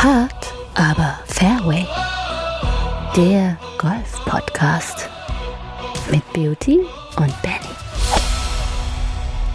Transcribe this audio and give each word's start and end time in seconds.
Hard, 0.00 0.54
aber 0.74 1.18
Fairway. 1.26 1.84
Der 3.16 3.58
Golf-Podcast 3.78 5.10
mit 6.08 6.22
Beauty 6.32 6.78
und 7.16 7.42
Benny. 7.42 7.74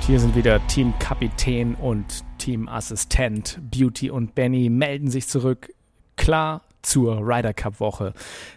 Hier 0.06 0.20
sind 0.20 0.36
wieder 0.36 0.60
Teamkapitän 0.68 1.76
und 1.76 2.26
Teamassistent. 2.40 3.58
Beauty 3.71 4.10
und 4.10 4.35
Benny 4.35 4.67
melden 4.69 5.10
sich 5.10 5.29
zurück. 5.29 5.69
Klar, 6.17 6.60
zur 6.84 7.20
Ryder 7.22 7.54
Cup 7.54 7.79
Woche. 7.79 8.13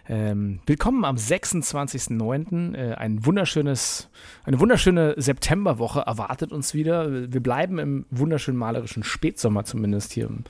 Ähm, 0.07 0.59
willkommen 0.65 1.05
am 1.05 1.15
26.09. 1.15 2.75
Äh, 2.75 2.93
ein 2.95 3.25
wunderschönes, 3.25 4.09
eine 4.43 4.59
wunderschöne 4.59 5.15
Septemberwoche 5.17 6.01
erwartet 6.01 6.51
uns 6.51 6.73
wieder. 6.73 7.31
Wir 7.31 7.41
bleiben 7.41 7.79
im 7.79 8.05
wunderschönen 8.11 8.57
malerischen 8.57 9.03
Spätsommer, 9.03 9.63
zumindest 9.63 10.11
hier 10.11 10.27
im, 10.27 10.43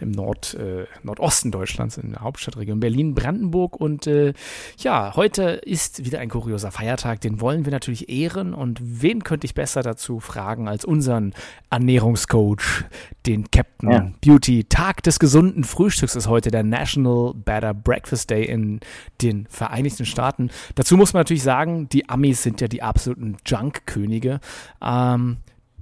im 0.00 0.10
Nord, 0.10 0.54
äh, 0.54 0.84
Nordosten 1.02 1.50
Deutschlands, 1.50 1.96
in 1.96 2.12
der 2.12 2.20
Hauptstadtregion 2.20 2.80
Berlin-Brandenburg. 2.80 3.76
Und 3.76 4.06
äh, 4.06 4.34
ja, 4.78 5.16
heute 5.16 5.42
ist 5.52 6.04
wieder 6.04 6.20
ein 6.20 6.28
kurioser 6.28 6.70
Feiertag, 6.70 7.22
den 7.22 7.40
wollen 7.40 7.64
wir 7.64 7.72
natürlich 7.72 8.10
ehren. 8.10 8.52
Und 8.52 8.78
wen 8.82 9.24
könnte 9.24 9.46
ich 9.46 9.54
besser 9.54 9.82
dazu 9.82 10.20
fragen 10.20 10.68
als 10.68 10.84
unseren 10.84 11.32
Ernährungscoach, 11.70 12.84
den 13.26 13.50
Captain 13.50 13.90
ja. 13.90 14.12
Beauty. 14.20 14.64
Tag 14.64 15.02
des 15.02 15.18
gesunden 15.18 15.64
Frühstücks 15.64 16.14
ist 16.14 16.28
heute 16.28 16.50
der 16.50 16.62
National 16.62 17.21
Better 17.30 17.74
Breakfast 17.74 18.30
Day 18.30 18.44
in 18.44 18.80
den 19.22 19.46
Vereinigten 19.48 20.04
Staaten. 20.04 20.50
Dazu 20.74 20.96
muss 20.96 21.12
man 21.12 21.20
natürlich 21.20 21.42
sagen, 21.42 21.88
die 21.88 22.08
Amis 22.08 22.42
sind 22.42 22.60
ja 22.60 22.68
die 22.68 22.82
absoluten 22.82 23.36
Junk-Könige. 23.46 24.40
Ähm, 24.82 25.38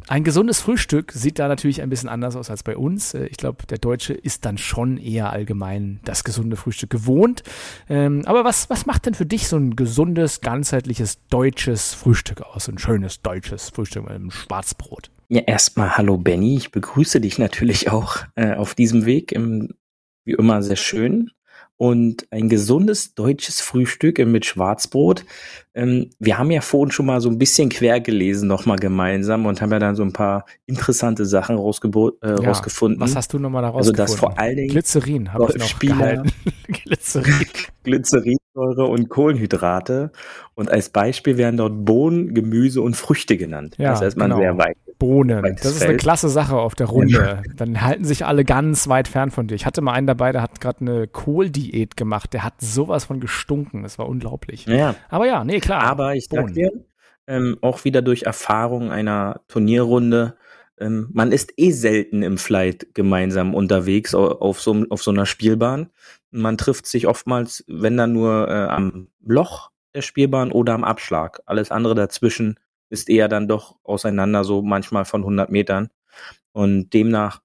ein 0.08 0.24
gesundes 0.24 0.60
Frühstück 0.60 1.12
sieht 1.12 1.38
da 1.38 1.46
natürlich 1.46 1.82
ein 1.82 1.88
bisschen 1.90 2.08
anders 2.08 2.34
aus 2.34 2.50
als 2.50 2.62
bei 2.62 2.76
uns. 2.76 3.14
Äh, 3.14 3.26
ich 3.26 3.36
glaube, 3.36 3.66
der 3.66 3.78
Deutsche 3.78 4.12
ist 4.12 4.44
dann 4.44 4.58
schon 4.58 4.96
eher 4.96 5.30
allgemein 5.30 6.00
das 6.04 6.24
gesunde 6.24 6.56
Frühstück 6.56 6.90
gewohnt. 6.90 7.42
Ähm, 7.88 8.22
aber 8.26 8.44
was, 8.44 8.70
was 8.70 8.86
macht 8.86 9.06
denn 9.06 9.14
für 9.14 9.26
dich 9.26 9.48
so 9.48 9.56
ein 9.56 9.76
gesundes, 9.76 10.40
ganzheitliches 10.40 11.18
deutsches 11.28 11.94
Frühstück 11.94 12.42
aus? 12.42 12.68
Ein 12.68 12.78
schönes 12.78 13.22
deutsches 13.22 13.70
Frühstück 13.70 14.04
mit 14.04 14.12
einem 14.12 14.30
Schwarzbrot. 14.30 15.10
Ja, 15.28 15.42
erstmal 15.42 15.96
hallo 15.96 16.18
Benny. 16.18 16.56
Ich 16.56 16.72
begrüße 16.72 17.20
dich 17.20 17.38
natürlich 17.38 17.88
auch 17.88 18.16
äh, 18.34 18.54
auf 18.54 18.74
diesem 18.74 19.06
Weg. 19.06 19.30
Im 19.30 19.74
wie 20.30 20.34
immer 20.34 20.62
sehr 20.62 20.76
schön. 20.76 21.30
Und 21.76 22.26
ein 22.30 22.50
gesundes 22.50 23.14
deutsches 23.14 23.62
Frühstück 23.62 24.18
mit 24.26 24.44
Schwarzbrot. 24.44 25.24
Ähm, 25.72 26.10
wir 26.18 26.36
haben 26.36 26.50
ja 26.50 26.60
vorhin 26.60 26.90
schon 26.90 27.06
mal 27.06 27.22
so 27.22 27.30
ein 27.30 27.38
bisschen 27.38 27.70
quer 27.70 28.00
gelesen, 28.00 28.48
nochmal 28.48 28.76
gemeinsam 28.76 29.46
und 29.46 29.62
haben 29.62 29.72
ja 29.72 29.78
dann 29.78 29.96
so 29.96 30.02
ein 30.02 30.12
paar 30.12 30.44
interessante 30.66 31.24
Sachen 31.24 31.56
rausgebo 31.56 32.10
äh, 32.20 32.28
ja, 32.28 32.34
rausgefunden. 32.34 33.00
Was 33.00 33.16
hast 33.16 33.32
du 33.32 33.38
nochmal 33.38 33.62
da 33.62 33.70
rausgefunden? 33.70 34.00
Also 34.02 34.12
das 34.12 34.20
vor 34.20 34.38
allen 34.38 34.56
Dingen 34.56 34.68
Glycerin 34.68 35.32
habe 35.32 35.46
ich 35.48 35.56
noch 35.56 35.68
Spieler. 35.68 36.22
Glycerin. 36.68 37.46
Glycerinsäure 37.84 38.84
und 38.84 39.08
Kohlenhydrate. 39.08 40.12
Und 40.54 40.70
als 40.70 40.90
Beispiel 40.90 41.38
werden 41.38 41.56
dort 41.56 41.86
Bohnen, 41.86 42.34
Gemüse 42.34 42.82
und 42.82 42.94
Früchte 42.94 43.38
genannt. 43.38 43.76
Ja, 43.78 43.92
das 43.92 44.02
heißt, 44.02 44.18
man 44.18 44.28
genau. 44.28 44.42
sehr 44.42 44.58
weit. 44.58 44.76
Bohnen. 45.00 45.42
Das 45.42 45.64
ist 45.64 45.82
eine 45.82 45.96
klasse 45.96 46.28
Sache 46.28 46.56
auf 46.56 46.76
der 46.76 46.86
Runde. 46.86 47.42
Dann 47.56 47.80
halten 47.80 48.04
sich 48.04 48.24
alle 48.24 48.44
ganz 48.44 48.86
weit 48.86 49.08
fern 49.08 49.32
von 49.32 49.48
dir. 49.48 49.56
Ich 49.56 49.66
hatte 49.66 49.80
mal 49.80 49.94
einen 49.94 50.06
dabei, 50.06 50.30
der 50.30 50.42
hat 50.42 50.60
gerade 50.60 50.82
eine 50.82 51.08
Kohldiät 51.08 51.96
gemacht. 51.96 52.32
Der 52.32 52.44
hat 52.44 52.54
sowas 52.60 53.06
von 53.06 53.18
gestunken. 53.18 53.82
Das 53.82 53.98
war 53.98 54.08
unglaublich. 54.08 54.66
Ja. 54.66 54.94
Aber 55.08 55.26
ja, 55.26 55.42
nee, 55.42 55.58
klar. 55.58 55.82
Aber 55.82 56.14
ich 56.14 56.28
Bohnen. 56.28 56.46
sag 56.46 56.54
dir, 56.54 56.70
ähm, 57.26 57.58
auch 57.62 57.84
wieder 57.84 58.02
durch 58.02 58.22
Erfahrung 58.22 58.92
einer 58.92 59.40
Turnierrunde, 59.48 60.36
ähm, 60.78 61.08
man 61.12 61.32
ist 61.32 61.52
eh 61.56 61.72
selten 61.72 62.22
im 62.22 62.38
Flight 62.38 62.94
gemeinsam 62.94 63.54
unterwegs 63.54 64.14
auf 64.14 64.60
so, 64.60 64.84
auf 64.90 65.02
so 65.02 65.10
einer 65.10 65.26
Spielbahn. 65.26 65.90
Man 66.30 66.58
trifft 66.58 66.86
sich 66.86 67.06
oftmals, 67.06 67.64
wenn 67.66 67.96
dann 67.96 68.12
nur 68.12 68.48
äh, 68.48 68.52
am 68.52 69.08
Loch 69.24 69.70
der 69.94 70.02
Spielbahn 70.02 70.52
oder 70.52 70.74
am 70.74 70.84
Abschlag. 70.84 71.40
Alles 71.46 71.70
andere 71.70 71.94
dazwischen 71.94 72.58
ist 72.90 73.08
eher 73.08 73.28
dann 73.28 73.48
doch 73.48 73.76
auseinander, 73.82 74.44
so 74.44 74.62
manchmal 74.62 75.04
von 75.04 75.22
100 75.22 75.50
Metern. 75.50 75.88
Und 76.52 76.92
demnach 76.92 77.40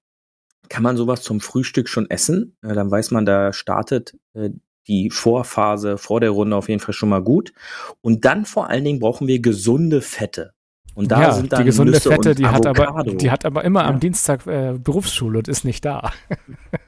kann 0.70 0.84
man 0.84 0.98
sowas 0.98 1.22
zum 1.22 1.40
Frühstück 1.40 1.88
schon 1.88 2.10
essen. 2.10 2.58
Ja, 2.64 2.74
dann 2.74 2.92
weiß 2.92 3.12
man, 3.12 3.26
da 3.26 3.54
startet 3.54 4.18
äh, 4.34 4.50
die 4.88 5.10
Vorphase 5.10 5.98
vor 5.98 6.20
der 6.20 6.32
Runde 6.32 6.56
auf 6.56 6.70
jeden 6.70 6.80
Fall 6.80 6.94
schon 6.94 7.10
mal 7.10 7.24
gut. 7.24 7.54
Und 8.02 8.26
dann 8.26 8.46
vor 8.46 8.70
allen 8.70 8.84
Dingen 8.84 9.00
brauchen 9.00 9.28
wir 9.28 9.40
gesunde 9.40 10.02
Fette. 10.02 10.54
Und 10.96 11.12
da 11.12 11.22
ja, 11.22 11.32
sind 11.34 11.52
dann 11.52 11.60
die 11.60 11.66
gesunde 11.66 11.92
Nüsse 11.92 12.10
Fette, 12.10 12.36
die 12.36 12.46
hat 12.46 12.66
aber, 12.66 13.04
die 13.04 13.30
hat 13.30 13.46
aber 13.46 13.64
immer 13.66 13.82
ja. 13.82 13.88
am 13.88 14.00
Dienstag 14.00 14.48
äh, 14.48 14.78
Berufsschule 14.78 15.40
und 15.40 15.48
ist 15.48 15.66
nicht 15.66 15.84
da. 15.84 16.14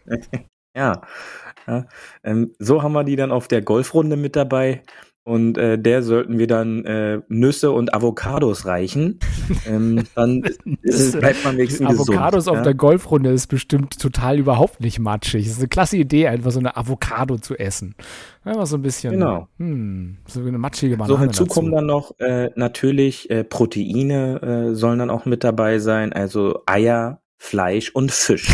ja, 0.76 1.02
ja. 1.68 1.86
Ähm, 2.24 2.54
so 2.58 2.82
haben 2.82 2.94
wir 2.94 3.04
die 3.04 3.18
dann 3.18 3.32
auf 3.32 3.50
der 3.50 3.62
Golfrunde 3.62 4.16
mit 4.16 4.38
dabei. 4.38 4.84
Und 5.28 5.58
äh, 5.58 5.78
der 5.78 6.04
sollten 6.04 6.40
wir 6.40 6.48
dann 6.48 6.86
äh, 6.86 7.20
Nüsse 7.28 7.72
und 7.72 7.94
Avocados 7.94 8.66
reichen. 8.66 9.20
ähm, 9.68 10.04
dann 10.16 10.42
ist, 10.84 11.20
bleibt 11.20 11.44
man 11.44 11.58
wenigstens 11.58 11.86
Avocados 11.86 12.06
gesund. 12.06 12.18
Avocados 12.18 12.48
auf 12.48 12.56
ja? 12.56 12.62
der 12.62 12.74
Golfrunde 12.76 13.32
ist 13.32 13.48
bestimmt 13.48 14.00
total 14.00 14.40
überhaupt 14.40 14.80
nicht 14.80 15.00
matschig. 15.00 15.44
Das 15.44 15.56
ist 15.56 15.60
eine 15.60 15.68
klasse 15.68 15.98
Idee, 15.98 16.30
einfach 16.30 16.52
so 16.52 16.60
eine 16.60 16.78
Avocado 16.78 17.36
zu 17.40 17.56
essen. 17.56 17.96
Einfach 18.46 18.68
so 18.68 18.78
ein 18.78 18.82
bisschen. 18.82 19.12
Genau. 19.12 19.50
Hm, 19.58 20.20
so 20.28 20.40
eine 20.40 20.58
matschige 20.58 20.96
Banane. 20.96 21.14
So 21.14 21.20
hinzu 21.20 21.44
dazu. 21.44 21.54
kommen 21.54 21.74
dann 21.74 21.88
noch 21.88 22.18
äh, 22.20 22.52
natürlich 22.56 23.30
äh, 23.30 23.44
Proteine 23.44 24.70
äh, 24.72 24.76
sollen 24.76 25.00
dann 25.00 25.10
auch 25.10 25.26
mit 25.26 25.44
dabei 25.44 25.80
sein, 25.80 26.14
also 26.14 26.62
Eier, 26.66 27.20
Fleisch 27.36 27.90
und 27.90 28.14
Fisch. 28.14 28.48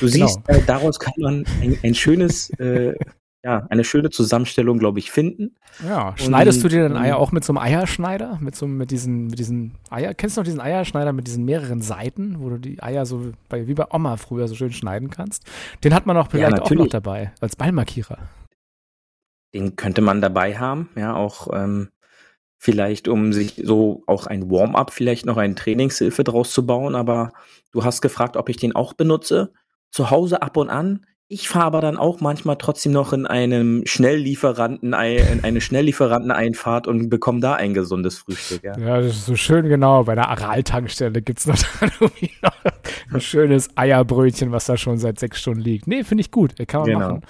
Du 0.00 0.06
genau. 0.10 0.28
siehst, 0.28 0.40
äh, 0.46 0.62
daraus 0.66 0.98
kann 0.98 1.12
man 1.18 1.44
ein, 1.60 1.76
ein 1.82 1.94
schönes 1.94 2.48
äh, 2.58 2.94
ja, 3.46 3.64
eine 3.70 3.84
schöne 3.84 4.10
Zusammenstellung, 4.10 4.80
glaube 4.80 4.98
ich, 4.98 5.12
finden. 5.12 5.54
Ja, 5.86 6.14
schneidest 6.16 6.58
und, 6.58 6.64
du 6.64 6.76
dir 6.76 6.88
dann 6.88 6.96
Eier 6.96 7.14
ähm, 7.14 7.20
auch 7.22 7.30
mit 7.30 7.44
so 7.44 7.52
einem 7.52 7.58
Eierschneider? 7.58 8.38
Mit 8.40 8.56
so 8.56 8.66
mit 8.66 8.90
diesen, 8.90 9.28
mit 9.28 9.38
diesen 9.38 9.76
Eier, 9.88 10.14
kennst 10.14 10.36
du 10.36 10.40
noch 10.40 10.44
diesen 10.44 10.60
Eierschneider 10.60 11.12
mit 11.12 11.28
diesen 11.28 11.44
mehreren 11.44 11.80
Seiten, 11.80 12.40
wo 12.40 12.48
du 12.48 12.58
die 12.58 12.82
Eier 12.82 13.06
so 13.06 13.32
bei, 13.48 13.68
wie 13.68 13.74
bei 13.74 13.84
Oma 13.88 14.16
früher 14.16 14.48
so 14.48 14.56
schön 14.56 14.72
schneiden 14.72 15.10
kannst? 15.10 15.44
Den 15.84 15.94
hat 15.94 16.06
man 16.06 16.16
auch 16.16 16.28
vielleicht 16.28 16.56
ja, 16.56 16.60
auch 16.60 16.70
noch 16.72 16.88
dabei, 16.88 17.32
als 17.40 17.54
Ballmarkierer. 17.54 18.18
Den 19.54 19.76
könnte 19.76 20.00
man 20.00 20.20
dabei 20.20 20.58
haben, 20.58 20.88
ja, 20.96 21.14
auch 21.14 21.46
ähm, 21.54 21.90
vielleicht, 22.58 23.06
um 23.06 23.32
sich 23.32 23.62
so 23.64 24.02
auch 24.08 24.26
ein 24.26 24.50
Warm-up, 24.50 24.90
vielleicht 24.92 25.24
noch 25.24 25.36
eine 25.36 25.54
Trainingshilfe 25.54 26.24
draus 26.24 26.50
zu 26.50 26.66
bauen, 26.66 26.96
aber 26.96 27.30
du 27.70 27.84
hast 27.84 28.00
gefragt, 28.00 28.36
ob 28.36 28.48
ich 28.48 28.56
den 28.56 28.74
auch 28.74 28.92
benutze. 28.92 29.52
Zu 29.92 30.10
Hause 30.10 30.42
ab 30.42 30.56
und 30.56 30.68
an 30.68 31.06
ich 31.28 31.48
fahre 31.48 31.64
aber 31.64 31.80
dann 31.80 31.96
auch 31.96 32.20
manchmal 32.20 32.54
trotzdem 32.56 32.92
noch 32.92 33.12
in 33.12 33.26
einem 33.26 33.82
Schnelllieferanten, 33.84 34.92
in 34.92 35.42
eine 35.42 35.60
Schnelllieferanteneinfahrt 35.60 36.86
und 36.86 37.08
bekomme 37.08 37.40
da 37.40 37.54
ein 37.54 37.74
gesundes 37.74 38.18
Frühstück. 38.18 38.62
Ja, 38.62 38.78
ja 38.78 39.00
das 39.00 39.16
ist 39.16 39.26
so 39.26 39.34
schön 39.34 39.68
genau. 39.68 40.04
Bei 40.04 40.14
der 40.14 40.28
Aral-Tankstelle 40.28 41.22
gibt 41.22 41.40
es 41.40 41.46
noch, 41.46 41.58
ein 43.12 43.20
schönes 43.20 43.68
Eierbrötchen, 43.76 44.52
was 44.52 44.66
da 44.66 44.76
schon 44.76 44.98
seit 44.98 45.18
sechs 45.18 45.40
Stunden 45.40 45.62
liegt. 45.62 45.88
Nee, 45.88 46.04
finde 46.04 46.20
ich 46.20 46.30
gut. 46.30 46.54
Kann 46.68 46.82
man 46.82 46.90
genau. 46.90 47.00
machen. 47.00 47.22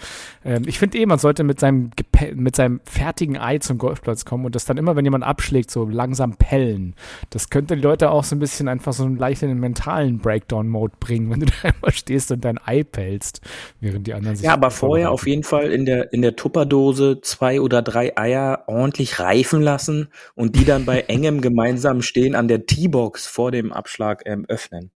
Ähm, 0.45 0.63
ich 0.67 0.78
finde 0.78 0.99
eh, 0.99 1.07
man 1.07 1.19
sollte 1.19 1.43
mit 1.43 1.59
seinem, 1.59 1.91
mit 2.34 2.55
seinem 2.55 2.81
fertigen 2.84 3.39
Ei 3.39 3.59
zum 3.59 3.78
Golfplatz 3.78 4.27
kommen 4.27 4.45
und 4.45 4.55
das 4.55 4.67
dann 4.67 4.77
immer, 4.77 4.95
wenn 4.97 5.07
jemand 5.07 5.25
abschlägt, 5.25 5.71
so 5.71 5.87
langsam 5.87 6.37
pellen. 6.37 6.95
Das 7.31 7.49
könnte 7.49 7.77
die 7.77 7.83
Leute 7.83 8.11
auch 8.11 8.25
so 8.25 8.37
ein 8.37 8.41
bisschen 8.41 8.69
einfach 8.69 8.93
so 8.93 9.05
einen 9.05 9.17
leichten 9.17 9.59
mentalen 9.59 10.19
Breakdown-Mode 10.19 10.97
bringen, 11.01 11.31
wenn 11.31 11.41
du 11.41 11.47
da 11.47 11.71
immer 11.81 11.93
stehst 11.93 12.31
und 12.31 12.45
dein 12.45 12.59
Ei 12.59 12.83
pellst 12.83 13.41
während 13.87 14.07
die 14.07 14.15
anderen 14.15 14.37
sich. 14.37 14.45
Ja, 14.45 14.53
aber 14.53 14.71
vorher 14.71 15.11
auf 15.11 15.27
jeden 15.27 15.43
Fall 15.43 15.73
in 15.73 15.87
der, 15.87 16.13
in 16.13 16.23
der 16.23 16.37
Tupperdose 16.37 17.21
zwei 17.21 17.61
oder 17.61 17.83
drei 17.83 18.17
Eier 18.17 18.65
ordentlich 18.67 19.21
reifen 19.21 19.63
lassen 19.63 20.09
und 20.35 20.57
die 20.57 20.65
dann 20.65 20.85
bei 20.85 21.01
engem 21.09 21.41
gemeinsamen 21.41 22.03
Stehen 22.03 22.35
an 22.35 22.49
der 22.49 22.67
T-Box 22.67 23.27
vor 23.27 23.51
dem 23.51 23.73
Abschlag 23.73 24.23
ähm, 24.27 24.45
öffnen. 24.49 24.91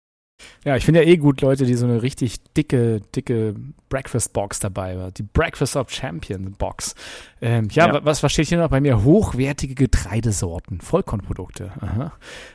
Ja, 0.65 0.75
ich 0.75 0.85
finde 0.85 1.03
ja 1.03 1.07
eh 1.07 1.17
gut 1.17 1.41
Leute, 1.41 1.65
die 1.65 1.73
so 1.75 1.85
eine 1.85 2.01
richtig 2.01 2.41
dicke, 2.53 3.01
dicke 3.15 3.55
Breakfast 3.89 4.33
Box 4.33 4.59
dabei 4.59 4.97
haben. 4.97 5.13
Die 5.13 5.23
Breakfast 5.23 5.75
of 5.75 5.89
Champion 5.89 6.53
Box. 6.53 6.95
Ähm, 7.41 7.67
ja, 7.71 7.87
ja, 7.87 8.05
was, 8.05 8.23
was 8.23 8.31
steht 8.31 8.47
hier 8.47 8.57
noch 8.57 8.69
bei 8.69 8.81
mir? 8.81 9.03
Hochwertige 9.03 9.75
Getreidesorten, 9.75 10.81
Vollkornprodukte. 10.81 11.71
Aha. 11.79 12.13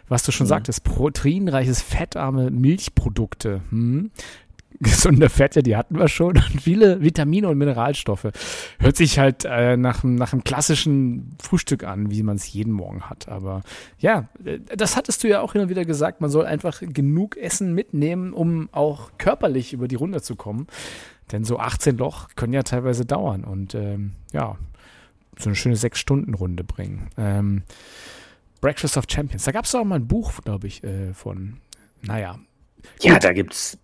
Was 0.09 0.23
du 0.23 0.33
schon 0.33 0.47
mhm. 0.47 0.51
sagtest, 0.51 0.85
proteinreiches, 0.85 1.83
fettarme 1.83 2.51
Milchprodukte. 2.51 3.63
Hm 3.71 4.11
gesunde 4.85 5.29
Fette, 5.29 5.63
die 5.63 5.77
hatten 5.77 5.99
wir 5.99 6.09
schon, 6.09 6.37
und 6.37 6.63
viele 6.63 7.01
Vitamine 7.01 7.49
und 7.49 7.59
Mineralstoffe. 7.59 8.29
Hört 8.79 8.97
sich 8.97 9.19
halt 9.19 9.45
äh, 9.45 9.77
nach, 9.77 10.05
nach 10.05 10.33
einem 10.33 10.45
klassischen 10.45 11.37
Frühstück 11.43 11.85
an, 11.85 12.11
wie 12.11 12.23
man 12.23 12.37
es 12.37 12.53
jeden 12.53 12.73
Morgen 12.73 13.03
hat. 13.03 13.29
Aber 13.29 13.63
ja, 13.99 14.29
äh, 14.45 14.61
das 14.77 14.97
hattest 14.97 15.25
du 15.25 15.29
ja 15.29 15.41
auch 15.41 15.55
immer 15.55 15.69
wieder 15.69 15.85
gesagt, 15.85 16.21
man 16.21 16.31
soll 16.31 16.47
einfach 16.47 16.81
genug 16.81 17.37
Essen 17.37 17.75
mitnehmen, 17.75 18.33
um 18.33 18.69
auch 18.73 19.11
körperlich 19.19 19.73
über 19.73 19.89
die 19.89 19.97
Runde 19.97 20.23
zu 20.23 20.37
kommen. 20.37 20.67
Denn 21.33 21.45
so 21.45 21.59
18 21.59 21.97
Loch 21.97 22.29
können 22.37 22.53
ja 22.53 22.63
teilweise 22.63 23.05
dauern 23.07 23.45
und 23.45 23.75
ähm, 23.75 24.13
ja, 24.33 24.57
so 25.39 25.49
eine 25.49 25.57
schöne 25.57 25.77
Sechs-Stunden-Runde 25.77 26.65
bringen. 26.65 27.09
Ähm, 27.17 27.63
Breakfast 28.61 28.97
of 28.97 29.05
Champions. 29.09 29.45
Da 29.45 29.53
gab 29.53 29.65
es 29.65 29.75
auch 29.75 29.85
mal 29.85 29.97
ein 29.97 30.07
Buch, 30.07 30.33
glaube 30.45 30.67
ich, 30.67 30.83
äh, 30.85 31.13
von, 31.13 31.59
naja. 32.03 32.39
Ja, 33.01 33.19
da 33.19 33.33
gibt 33.33 33.55
es 33.55 33.79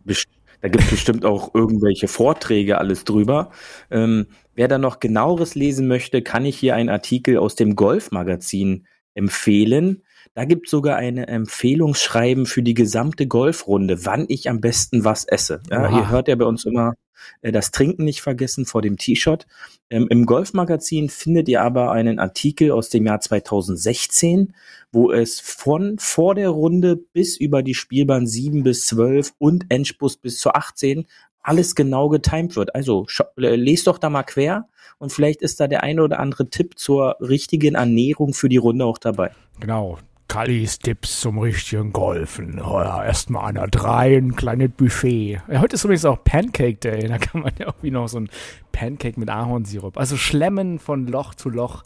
Da 0.60 0.68
gibt 0.68 0.84
es 0.84 0.90
bestimmt 0.90 1.24
auch 1.24 1.54
irgendwelche 1.54 2.08
Vorträge, 2.08 2.78
alles 2.78 3.04
drüber. 3.04 3.50
Ähm, 3.90 4.26
wer 4.54 4.68
da 4.68 4.78
noch 4.78 5.00
genaueres 5.00 5.54
lesen 5.54 5.88
möchte, 5.88 6.22
kann 6.22 6.44
ich 6.44 6.58
hier 6.58 6.74
einen 6.74 6.90
Artikel 6.90 7.38
aus 7.38 7.54
dem 7.54 7.76
Golfmagazin 7.76 8.86
empfehlen. 9.14 10.02
Da 10.40 10.46
gibt 10.46 10.68
es 10.68 10.70
sogar 10.70 10.96
eine 10.96 11.28
Empfehlungsschreiben 11.28 12.46
für 12.46 12.62
die 12.62 12.72
gesamte 12.72 13.26
Golfrunde, 13.26 14.06
wann 14.06 14.24
ich 14.26 14.48
am 14.48 14.62
besten 14.62 15.04
was 15.04 15.26
esse. 15.26 15.60
Ja, 15.70 15.94
ihr 15.94 16.08
hört 16.08 16.28
ja 16.28 16.34
bei 16.34 16.46
uns 16.46 16.64
immer 16.64 16.94
äh, 17.42 17.52
das 17.52 17.72
Trinken 17.72 18.04
nicht 18.04 18.22
vergessen 18.22 18.64
vor 18.64 18.80
dem 18.80 18.96
T-Shirt. 18.96 19.46
Ähm, 19.90 20.06
Im 20.08 20.24
Golfmagazin 20.24 21.10
findet 21.10 21.46
ihr 21.50 21.60
aber 21.60 21.92
einen 21.92 22.18
Artikel 22.18 22.70
aus 22.70 22.88
dem 22.88 23.04
Jahr 23.04 23.20
2016, 23.20 24.54
wo 24.92 25.12
es 25.12 25.40
von 25.40 25.98
vor 25.98 26.34
der 26.34 26.48
Runde 26.48 26.96
bis 26.96 27.36
über 27.36 27.62
die 27.62 27.74
Spielbahn 27.74 28.26
7 28.26 28.62
bis 28.62 28.86
12 28.86 29.34
und 29.36 29.66
Endspurt 29.68 30.22
bis 30.22 30.38
zur 30.38 30.56
18 30.56 31.04
alles 31.42 31.74
genau 31.74 32.08
getimt 32.08 32.56
wird. 32.56 32.74
Also 32.74 33.06
lest 33.36 33.88
doch 33.88 33.98
da 33.98 34.08
mal 34.08 34.22
quer 34.22 34.68
und 34.96 35.12
vielleicht 35.12 35.42
ist 35.42 35.60
da 35.60 35.68
der 35.68 35.82
eine 35.82 36.02
oder 36.02 36.18
andere 36.18 36.48
Tipp 36.48 36.78
zur 36.78 37.16
richtigen 37.20 37.74
Ernährung 37.74 38.32
für 38.32 38.48
die 38.48 38.56
Runde 38.56 38.86
auch 38.86 38.96
dabei. 38.96 39.32
Genau, 39.60 39.98
Kallis 40.30 40.78
Tipps 40.78 41.18
zum 41.22 41.40
richtigen 41.40 41.92
Golfen. 41.92 42.60
Oh 42.60 42.78
ja, 42.78 43.04
erstmal 43.04 43.46
einer 43.46 43.66
drei, 43.66 44.16
ein 44.16 44.36
kleines 44.36 44.70
Buffet. 44.70 45.40
Ja, 45.50 45.60
heute 45.60 45.74
ist 45.74 45.82
übrigens 45.82 46.04
auch 46.04 46.22
Pancake 46.22 46.76
Day. 46.76 47.08
Da 47.08 47.18
kann 47.18 47.42
man 47.42 47.50
ja 47.58 47.66
irgendwie 47.66 47.90
noch 47.90 48.06
so 48.06 48.20
ein 48.20 48.30
Pancake 48.70 49.18
mit 49.18 49.28
Ahornsirup. 49.28 49.98
Also 49.98 50.16
Schlemmen 50.16 50.78
von 50.78 51.08
Loch 51.08 51.34
zu 51.34 51.50
Loch. 51.50 51.82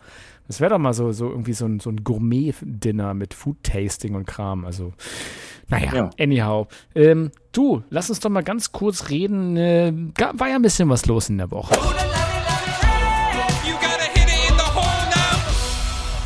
Das 0.47 0.61
wäre 0.61 0.73
doch 0.75 0.79
mal 0.79 0.93
so, 0.93 1.11
so 1.13 1.31
irgendwie 1.31 1.55
so 1.55 1.65
ein, 1.65 1.81
so 1.81 1.89
ein 1.89 2.05
Gourmet-Dinner 2.05 3.15
mit 3.15 3.33
Food-Tasting 3.33 4.15
und 4.15 4.27
Kram. 4.27 4.67
Also, 4.67 4.93
naja, 5.69 5.95
ja. 5.95 6.11
anyhow. 6.21 6.69
Ähm, 6.95 7.31
du, 7.53 7.83
lass 7.89 8.11
uns 8.11 8.21
doch 8.21 8.29
mal 8.29 8.45
ganz 8.45 8.73
kurz 8.73 9.09
reden. 9.09 9.57
Äh, 9.57 9.91
war 10.35 10.51
ja 10.51 10.57
ein 10.57 10.63
bisschen 10.63 10.91
was 10.91 11.07
los 11.07 11.31
in 11.31 11.39
der 11.39 11.51
Woche. 11.51 11.75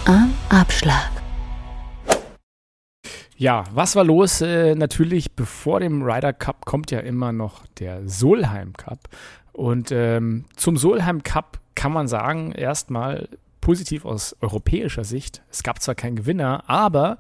Am 0.07 0.35
Abschlag. 0.49 1.18
Ja, 3.39 3.63
was 3.73 3.95
war 3.95 4.03
los? 4.03 4.41
Äh, 4.41 4.75
natürlich, 4.75 5.31
bevor 5.37 5.79
dem 5.79 6.03
Ryder 6.03 6.33
Cup 6.33 6.67
kommt 6.67 6.91
ja 6.91 6.99
immer 6.99 7.31
noch 7.31 7.67
der 7.79 8.09
Solheim 8.09 8.73
Cup. 8.73 9.09
Und 9.53 9.93
ähm, 9.93 10.47
zum 10.57 10.77
Solheim 10.77 11.23
Cup 11.23 11.61
kann 11.77 11.93
man 11.93 12.09
sagen, 12.09 12.51
erstmal 12.51 13.29
positiv 13.61 14.05
aus 14.05 14.35
europäischer 14.41 15.05
Sicht. 15.05 15.43
Es 15.51 15.63
gab 15.63 15.81
zwar 15.81 15.95
keinen 15.95 16.17
Gewinner, 16.17 16.65
aber 16.67 17.19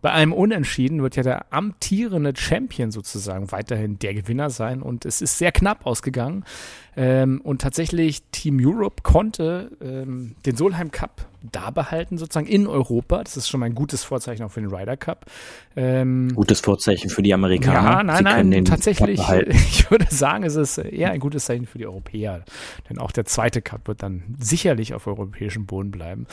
bei 0.00 0.10
einem 0.10 0.32
Unentschieden 0.32 1.02
wird 1.02 1.16
ja 1.16 1.22
der 1.22 1.52
amtierende 1.52 2.32
Champion 2.34 2.90
sozusagen 2.90 3.52
weiterhin 3.52 3.98
der 3.98 4.14
Gewinner 4.14 4.48
sein 4.48 4.80
und 4.80 5.04
es 5.04 5.20
ist 5.20 5.36
sehr 5.36 5.52
knapp 5.52 5.84
ausgegangen. 5.84 6.44
Ähm, 6.98 7.40
und 7.44 7.60
tatsächlich 7.60 8.24
Team 8.32 8.58
Europe 8.60 9.04
konnte 9.04 9.70
ähm, 9.80 10.34
den 10.44 10.56
Solheim 10.56 10.90
Cup 10.90 11.28
da 11.52 11.70
behalten, 11.70 12.18
sozusagen 12.18 12.48
in 12.48 12.66
Europa. 12.66 13.22
Das 13.22 13.36
ist 13.36 13.48
schon 13.48 13.60
mal 13.60 13.66
ein 13.66 13.76
gutes 13.76 14.02
Vorzeichen 14.02 14.42
auch 14.42 14.50
für 14.50 14.60
den 14.60 14.74
Ryder 14.74 14.96
Cup. 14.96 15.26
Ähm, 15.76 16.32
gutes 16.34 16.60
Vorzeichen 16.60 17.08
für 17.08 17.22
die 17.22 17.32
Amerikaner. 17.32 17.90
Ja, 17.90 18.02
nein, 18.02 18.16
Sie 18.18 18.50
nein, 18.50 18.64
tatsächlich. 18.64 19.20
Ich 19.48 19.90
würde 19.90 20.06
sagen, 20.10 20.42
es 20.42 20.56
ist 20.56 20.78
eher 20.78 21.12
ein 21.12 21.20
gutes 21.20 21.44
Zeichen 21.44 21.66
für 21.66 21.78
die 21.78 21.86
Europäer. 21.86 22.44
Denn 22.90 22.98
auch 22.98 23.12
der 23.12 23.24
zweite 23.24 23.62
Cup 23.62 23.86
wird 23.86 24.02
dann 24.02 24.36
sicherlich 24.40 24.92
auf 24.94 25.06
europäischem 25.06 25.66
Boden 25.66 25.92
bleiben. 25.92 26.26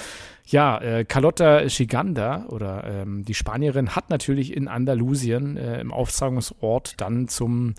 Ja, 0.47 0.79
äh, 0.79 1.06
Carlotta 1.06 1.63
Giganda 1.65 2.45
oder 2.50 2.83
ähm, 2.85 3.25
die 3.25 3.33
Spanierin 3.33 3.95
hat 3.95 4.09
natürlich 4.09 4.56
in 4.56 4.68
Andalusien 4.68 5.57
äh, 5.57 5.79
im 5.79 5.91
Auftragungsort 5.91 7.01
dann 7.01 7.27
zum, 7.27 7.73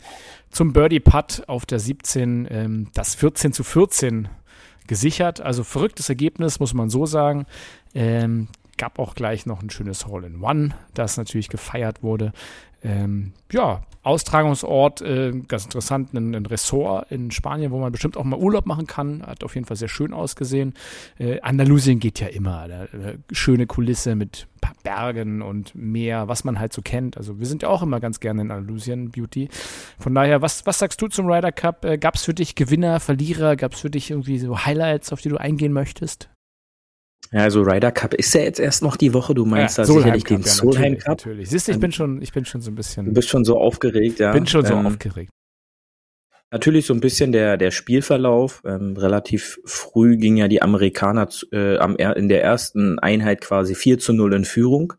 zum 0.50 0.72
Birdie-Putt 0.72 1.44
auf 1.46 1.64
der 1.64 1.78
17 1.78 2.48
ähm, 2.50 2.75
das 2.94 3.14
14 3.14 3.52
zu 3.52 3.64
14 3.64 4.28
gesichert. 4.86 5.40
Also 5.40 5.64
verrücktes 5.64 6.08
Ergebnis, 6.08 6.60
muss 6.60 6.74
man 6.74 6.90
so 6.90 7.06
sagen. 7.06 7.46
Ähm, 7.94 8.48
gab 8.76 8.98
auch 8.98 9.14
gleich 9.14 9.46
noch 9.46 9.62
ein 9.62 9.70
schönes 9.70 10.06
Hole-in-One, 10.06 10.74
das 10.94 11.16
natürlich 11.16 11.48
gefeiert 11.48 12.02
wurde. 12.02 12.32
Ähm, 12.82 13.32
ja, 13.50 13.82
Austragungsort, 14.06 15.02
äh, 15.02 15.32
ganz 15.48 15.64
interessant, 15.64 16.14
ein, 16.14 16.32
ein, 16.32 16.46
Ressort 16.46 17.10
in 17.10 17.32
Spanien, 17.32 17.72
wo 17.72 17.78
man 17.78 17.90
bestimmt 17.90 18.16
auch 18.16 18.22
mal 18.22 18.38
Urlaub 18.38 18.64
machen 18.64 18.86
kann. 18.86 19.26
Hat 19.26 19.42
auf 19.42 19.56
jeden 19.56 19.66
Fall 19.66 19.76
sehr 19.76 19.88
schön 19.88 20.12
ausgesehen. 20.12 20.74
Äh, 21.18 21.40
Andalusien 21.40 21.98
geht 21.98 22.20
ja 22.20 22.28
immer. 22.28 22.68
Da, 22.68 22.84
äh, 22.84 23.18
schöne 23.32 23.66
Kulisse 23.66 24.14
mit 24.14 24.46
Bergen 24.84 25.42
und 25.42 25.74
Meer, 25.74 26.28
was 26.28 26.44
man 26.44 26.60
halt 26.60 26.72
so 26.72 26.82
kennt. 26.82 27.16
Also 27.16 27.40
wir 27.40 27.46
sind 27.46 27.62
ja 27.62 27.68
auch 27.68 27.82
immer 27.82 27.98
ganz 27.98 28.20
gerne 28.20 28.42
in 28.42 28.50
Andalusien, 28.52 29.10
Beauty. 29.10 29.48
Von 29.98 30.14
daher, 30.14 30.40
was, 30.40 30.64
was 30.66 30.78
sagst 30.78 31.02
du 31.02 31.08
zum 31.08 31.26
Ryder 31.26 31.50
Cup? 31.50 31.84
Äh, 31.84 31.98
Gab 31.98 32.14
es 32.14 32.24
für 32.24 32.34
dich 32.34 32.54
Gewinner, 32.54 33.00
Verlierer? 33.00 33.56
Gab 33.56 33.74
es 33.74 33.80
für 33.80 33.90
dich 33.90 34.12
irgendwie 34.12 34.38
so 34.38 34.64
Highlights, 34.64 35.12
auf 35.12 35.20
die 35.20 35.30
du 35.30 35.36
eingehen 35.36 35.72
möchtest? 35.72 36.28
Ja, 37.32 37.40
also 37.40 37.62
Ryder 37.62 37.92
Cup 37.92 38.14
ist 38.14 38.34
ja 38.34 38.42
jetzt 38.42 38.60
erst 38.60 38.82
noch 38.82 38.96
die 38.96 39.12
Woche. 39.12 39.34
Du 39.34 39.44
meinst 39.44 39.78
ja, 39.78 39.84
da 39.84 39.92
sicherlich 39.92 40.24
den 40.24 40.42
ja, 40.42 40.46
Solheim 40.46 40.92
natürlich, 40.92 41.04
Cup. 41.04 41.18
Natürlich. 41.18 41.50
Siehst 41.50 41.68
du, 41.68 41.72
ich 41.72 41.80
bin 41.80 41.92
schon, 41.92 42.22
ich 42.22 42.32
bin 42.32 42.44
schon 42.44 42.60
so 42.60 42.70
ein 42.70 42.74
bisschen. 42.74 43.06
Du 43.06 43.12
bist 43.12 43.28
schon 43.28 43.44
so 43.44 43.58
aufgeregt, 43.58 44.18
ja. 44.18 44.32
Bin 44.32 44.46
schon 44.46 44.64
so 44.64 44.74
ähm, 44.74 44.86
aufgeregt. 44.86 45.30
Natürlich 46.52 46.86
so 46.86 46.94
ein 46.94 47.00
bisschen 47.00 47.32
der, 47.32 47.56
der 47.56 47.72
Spielverlauf. 47.72 48.62
Ähm, 48.64 48.96
relativ 48.96 49.58
früh 49.64 50.16
ging 50.16 50.36
ja 50.36 50.46
die 50.46 50.62
Amerikaner 50.62 51.28
äh, 51.52 51.76
am, 51.78 51.96
in 51.96 52.28
der 52.28 52.42
ersten 52.42 52.98
Einheit 52.98 53.40
quasi 53.40 53.74
4 53.74 53.98
zu 53.98 54.12
0 54.12 54.34
in 54.34 54.44
Führung. 54.44 54.92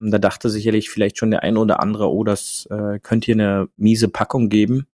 Und 0.00 0.12
da 0.12 0.18
dachte 0.18 0.48
sicherlich 0.48 0.90
vielleicht 0.90 1.18
schon 1.18 1.32
der 1.32 1.42
ein 1.42 1.56
oder 1.56 1.80
andere, 1.80 2.12
oh, 2.12 2.22
das 2.22 2.68
äh, 2.70 3.00
könnte 3.00 3.26
hier 3.26 3.34
eine 3.34 3.68
miese 3.76 4.08
Packung 4.08 4.48
geben. 4.48 4.86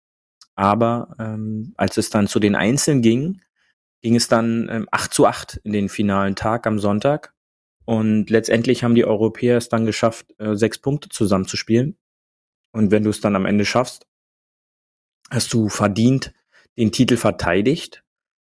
Aber 0.55 1.15
ähm, 1.19 1.73
als 1.75 1.97
es 1.97 2.09
dann 2.09 2.27
zu 2.27 2.39
den 2.39 2.55
Einzelnen 2.55 3.01
ging, 3.01 3.41
ging 4.03 4.15
es 4.15 4.27
dann 4.27 4.67
ähm, 4.69 4.87
8 4.91 5.13
zu 5.13 5.25
8 5.25 5.61
in 5.63 5.71
den 5.71 5.89
finalen 5.89 6.35
Tag 6.35 6.67
am 6.67 6.77
Sonntag. 6.77 7.33
Und 7.85 8.29
letztendlich 8.29 8.83
haben 8.83 8.95
die 8.95 9.05
Europäer 9.05 9.57
es 9.57 9.69
dann 9.69 9.85
geschafft, 9.85 10.27
äh, 10.37 10.55
sechs 10.55 10.77
Punkte 10.77 11.09
zusammenzuspielen. 11.09 11.97
Und 12.71 12.91
wenn 12.91 13.03
du 13.03 13.09
es 13.09 13.21
dann 13.21 13.35
am 13.35 13.45
Ende 13.45 13.65
schaffst, 13.65 14.05
hast 15.31 15.53
du 15.53 15.69
verdient 15.69 16.33
den 16.77 16.91
Titel 16.91 17.17
verteidigt. 17.17 18.03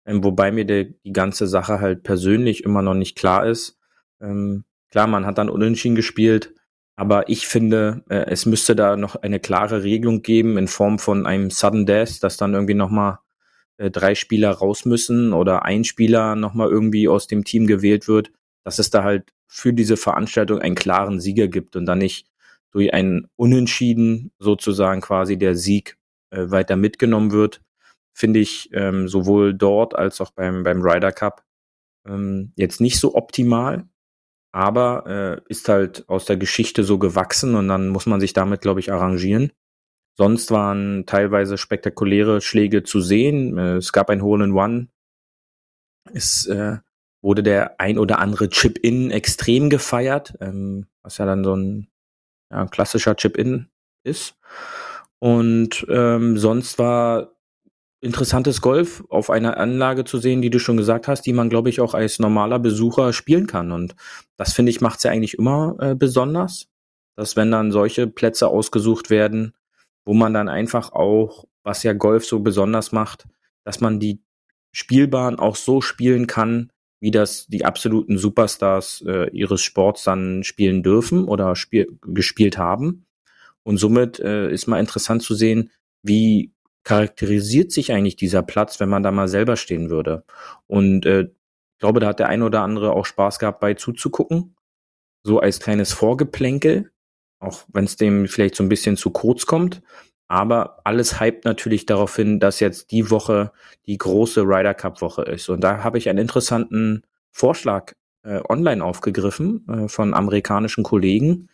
Ähm, 0.06 0.24
wobei 0.24 0.50
mir 0.50 0.64
de, 0.64 0.94
die 1.04 1.12
ganze 1.12 1.46
Sache 1.46 1.80
halt 1.80 2.02
persönlich 2.02 2.64
immer 2.64 2.82
noch 2.82 2.94
nicht 2.94 3.16
klar 3.16 3.46
ist. 3.46 3.78
Ähm, 4.20 4.64
klar, 4.90 5.06
man 5.06 5.24
hat 5.24 5.38
dann 5.38 5.48
unentschieden 5.48 5.94
gespielt, 5.94 6.52
aber 6.96 7.28
ich 7.28 7.46
finde, 7.46 8.04
äh, 8.08 8.26
es 8.26 8.44
müsste 8.44 8.74
da 8.74 8.96
noch 8.96 9.16
eine 9.16 9.40
klare 9.40 9.84
Regelung 9.84 10.22
geben 10.22 10.58
in 10.58 10.68
Form 10.68 10.98
von 10.98 11.26
einem 11.26 11.50
Sudden 11.50 11.86
Death, 11.86 12.22
dass 12.22 12.36
dann 12.36 12.54
irgendwie 12.54 12.74
nochmal 12.74 13.18
äh, 13.78 13.90
drei 13.90 14.14
Spieler 14.14 14.50
raus 14.50 14.84
müssen 14.84 15.32
oder 15.32 15.64
ein 15.64 15.84
Spieler 15.84 16.36
nochmal 16.36 16.70
irgendwie 16.70 17.08
aus 17.08 17.26
dem 17.26 17.44
Team 17.44 17.66
gewählt 17.66 18.08
wird, 18.08 18.32
dass 18.64 18.78
es 18.78 18.90
da 18.90 19.04
halt 19.04 19.32
für 19.46 19.72
diese 19.72 19.96
Veranstaltung 19.96 20.58
einen 20.58 20.74
klaren 20.74 21.20
Sieger 21.20 21.48
gibt 21.48 21.76
und 21.76 21.86
dann 21.86 21.98
nicht 21.98 22.26
durch 22.72 22.92
ein 22.92 23.28
Unentschieden 23.36 24.32
sozusagen 24.38 25.00
quasi 25.00 25.38
der 25.38 25.54
Sieg 25.54 25.96
äh, 26.30 26.50
weiter 26.50 26.76
mitgenommen 26.76 27.30
wird, 27.30 27.60
finde 28.12 28.40
ich 28.40 28.70
ähm, 28.72 29.08
sowohl 29.08 29.54
dort 29.54 29.94
als 29.94 30.20
auch 30.20 30.30
beim, 30.30 30.64
beim 30.64 30.82
Ryder 30.82 31.12
Cup 31.12 31.44
ähm, 32.06 32.52
jetzt 32.56 32.80
nicht 32.80 32.98
so 32.98 33.14
optimal, 33.14 33.88
aber 34.52 35.06
äh, 35.06 35.50
ist 35.50 35.68
halt 35.68 36.08
aus 36.08 36.24
der 36.26 36.36
Geschichte 36.36 36.84
so 36.84 36.98
gewachsen 36.98 37.54
und 37.54 37.68
dann 37.68 37.88
muss 37.88 38.06
man 38.06 38.20
sich 38.20 38.32
damit, 38.32 38.60
glaube 38.60 38.80
ich, 38.80 38.92
arrangieren. 38.92 39.52
Sonst 40.16 40.50
waren 40.50 41.06
teilweise 41.06 41.58
spektakuläre 41.58 42.40
Schläge 42.40 42.84
zu 42.84 43.00
sehen. 43.00 43.58
Äh, 43.58 43.76
es 43.76 43.92
gab 43.92 44.10
ein 44.10 44.22
Hole 44.22 44.44
in 44.44 44.52
One. 44.52 44.88
Es 46.12 46.46
äh, 46.46 46.78
wurde 47.22 47.42
der 47.42 47.80
ein 47.80 47.98
oder 47.98 48.18
andere 48.18 48.48
Chip-In 48.48 49.10
extrem 49.10 49.70
gefeiert, 49.70 50.34
ähm, 50.40 50.86
was 51.02 51.18
ja 51.18 51.26
dann 51.26 51.42
so 51.42 51.56
ein 51.56 51.88
ja, 52.52 52.66
klassischer 52.66 53.16
Chip-In 53.16 53.68
ist. 54.04 54.36
Und 55.18 55.86
ähm, 55.88 56.36
sonst 56.36 56.78
war 56.78 57.32
interessantes 58.02 58.60
Golf 58.60 59.02
auf 59.08 59.30
einer 59.30 59.56
Anlage 59.56 60.04
zu 60.04 60.18
sehen, 60.18 60.42
die 60.42 60.50
du 60.50 60.58
schon 60.58 60.76
gesagt 60.76 61.08
hast, 61.08 61.22
die 61.22 61.32
man, 61.32 61.48
glaube 61.48 61.70
ich, 61.70 61.80
auch 61.80 61.94
als 61.94 62.18
normaler 62.18 62.58
Besucher 62.58 63.14
spielen 63.14 63.46
kann. 63.46 63.72
Und 63.72 63.96
das 64.36 64.52
finde 64.52 64.70
ich 64.70 64.82
macht 64.82 64.98
es 64.98 65.04
ja 65.04 65.10
eigentlich 65.10 65.38
immer 65.38 65.76
äh, 65.80 65.94
besonders, 65.94 66.68
dass 67.16 67.34
wenn 67.36 67.50
dann 67.50 67.72
solche 67.72 68.06
Plätze 68.06 68.48
ausgesucht 68.48 69.08
werden, 69.08 69.54
wo 70.04 70.14
man 70.14 70.34
dann 70.34 70.48
einfach 70.48 70.92
auch, 70.92 71.46
was 71.62 71.82
ja 71.82 71.92
Golf 71.92 72.24
so 72.26 72.40
besonders 72.40 72.92
macht, 72.92 73.26
dass 73.64 73.80
man 73.80 74.00
die 74.00 74.22
Spielbahn 74.72 75.38
auch 75.38 75.56
so 75.56 75.80
spielen 75.80 76.26
kann, 76.26 76.70
wie 77.00 77.10
das 77.10 77.46
die 77.46 77.64
absoluten 77.64 78.18
Superstars 78.18 79.04
äh, 79.06 79.30
ihres 79.30 79.62
Sports 79.62 80.04
dann 80.04 80.42
spielen 80.42 80.82
dürfen 80.82 81.24
oder 81.24 81.54
spiel 81.54 81.98
gespielt 82.02 82.58
haben. 82.58 83.06
Und 83.62 83.78
somit 83.78 84.20
äh, 84.20 84.50
ist 84.50 84.66
mal 84.66 84.80
interessant 84.80 85.22
zu 85.22 85.34
sehen, 85.34 85.70
wie 86.02 86.52
charakterisiert 86.84 87.72
sich 87.72 87.92
eigentlich 87.92 88.16
dieser 88.16 88.42
Platz, 88.42 88.78
wenn 88.80 88.88
man 88.88 89.02
da 89.02 89.10
mal 89.10 89.28
selber 89.28 89.56
stehen 89.56 89.90
würde. 89.90 90.24
Und 90.66 91.06
äh, 91.06 91.22
ich 91.22 91.78
glaube, 91.78 92.00
da 92.00 92.08
hat 92.08 92.20
der 92.20 92.28
eine 92.28 92.44
oder 92.44 92.62
andere 92.62 92.92
auch 92.92 93.06
Spaß 93.06 93.38
gehabt, 93.38 93.60
bei 93.60 93.74
zuzugucken. 93.74 94.56
So 95.22 95.40
als 95.40 95.60
kleines 95.60 95.92
Vorgeplänkel 95.92 96.90
auch 97.44 97.64
wenn 97.72 97.84
es 97.84 97.96
dem 97.96 98.26
vielleicht 98.26 98.54
so 98.54 98.62
ein 98.62 98.68
bisschen 98.68 98.96
zu 98.96 99.10
kurz 99.10 99.46
kommt. 99.46 99.82
Aber 100.26 100.80
alles 100.84 101.20
hypt 101.20 101.44
natürlich 101.44 101.86
darauf 101.86 102.16
hin, 102.16 102.40
dass 102.40 102.58
jetzt 102.60 102.90
die 102.90 103.10
Woche 103.10 103.52
die 103.86 103.98
große 103.98 104.42
Ryder 104.42 104.74
Cup 104.74 105.00
Woche 105.00 105.22
ist. 105.22 105.48
Und 105.48 105.62
da 105.62 105.84
habe 105.84 105.98
ich 105.98 106.08
einen 106.08 106.18
interessanten 106.18 107.02
Vorschlag 107.30 107.92
äh, 108.24 108.40
online 108.48 108.82
aufgegriffen 108.82 109.66
äh, 109.68 109.88
von 109.88 110.14
amerikanischen 110.14 110.82
Kollegen, 110.82 111.48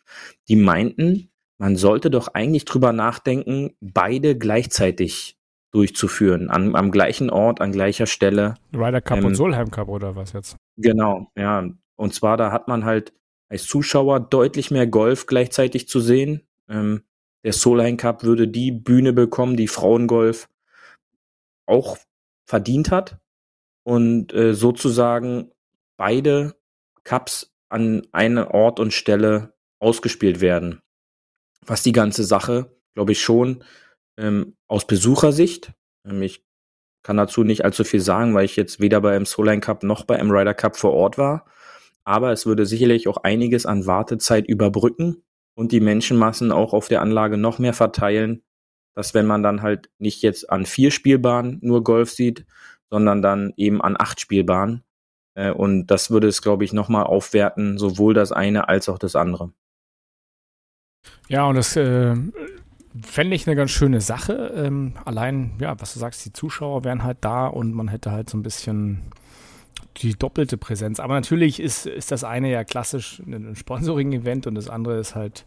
die 0.49 0.57
meinten, 0.57 1.31
man 1.59 1.77
sollte 1.77 2.11
doch 2.11 2.29
eigentlich 2.29 2.65
drüber 2.65 2.93
nachdenken, 2.93 3.73
beide 3.81 4.39
gleichzeitig 4.39 5.37
durchzuführen, 5.73 6.51
an, 6.51 6.75
am 6.75 6.91
gleichen 6.91 7.31
Ort, 7.31 7.61
an 7.61 7.73
gleicher 7.73 8.07
Stelle. 8.07 8.55
Ryder 8.73 9.01
Cup 9.01 9.19
ähm, 9.19 9.27
und 9.27 9.35
Solheim 9.35 9.71
Cup 9.71 9.89
oder 9.89 10.17
was 10.17 10.33
jetzt? 10.33 10.57
Genau, 10.77 11.31
ja. 11.37 11.69
Und 11.97 12.15
zwar, 12.15 12.37
da 12.37 12.51
hat 12.51 12.67
man 12.67 12.85
halt 12.85 13.13
als 13.51 13.67
Zuschauer 13.67 14.21
deutlich 14.21 14.71
mehr 14.71 14.87
Golf 14.87 15.27
gleichzeitig 15.27 15.89
zu 15.89 16.01
sehen. 16.01 16.47
Ähm, 16.69 17.03
der 17.45 17.53
Solheim 17.53 17.97
Cup 17.97 18.23
würde 18.23 18.49
die 18.49 18.71
Bühne 18.71 19.13
bekommen, 19.13 19.57
die 19.57 19.69
Frauengolf 19.69 20.49
auch 21.67 21.99
verdient 22.47 22.91
hat. 22.91 23.19
Und 23.83 24.33
äh, 24.33 24.55
sozusagen 24.55 25.51
beide 25.97 26.55
Cups 27.03 27.53
an 27.69 28.07
einer 28.13 28.53
Ort 28.53 28.79
und 28.79 28.93
Stelle 28.93 29.55
ausgespielt 29.81 30.41
werden. 30.41 30.81
Was 31.65 31.83
die 31.83 31.93
ganze 31.93 32.25
Sache, 32.25 32.77
glaube 32.95 33.13
ich, 33.13 33.21
schon 33.21 33.65
ähm, 34.19 34.57
aus 34.69 34.87
Besuchersicht, 34.87 35.73
ähm, 36.07 36.23
ich 36.23 36.45
kann 37.03 37.17
dazu 37.17 37.45
nicht 37.45 37.65
allzu 37.65 37.85
viel 37.85 38.01
sagen, 38.01 38.35
weil 38.35 38.45
ich 38.45 38.57
jetzt 38.57 38.81
weder 38.81 39.01
beim 39.01 39.25
Soline 39.25 39.61
Cup 39.61 39.83
noch 39.83 40.05
bei 40.05 40.17
M 40.17 40.31
Ryder 40.31 40.55
Cup 40.55 40.77
vor 40.77 40.93
Ort 40.93 41.17
war. 41.17 41.47
Aber 42.11 42.33
es 42.33 42.45
würde 42.45 42.67
sicherlich 42.67 43.07
auch 43.07 43.19
einiges 43.19 43.67
an 43.67 43.87
Wartezeit 43.87 44.49
überbrücken 44.49 45.23
und 45.55 45.71
die 45.71 45.79
Menschenmassen 45.79 46.51
auch 46.51 46.73
auf 46.73 46.89
der 46.89 47.03
Anlage 47.03 47.37
noch 47.37 47.61
mehr 47.61 47.73
verteilen, 47.73 48.43
dass 48.97 49.15
wenn 49.15 49.27
man 49.27 49.45
dann 49.45 49.63
halt 49.63 49.91
nicht 50.01 50.21
jetzt 50.21 50.51
an 50.51 50.67
vier 50.67 50.91
Spielbahnen 50.91 51.61
nur 51.63 51.85
Golf 51.85 52.11
sieht, 52.11 52.47
sondern 52.91 53.23
dann 53.23 53.53
eben 53.57 53.81
an 53.81 53.95
acht 53.97 54.19
Spielbahnen. 54.19 54.83
Äh, 55.37 55.53
und 55.53 55.87
das 55.87 56.11
würde 56.11 56.27
es, 56.27 56.43
glaube 56.43 56.65
ich, 56.65 56.73
nochmal 56.73 57.05
aufwerten, 57.05 57.79
sowohl 57.79 58.13
das 58.13 58.33
eine 58.33 58.69
als 58.69 58.89
auch 58.89 58.99
das 58.99 59.15
andere. 59.15 59.53
Ja, 61.29 61.45
und 61.45 61.55
das 61.55 61.77
äh, 61.77 62.17
fände 63.05 63.37
ich 63.37 63.47
eine 63.47 63.55
ganz 63.55 63.71
schöne 63.71 64.01
Sache. 64.01 64.53
Ähm, 64.57 64.95
allein, 65.05 65.53
ja, 65.61 65.81
was 65.81 65.95
du 65.95 66.01
sagst, 66.01 66.25
die 66.25 66.33
Zuschauer 66.33 66.83
wären 66.83 67.05
halt 67.05 67.19
da 67.21 67.47
und 67.47 67.73
man 67.73 67.87
hätte 67.87 68.11
halt 68.11 68.29
so 68.29 68.37
ein 68.37 68.43
bisschen 68.43 69.13
die 69.99 70.15
doppelte 70.15 70.57
Präsenz. 70.57 71.01
Aber 71.01 71.15
natürlich 71.15 71.61
ist, 71.61 71.87
ist 71.87 72.13
das 72.13 72.25
eine 72.25 72.51
ja 72.51 72.65
klassisch 72.65 73.21
ein 73.21 73.57
Sponsoring-Event 73.57 74.47
und 74.47 74.55
das 74.55 74.69
andere 74.69 74.99
ist 74.99 75.15
halt, 75.15 75.45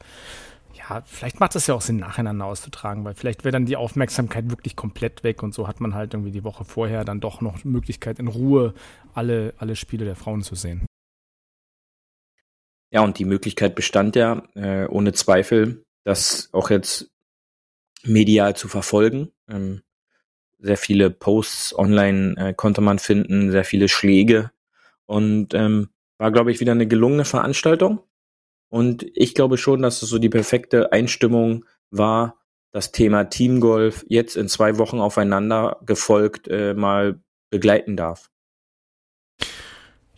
ja, 0.74 1.02
vielleicht 1.06 1.40
macht 1.40 1.56
das 1.56 1.68
ja 1.68 1.76
auch 1.76 1.82
Sinn, 1.82 1.98
nacheinander 1.98 2.46
auszutragen, 2.46 3.06
weil 3.06 3.16
vielleicht 3.16 3.44
wäre 3.44 3.52
dann 3.52 3.66
die 3.66 3.78
Aufmerksamkeit 3.78 4.50
wirklich 4.50 4.76
komplett 4.76 5.24
weg 5.24 5.44
und 5.44 5.54
so 5.54 5.68
hat 5.68 5.80
man 5.80 5.94
halt 5.94 6.14
irgendwie 6.14 6.32
die 6.32 6.44
Woche 6.44 6.66
vorher 6.66 7.06
dann 7.06 7.20
doch 7.20 7.42
noch 7.42 7.64
Möglichkeit, 7.64 8.20
in 8.20 8.28
Ruhe 8.28 8.74
alle, 9.14 9.54
alle 9.58 9.76
Spiele 9.76 10.06
der 10.06 10.16
Frauen 10.16 10.42
zu 10.42 10.56
sehen. 10.56 10.86
Ja, 12.92 13.02
und 13.02 13.18
die 13.18 13.26
Möglichkeit 13.26 13.74
bestand 13.74 14.16
ja 14.16 14.44
äh, 14.54 14.86
ohne 14.86 15.14
Zweifel, 15.14 15.84
das 16.04 16.50
auch 16.52 16.70
jetzt 16.70 17.10
medial 18.04 18.56
zu 18.56 18.68
verfolgen. 18.68 19.32
Ähm, 19.50 19.82
sehr 20.64 20.78
viele 20.78 21.12
Posts 21.12 21.78
online 21.78 22.36
äh, 22.38 22.54
konnte 22.54 22.82
man 22.82 22.98
finden, 22.98 23.52
sehr 23.52 23.66
viele 23.66 23.90
Schläge 23.90 24.52
und 25.06 25.54
ähm, 25.54 25.90
war, 26.18 26.32
glaube 26.32 26.52
ich, 26.52 26.60
wieder 26.60 26.72
eine 26.72 26.88
gelungene 26.88 27.26
Veranstaltung. 27.26 28.00
Und 28.70 29.06
ich 29.14 29.36
glaube 29.36 29.58
schon, 29.58 29.82
dass 29.82 30.02
es 30.02 30.10
so 30.10 30.18
die 30.18 30.30
perfekte 30.30 30.92
Einstimmung 30.92 31.66
war, 31.92 32.40
das 32.72 32.92
Thema 32.92 33.26
Teamgolf 33.26 34.04
jetzt 34.08 34.36
in 34.36 34.48
zwei 34.48 34.78
Wochen 34.80 35.00
aufeinander 35.00 35.80
gefolgt 35.86 36.48
äh, 36.48 36.74
mal 36.74 37.22
begleiten 37.52 37.96
darf. 37.96 38.32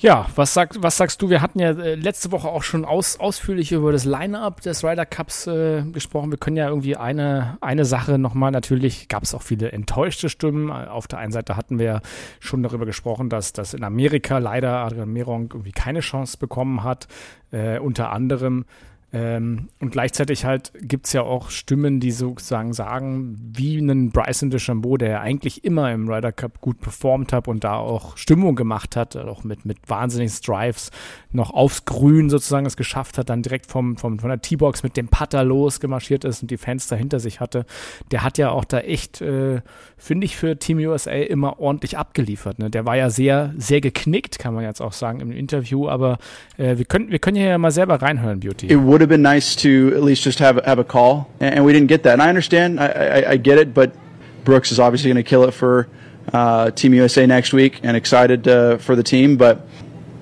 Ja, 0.05 0.27
was, 0.35 0.53
sag, 0.53 0.75
was 0.83 0.97
sagst 0.97 1.19
du? 1.23 1.31
Wir 1.31 1.41
hatten 1.41 1.57
ja 1.57 1.71
äh, 1.71 1.95
letzte 1.95 2.31
Woche 2.31 2.47
auch 2.47 2.61
schon 2.61 2.85
aus, 2.85 3.19
ausführlich 3.19 3.71
über 3.71 3.91
das 3.91 4.05
Line-Up 4.05 4.61
des 4.61 4.83
Ryder 4.83 5.07
Cups 5.07 5.47
äh, 5.47 5.81
gesprochen. 5.81 6.29
Wir 6.29 6.37
können 6.37 6.57
ja 6.57 6.69
irgendwie 6.69 6.95
eine, 6.95 7.57
eine 7.59 7.85
Sache 7.85 8.19
nochmal, 8.19 8.51
natürlich 8.51 9.07
gab 9.07 9.23
es 9.23 9.33
auch 9.33 9.41
viele 9.41 9.71
enttäuschte 9.71 10.29
Stimmen. 10.29 10.69
Auf 10.69 11.07
der 11.07 11.17
einen 11.17 11.31
Seite 11.31 11.57
hatten 11.57 11.79
wir 11.79 12.03
schon 12.39 12.61
darüber 12.61 12.85
gesprochen, 12.85 13.29
dass, 13.29 13.51
dass 13.51 13.73
in 13.73 13.83
Amerika 13.83 14.37
leider 14.37 14.85
Adrian 14.85 15.11
Meron 15.11 15.49
irgendwie 15.51 15.71
keine 15.71 16.01
Chance 16.01 16.37
bekommen 16.37 16.83
hat. 16.83 17.07
Äh, 17.49 17.79
unter 17.79 18.11
anderem 18.11 18.65
ähm, 19.15 19.69
und 19.79 19.91
gleichzeitig 19.93 20.43
halt 20.43 20.73
gibt 20.81 21.05
es 21.05 21.13
ja 21.13 21.21
auch 21.21 21.49
Stimmen, 21.49 22.01
die 22.01 22.11
sozusagen 22.11 22.73
sagen, 22.73 23.37
wie 23.39 23.77
einen 23.77 24.11
Bryson 24.11 24.49
DeChambeau, 24.49 24.97
der 24.97 25.09
ja 25.09 25.21
eigentlich 25.21 25.63
immer 25.63 25.93
im 25.93 26.09
Ryder 26.09 26.33
Cup 26.33 26.59
gut 26.59 26.81
performt 26.81 27.31
hat 27.31 27.47
und 27.47 27.63
da 27.63 27.77
auch 27.77 28.17
Stimmung 28.17 28.57
gemacht 28.57 28.97
hat, 28.97 29.15
auch 29.15 29.45
mit, 29.45 29.63
mit 29.63 29.77
wahnsinnigen 29.87 30.33
Strives 30.33 30.91
noch 31.31 31.51
aufs 31.51 31.85
Grün 31.85 32.29
sozusagen 32.29 32.65
es 32.65 32.75
geschafft 32.75 33.17
hat, 33.17 33.29
dann 33.29 33.41
direkt 33.41 33.67
vom, 33.67 33.95
vom, 33.95 34.19
von 34.19 34.27
der 34.27 34.41
T-Box 34.41 34.83
mit 34.83 34.97
dem 34.97 35.07
Putter 35.07 35.45
losgemarschiert 35.45 36.25
ist 36.25 36.41
und 36.41 36.51
die 36.51 36.57
Fenster 36.57 36.97
hinter 36.97 37.21
sich 37.21 37.39
hatte. 37.39 37.65
Der 38.11 38.21
hat 38.21 38.37
ja 38.37 38.49
auch 38.49 38.65
da 38.65 38.79
echt, 38.79 39.21
äh, 39.21 39.61
finde 39.97 40.25
ich, 40.25 40.35
für 40.35 40.59
Team 40.59 40.79
USA 40.79 41.11
immer 41.11 41.61
ordentlich 41.61 41.97
abgeliefert. 41.97 42.59
Ne? 42.59 42.69
Der 42.69 42.85
war 42.85 42.97
ja 42.97 43.09
sehr, 43.09 43.53
sehr 43.57 43.79
geknickt, 43.79 44.39
kann 44.39 44.53
man 44.53 44.65
jetzt 44.65 44.81
auch 44.81 44.93
sagen 44.93 45.21
im 45.21 45.31
Interview, 45.31 45.87
aber 45.87 46.17
äh, 46.57 46.77
wir, 46.77 46.83
können, 46.83 47.11
wir 47.11 47.19
können 47.19 47.37
hier 47.37 47.47
ja 47.47 47.57
mal 47.57 47.71
selber 47.71 48.01
reinhören, 48.01 48.41
Beauty. 48.41 48.67
It 48.67 48.81
would 48.81 49.04
have 49.05 49.09
been 49.09 49.21
nice 49.21 49.55
to 49.57 49.93
at 49.95 50.03
least 50.03 50.23
just 50.23 50.39
have 50.39 50.63
have 50.65 50.79
a 50.79 50.83
call, 50.83 51.29
and 51.39 51.63
we 51.63 51.73
didn't 51.73 51.87
get 51.87 52.03
that. 52.03 52.13
And 52.13 52.21
I 52.21 52.29
understand, 52.29 52.79
I, 52.79 52.87
I, 52.87 53.29
I 53.31 53.37
get 53.37 53.57
it, 53.57 53.73
but 53.73 53.95
Brooks 54.43 54.71
is 54.71 54.79
obviously 54.79 55.11
going 55.11 55.23
to 55.23 55.29
kill 55.29 55.43
it 55.43 55.51
for 55.51 55.87
uh, 56.33 56.71
Team 56.71 56.93
USA 56.93 57.25
next 57.25 57.53
week, 57.53 57.79
and 57.83 57.95
excited 57.95 58.47
uh, 58.47 58.77
for 58.77 58.95
the 58.95 59.03
team. 59.03 59.37
But 59.37 59.67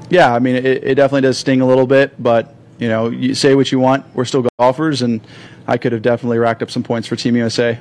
yeah, 0.09 0.33
I 0.33 0.39
mean, 0.39 0.55
it, 0.55 0.65
it, 0.65 0.95
definitely 0.95 1.21
does 1.21 1.37
sting 1.37 1.61
a 1.61 1.67
little 1.67 1.87
bit, 1.87 2.21
but 2.21 2.55
you 2.77 2.87
know, 2.87 3.09
you 3.09 3.35
say 3.35 3.55
what 3.55 3.71
you 3.71 3.79
want. 3.79 4.05
We're 4.13 4.25
still 4.25 4.45
golfers, 4.59 5.01
and 5.01 5.21
I 5.67 5.77
could 5.77 5.91
have 5.91 6.01
definitely 6.01 6.39
racked 6.39 6.61
up 6.61 6.71
some 6.71 6.83
points 6.83 7.07
for 7.07 7.15
Team 7.15 7.35
USA. 7.35 7.79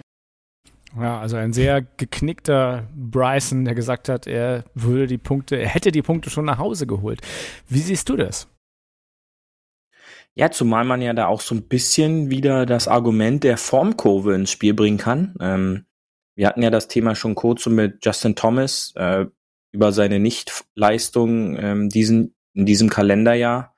Ja, 0.99 1.21
also 1.21 1.37
ein 1.37 1.55
sehr 1.55 1.81
geknickter 1.97 2.87
Bryson, 2.95 3.65
der 3.65 3.75
gesagt 3.75 4.11
hat, 4.11 4.27
er 4.27 4.65
würde 4.75 5.07
die 5.07 5.17
Punkte, 5.17 5.57
er 5.57 5.69
hätte 5.69 5.91
die 5.91 6.03
Punkte 6.03 6.29
schon 6.29 6.45
nach 6.45 6.59
Hause 6.59 6.87
geholt. 6.87 7.23
Wie 7.67 7.79
siehst 7.79 8.11
du 8.11 8.17
das? 8.17 8.47
Ja, 10.35 10.51
zumal 10.51 10.85
man 10.85 11.03
ja 11.03 11.13
da 11.13 11.27
auch 11.27 11.43
so 11.43 11.55
ein 11.55 11.69
bisschen 11.69 12.31
wieder 12.31 12.65
das 12.65 12.89
Argument 12.89 13.45
der 13.45 13.59
Formkurve 13.59 14.35
ins 14.35 14.51
Spiel 14.51 14.73
bringen 14.73 14.99
kann. 14.99 15.35
Ähm, 15.41 15.85
wir 16.35 16.47
hatten 16.47 16.63
ja 16.63 16.71
das 16.71 16.89
Thema 16.89 17.15
schon 17.15 17.35
kurz 17.35 17.67
mit 17.67 18.05
Justin 18.05 18.35
Thomas 18.35 18.95
äh, 18.97 19.27
über 19.73 19.93
seine 19.93 20.19
Nichtleistung 20.21 21.57
ähm, 21.59 21.89
diesen, 21.91 22.35
in 22.55 22.65
diesem 22.65 22.89
Kalenderjahr, 22.89 23.75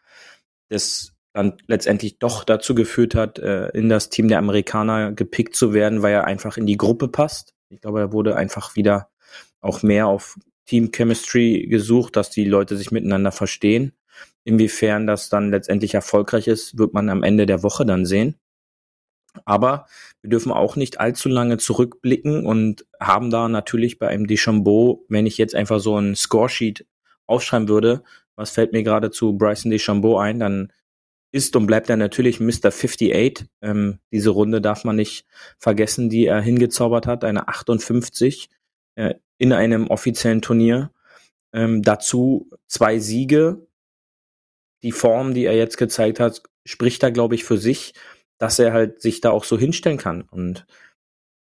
das 0.68 1.12
dann 1.32 1.56
letztendlich 1.66 2.18
doch 2.20 2.44
dazu 2.44 2.76
geführt 2.76 3.16
hat, 3.16 3.40
äh, 3.40 3.68
in 3.70 3.88
das 3.88 4.08
Team 4.08 4.28
der 4.28 4.38
Amerikaner 4.38 5.12
gepickt 5.12 5.56
zu 5.56 5.75
werden, 5.75 6.02
weil 6.02 6.12
er 6.12 6.25
einfach 6.25 6.56
in 6.56 6.66
die 6.66 6.76
Gruppe 6.76 7.08
passt. 7.08 7.54
Ich 7.68 7.80
glaube, 7.80 7.99
er 7.99 8.12
wurde 8.12 8.37
einfach 8.37 8.76
wieder 8.76 9.11
auch 9.61 9.82
mehr 9.82 10.06
auf 10.06 10.38
Team 10.66 10.92
Chemistry 10.92 11.66
gesucht, 11.68 12.14
dass 12.14 12.30
die 12.30 12.44
Leute 12.44 12.76
sich 12.76 12.92
miteinander 12.92 13.32
verstehen. 13.32 13.92
Inwiefern 14.44 15.06
das 15.06 15.28
dann 15.28 15.50
letztendlich 15.50 15.94
erfolgreich 15.94 16.48
ist, 16.48 16.78
wird 16.78 16.92
man 16.92 17.08
am 17.08 17.22
Ende 17.22 17.46
der 17.46 17.62
Woche 17.62 17.86
dann 17.86 18.04
sehen. 18.04 18.36
Aber 19.44 19.86
wir 20.20 20.30
dürfen 20.30 20.52
auch 20.52 20.76
nicht 20.76 21.00
allzu 21.00 21.28
lange 21.28 21.58
zurückblicken 21.58 22.46
und 22.46 22.86
haben 23.00 23.30
da 23.30 23.48
natürlich 23.48 23.98
bei 23.98 24.08
einem 24.08 24.26
Deschambeau, 24.26 25.04
wenn 25.08 25.26
ich 25.26 25.38
jetzt 25.38 25.54
einfach 25.54 25.80
so 25.80 25.98
ein 25.98 26.14
Scoresheet 26.14 26.86
aufschreiben 27.26 27.68
würde, 27.68 28.04
was 28.36 28.50
fällt 28.50 28.72
mir 28.72 28.82
gerade 28.82 29.10
zu 29.10 29.36
Bryson 29.36 29.70
DeChambeau 29.70 30.18
ein, 30.18 30.38
dann 30.38 30.72
ist 31.32 31.56
und 31.56 31.66
bleibt 31.66 31.90
er 31.90 31.96
natürlich 31.96 32.38
Mr. 32.38 32.68
58. 32.68 33.46
Ähm, 33.60 33.98
diese 34.12 34.30
Runde 34.30 34.60
darf 34.60 34.84
man 34.84 34.96
nicht 34.96 35.26
vergessen, 35.58 36.08
die 36.08 36.26
er 36.26 36.40
hingezaubert 36.40 37.06
hat, 37.06 37.24
eine 37.24 37.48
58 37.48 38.50
äh, 38.94 39.14
in 39.38 39.52
einem 39.52 39.88
offiziellen 39.88 40.42
Turnier. 40.42 40.92
Ähm, 41.52 41.82
dazu 41.82 42.50
zwei 42.68 43.00
Siege, 43.00 43.66
die 44.84 44.92
Form, 44.92 45.34
die 45.34 45.46
er 45.46 45.56
jetzt 45.56 45.78
gezeigt 45.78 46.20
hat, 46.20 46.42
spricht 46.64 47.02
da, 47.02 47.10
glaube 47.10 47.34
ich, 47.34 47.44
für 47.44 47.58
sich, 47.58 47.94
dass 48.38 48.58
er 48.58 48.72
halt 48.72 49.00
sich 49.00 49.20
da 49.20 49.30
auch 49.30 49.44
so 49.44 49.58
hinstellen 49.58 49.98
kann. 49.98 50.22
Und 50.22 50.66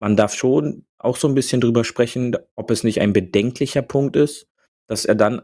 man 0.01 0.15
darf 0.15 0.33
schon 0.33 0.85
auch 0.97 1.17
so 1.17 1.27
ein 1.27 1.35
bisschen 1.35 1.61
drüber 1.61 1.83
sprechen, 1.83 2.35
ob 2.55 2.71
es 2.71 2.83
nicht 2.83 3.01
ein 3.01 3.13
bedenklicher 3.13 3.81
Punkt 3.81 4.15
ist, 4.15 4.47
dass 4.87 5.05
er 5.05 5.15
dann 5.15 5.41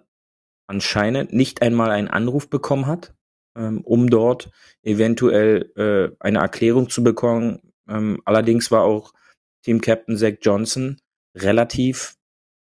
anscheinend 0.67 1.33
nicht 1.33 1.61
einmal 1.61 1.91
einen 1.91 2.07
Anruf 2.07 2.49
bekommen 2.49 2.87
hat, 2.87 3.13
ähm, 3.57 3.81
um 3.81 4.09
dort 4.09 4.49
eventuell 4.81 5.71
äh, 5.75 6.15
eine 6.19 6.39
Erklärung 6.39 6.89
zu 6.89 7.03
bekommen. 7.03 7.73
Ähm, 7.87 8.21
allerdings 8.23 8.71
war 8.71 8.83
auch 8.83 9.13
Team 9.65 9.81
Captain 9.81 10.17
Zach 10.17 10.35
Johnson 10.41 10.99
relativ 11.35 12.15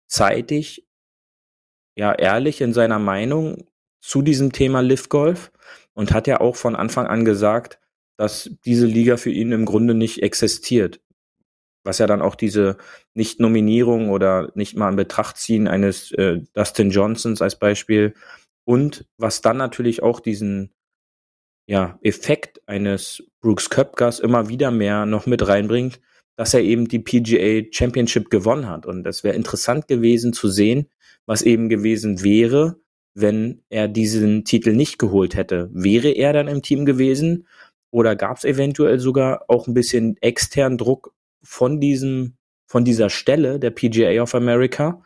zeitig, 0.08 0.88
ja, 1.98 2.14
ehrlich 2.14 2.62
in 2.62 2.72
seiner 2.74 3.00
Meinung 3.00 3.69
zu 4.02 4.22
diesem 4.22 4.52
Thema 4.52 4.82
Live 4.82 5.10
Golf 5.10 5.52
und 5.94 6.14
hat 6.14 6.28
ja 6.28 6.40
auch 6.40 6.56
von 6.56 6.76
Anfang 6.76 7.08
an 7.08 7.26
gesagt, 7.26 7.80
dass 8.18 8.50
diese 8.66 8.86
Liga 8.86 9.18
für 9.18 9.32
ihn 9.32 9.52
im 9.52 9.66
Grunde 9.66 9.94
nicht 9.94 10.24
existiert. 10.24 11.02
was 11.86 11.98
ja 11.98 12.08
dann 12.08 12.22
auch 12.22 12.36
diese 12.36 12.78
Nicht-Nominierung 13.16 14.10
oder 14.10 14.52
nicht 14.54 14.76
mal 14.76 14.90
in 14.90 14.98
Betracht 14.98 15.38
ziehen 15.38 15.68
eines 15.68 16.12
äh, 16.12 16.42
Dustin 16.54 16.92
Johnsons 16.92 17.42
als 17.42 17.58
Beispiel 17.58 18.14
und 18.66 19.06
was 19.18 19.42
dann 19.42 19.58
natürlich 19.58 20.04
auch 20.04 20.20
diesen 20.20 20.72
ja, 21.68 21.98
Effekt 22.02 22.62
eines 22.68 23.24
Brooks 23.42 23.70
Köpkers 23.70 24.20
immer 24.20 24.50
wieder 24.50 24.72
mehr 24.72 25.06
noch 25.06 25.26
mit 25.26 25.48
reinbringt, 25.48 26.02
dass 26.36 26.54
er 26.54 26.62
eben 26.62 26.88
die 26.88 27.00
PGA 27.00 27.68
Championship 27.72 28.30
gewonnen 28.30 28.68
hat. 28.68 28.86
Und 28.86 29.04
das 29.04 29.24
wäre 29.24 29.36
interessant 29.36 29.88
gewesen 29.88 30.34
zu 30.34 30.50
sehen, 30.50 30.90
was 31.26 31.42
eben 31.42 31.70
gewesen 31.70 32.24
wäre, 32.24 32.80
wenn 33.14 33.62
er 33.70 33.88
diesen 33.88 34.46
Titel 34.46 34.74
nicht 34.74 35.00
geholt 35.00 35.36
hätte. 35.36 35.70
Wäre 35.74 36.10
er 36.10 36.34
dann 36.34 36.48
im 36.48 36.62
Team 36.62 36.86
gewesen 36.86 37.48
oder 37.92 38.16
gab 38.16 38.38
es 38.38 38.44
eventuell 38.44 39.00
sogar 39.00 39.46
auch 39.48 39.68
ein 39.68 39.74
bisschen 39.74 40.18
externen 40.22 40.78
Druck 40.78 41.14
von 41.44 41.80
diesem, 41.80 42.36
von 42.68 42.86
dieser 42.86 43.10
Stelle 43.10 43.60
der 43.60 43.72
PGA 43.72 44.22
of 44.22 44.36
America 44.36 45.04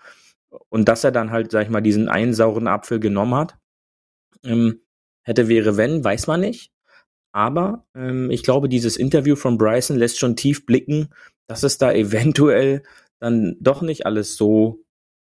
und 0.69 0.87
dass 0.89 1.03
er 1.03 1.11
dann 1.11 1.31
halt, 1.31 1.51
sag 1.51 1.63
ich 1.63 1.69
mal, 1.69 1.81
diesen 1.81 2.09
einen 2.09 2.33
sauren 2.33 2.67
Apfel 2.67 2.99
genommen 2.99 3.35
hat. 3.35 3.57
Ähm, 4.43 4.81
hätte, 5.23 5.47
wäre, 5.47 5.77
wenn, 5.77 6.03
weiß 6.03 6.27
man 6.27 6.41
nicht. 6.41 6.71
Aber 7.31 7.85
ähm, 7.95 8.29
ich 8.29 8.43
glaube, 8.43 8.69
dieses 8.69 8.97
Interview 8.97 9.35
von 9.35 9.57
Bryson 9.57 9.97
lässt 9.97 10.19
schon 10.19 10.35
tief 10.35 10.65
blicken, 10.65 11.09
dass 11.47 11.63
es 11.63 11.77
da 11.77 11.91
eventuell 11.93 12.83
dann 13.19 13.55
doch 13.59 13.81
nicht 13.81 14.05
alles 14.05 14.35
so 14.35 14.82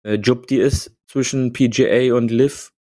äh, 0.10 0.16
Jubti 0.16 0.58
ist 0.58 0.96
zwischen 1.08 1.54
PGA 1.54 2.16
und 2.16 2.32
Liv 2.32 2.72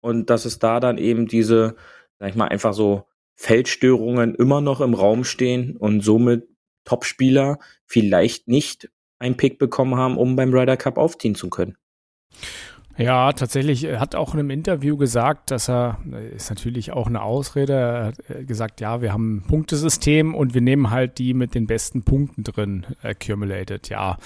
und 0.00 0.30
dass 0.30 0.44
es 0.44 0.58
da 0.58 0.80
dann 0.80 0.98
eben 0.98 1.26
diese, 1.26 1.76
sag 2.18 2.30
ich 2.30 2.36
mal, 2.36 2.48
einfach 2.48 2.74
so 2.74 3.06
Feldstörungen 3.34 4.34
immer 4.34 4.60
noch 4.60 4.80
im 4.80 4.94
Raum 4.94 5.24
stehen 5.24 5.76
und 5.76 6.02
somit 6.02 6.48
Topspieler 6.84 7.58
vielleicht 7.86 8.48
nicht 8.48 8.90
einen 9.18 9.36
Pick 9.36 9.58
bekommen 9.58 9.96
haben, 9.96 10.18
um 10.18 10.36
beim 10.36 10.52
Ryder 10.52 10.76
Cup 10.76 10.98
aufziehen 10.98 11.34
zu 11.34 11.48
können. 11.48 11.76
Ja, 12.98 13.32
tatsächlich 13.32 13.84
er 13.84 14.00
hat 14.00 14.14
auch 14.14 14.34
in 14.34 14.40
einem 14.40 14.50
Interview 14.50 14.98
gesagt, 14.98 15.50
dass 15.50 15.70
er, 15.70 15.98
ist 16.34 16.50
natürlich 16.50 16.92
auch 16.92 17.06
eine 17.06 17.22
Ausrede, 17.22 17.72
er 17.72 18.04
hat 18.06 18.30
äh, 18.30 18.44
gesagt, 18.44 18.82
ja, 18.82 19.00
wir 19.00 19.12
haben 19.12 19.36
ein 19.36 19.42
Punktesystem 19.46 20.34
und 20.34 20.52
wir 20.52 20.60
nehmen 20.60 20.90
halt 20.90 21.18
die 21.18 21.32
mit 21.32 21.54
den 21.54 21.66
besten 21.66 22.02
Punkten 22.04 22.44
drin, 22.44 22.84
accumulated, 23.02 23.88
ja. 23.88 24.18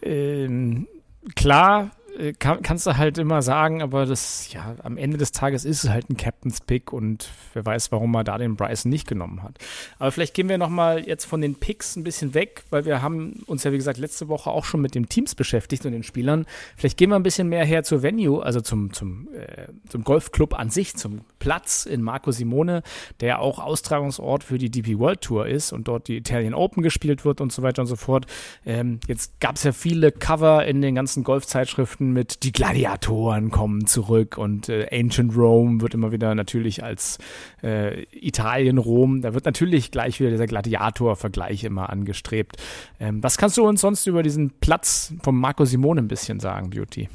Ähm, 0.00 0.86
klar, 1.34 1.90
äh, 2.18 2.32
kann, 2.32 2.62
kannst 2.62 2.86
du 2.86 2.96
halt 2.96 3.18
immer 3.18 3.42
sagen, 3.42 3.82
aber 3.82 4.06
das, 4.06 4.52
ja, 4.52 4.76
am 4.82 4.96
Ende 4.96 5.16
des 5.16 5.32
Tages 5.32 5.64
ist 5.64 5.84
es 5.84 5.90
halt 5.90 6.10
ein 6.10 6.16
Captain's 6.16 6.60
Pick 6.60 6.92
und 6.92 7.30
wer 7.54 7.64
weiß, 7.64 7.92
warum 7.92 8.10
man 8.10 8.24
da 8.24 8.36
den 8.38 8.56
Bryson 8.56 8.90
nicht 8.90 9.06
genommen 9.06 9.42
hat. 9.42 9.58
Aber 9.98 10.10
vielleicht 10.10 10.34
gehen 10.34 10.48
wir 10.48 10.58
nochmal 10.58 11.06
jetzt 11.06 11.24
von 11.24 11.40
den 11.40 11.54
Picks 11.54 11.96
ein 11.96 12.04
bisschen 12.04 12.34
weg, 12.34 12.64
weil 12.70 12.84
wir 12.84 13.02
haben 13.02 13.42
uns 13.46 13.64
ja, 13.64 13.72
wie 13.72 13.76
gesagt, 13.76 13.98
letzte 13.98 14.28
Woche 14.28 14.50
auch 14.50 14.64
schon 14.64 14.80
mit 14.80 14.94
den 14.94 15.08
Teams 15.08 15.34
beschäftigt 15.34 15.86
und 15.86 15.92
den 15.92 16.02
Spielern. 16.02 16.46
Vielleicht 16.76 16.98
gehen 16.98 17.10
wir 17.10 17.16
ein 17.16 17.22
bisschen 17.22 17.48
mehr 17.48 17.64
her 17.64 17.84
zur 17.84 18.02
Venue, 18.02 18.42
also 18.42 18.60
zum, 18.60 18.92
zum, 18.92 19.28
äh, 19.34 19.68
zum 19.88 20.04
Golfclub 20.04 20.58
an 20.58 20.70
sich, 20.70 20.96
zum 20.96 21.20
Platz 21.40 21.86
in 21.86 22.02
Marco 22.02 22.30
Simone, 22.30 22.82
der 23.18 23.40
auch 23.40 23.58
Austragungsort 23.58 24.44
für 24.44 24.58
die 24.58 24.70
DP 24.70 24.98
World 25.00 25.22
Tour 25.22 25.48
ist 25.48 25.72
und 25.72 25.88
dort 25.88 26.06
die 26.06 26.18
Italian 26.18 26.54
Open 26.54 26.84
gespielt 26.84 27.24
wird 27.24 27.40
und 27.40 27.50
so 27.52 27.62
weiter 27.62 27.82
und 27.82 27.88
so 27.88 27.96
fort. 27.96 28.26
Ähm, 28.64 29.00
jetzt 29.08 29.40
gab 29.40 29.56
es 29.56 29.64
ja 29.64 29.72
viele 29.72 30.12
Cover 30.12 30.64
in 30.64 30.80
den 30.80 30.94
ganzen 30.94 31.24
Golfzeitschriften 31.24 32.12
mit 32.12 32.44
Die 32.44 32.52
Gladiatoren 32.52 33.50
kommen 33.50 33.86
zurück 33.86 34.38
und 34.38 34.68
äh, 34.68 34.86
Ancient 34.92 35.36
Rome 35.36 35.80
wird 35.80 35.94
immer 35.94 36.12
wieder 36.12 36.34
natürlich 36.34 36.84
als 36.84 37.18
äh, 37.62 38.04
Italien, 38.12 38.78
Rom, 38.78 39.22
da 39.22 39.34
wird 39.34 39.46
natürlich 39.46 39.90
gleich 39.90 40.20
wieder 40.20 40.30
dieser 40.30 40.46
Gladiator-Vergleich 40.46 41.64
immer 41.64 41.90
angestrebt. 41.90 42.56
Ähm, 43.00 43.22
was 43.22 43.38
kannst 43.38 43.56
du 43.56 43.66
uns 43.66 43.80
sonst 43.80 44.06
über 44.06 44.22
diesen 44.22 44.50
Platz 44.60 45.14
von 45.22 45.34
Marco 45.34 45.64
Simone 45.64 46.02
ein 46.02 46.08
bisschen 46.08 46.38
sagen, 46.38 46.70
Beauty? 46.70 47.08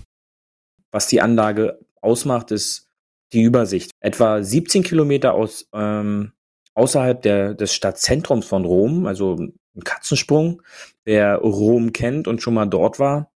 Was 0.91 1.07
die 1.07 1.21
Anlage 1.21 1.79
ausmacht, 2.01 2.51
ist 2.51 2.84
die 3.35 3.43
Übersicht. 3.43 3.91
Etwa 3.99 4.41
17 4.41 4.83
Kilometer 4.83 5.33
aus, 5.33 5.67
ähm, 5.73 6.31
außerhalb 6.73 7.21
der, 7.21 7.53
des 7.53 7.73
Stadtzentrums 7.73 8.45
von 8.45 8.65
Rom, 8.65 9.05
also 9.05 9.35
ein 9.35 9.83
Katzensprung. 9.83 10.61
Wer 11.03 11.35
Rom 11.37 11.93
kennt 11.93 12.27
und 12.27 12.41
schon 12.41 12.53
mal 12.53 12.65
dort 12.65 12.99
war, 12.99 13.31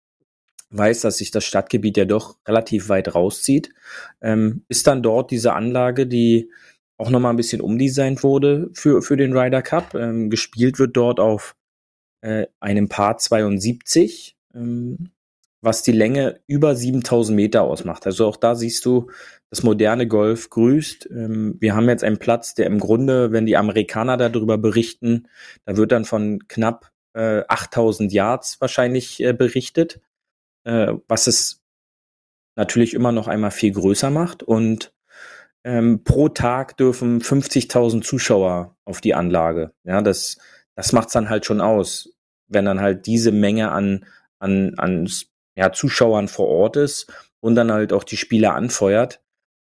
weiß, 0.71 1.01
dass 1.03 1.19
sich 1.19 1.31
das 1.31 1.45
Stadtgebiet 1.45 1.97
ja 1.97 2.05
doch 2.05 2.39
relativ 2.47 2.89
weit 2.89 3.15
rauszieht. 3.15 3.75
Ähm, 4.23 4.65
ist 4.69 4.87
dann 4.87 5.03
dort 5.03 5.31
diese 5.31 5.53
Anlage, 5.53 6.07
die 6.07 6.51
auch 6.97 7.11
nochmal 7.11 7.33
ein 7.33 7.37
bisschen 7.37 7.61
umdesignt 7.61 8.23
wurde 8.23 8.71
für, 8.75 9.03
für 9.03 9.17
den 9.17 9.37
Ryder 9.37 9.63
Cup. 9.63 9.95
Ähm, 9.95 10.31
gespielt 10.31 10.79
wird 10.79 10.97
dort 10.97 11.21
auf 11.21 11.55
äh, 12.21 12.47
einem 12.61 12.89
Paar 12.89 13.19
72. 13.19 14.37
Ähm, 14.55 15.11
was 15.61 15.83
die 15.83 15.93
Länge 15.93 16.41
über 16.47 16.75
7000 16.75 17.35
Meter 17.35 17.63
ausmacht. 17.63 18.07
Also 18.07 18.27
auch 18.27 18.37
da 18.37 18.55
siehst 18.55 18.85
du, 18.85 19.11
das 19.51 19.63
moderne 19.63 20.07
Golf 20.07 20.51
grüßt. 20.51 21.09
Ähm, 21.11 21.57
wir 21.59 21.75
haben 21.75 21.89
jetzt 21.89 22.05
einen 22.05 22.19
Platz, 22.19 22.55
der 22.55 22.67
im 22.67 22.79
Grunde, 22.79 23.33
wenn 23.33 23.47
die 23.47 23.57
Amerikaner 23.57 24.17
darüber 24.17 24.59
berichten, 24.59 25.29
da 25.65 25.77
wird 25.77 25.93
dann 25.93 26.05
von 26.05 26.47
knapp 26.49 26.93
8000 27.15 28.13
äh, 28.13 28.15
Yards 28.15 28.61
wahrscheinlich 28.61 29.21
äh, 29.23 29.33
berichtet, 29.33 30.01
äh, 30.65 30.93
was 31.09 31.27
es 31.27 31.63
natürlich 32.55 32.95
immer 32.95 33.13
noch 33.13 33.29
einmal 33.29 33.51
viel 33.51 33.73
größer 33.73 34.11
macht. 34.11 34.43
Und 34.43 34.93
ähm, 35.65 36.05
pro 36.05 36.29
Tag 36.29 36.77
dürfen 36.77 37.21
50.000 37.21 38.03
Zuschauer 38.03 38.77
auf 38.85 39.01
die 39.01 39.15
Anlage. 39.15 39.73
Ja, 39.85 40.03
das, 40.03 40.39
das 40.77 40.93
macht's 40.93 41.13
dann 41.13 41.31
halt 41.31 41.45
schon 41.45 41.61
aus, 41.61 42.11
wenn 42.47 42.65
dann 42.65 42.81
halt 42.81 43.07
diese 43.07 43.33
Menge 43.33 43.73
an, 43.73 44.05
an, 44.39 44.75
an 44.77 45.09
ja, 45.59 45.73
Zuschauern 45.73 46.29
vor 46.29 46.47
Ort 46.47 46.77
ist 46.77 47.13
und 47.41 47.57
dann 47.57 47.73
halt 47.73 47.93
auch 47.93 48.05
die 48.05 48.17
Spieler 48.17 48.55
anfeuert, 48.55 49.21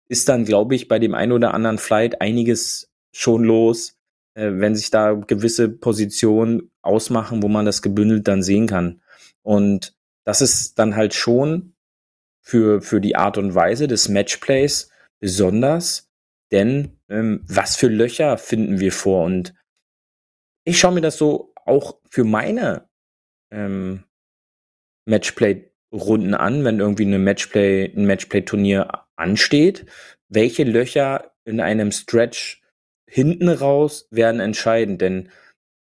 ist 0.10 0.28
dann, 0.28 0.44
glaube 0.44 0.76
ich, 0.76 0.90
bei 0.90 1.00
dem 1.00 1.16
einen 1.16 1.32
oder 1.32 1.54
anderen 1.54 1.78
Flight 1.78 2.20
einiges 2.20 2.92
schon 3.14 3.46
los, 3.46 3.98
äh, 4.34 4.52
wenn 4.56 4.76
sich 4.76 4.92
da 4.92 5.14
gewisse 5.14 5.70
Positionen 5.70 6.70
ausmachen, 6.82 7.42
wo 7.42 7.48
man 7.48 7.66
das 7.66 7.82
gebündelt 7.82 8.28
dann 8.28 8.44
sehen 8.44 8.68
kann. 8.68 9.02
Und 9.42 9.96
das 10.26 10.42
ist 10.42 10.78
dann 10.80 10.98
halt 10.98 11.14
schon 11.14 11.76
für, 12.42 12.82
für 12.82 13.00
die 13.00 13.16
Art 13.16 13.38
und 13.38 13.56
Weise 13.56 13.88
des 13.88 14.10
Matchplays 14.10 14.90
besonders, 15.22 16.12
denn 16.52 17.00
ähm, 17.08 17.42
was 17.48 17.78
für 17.78 17.88
Löcher 17.88 18.38
finden 18.38 18.82
wir 18.82 18.92
vor? 18.92 19.24
Und 19.24 19.56
ich 20.66 20.78
schaue 20.78 20.94
mir 20.94 21.02
das 21.02 21.18
so 21.18 21.54
auch 21.66 22.00
für 22.10 22.26
meine 22.26 22.90
ähm, 23.50 24.04
Matchplay 25.06 25.72
Runden 25.96 26.34
an, 26.34 26.64
wenn 26.64 26.80
irgendwie 26.80 27.06
eine 27.06 27.20
Matchplay, 27.20 27.94
ein 27.96 28.06
Matchplay-Turnier 28.06 29.06
ansteht. 29.16 29.86
Welche 30.30 30.64
Löcher 30.64 31.32
in 31.46 31.60
einem 31.62 31.92
Stretch 31.92 32.64
hinten 33.08 33.50
raus 33.50 34.08
werden 34.12 34.42
entscheidend, 34.42 35.02
denn 35.02 35.30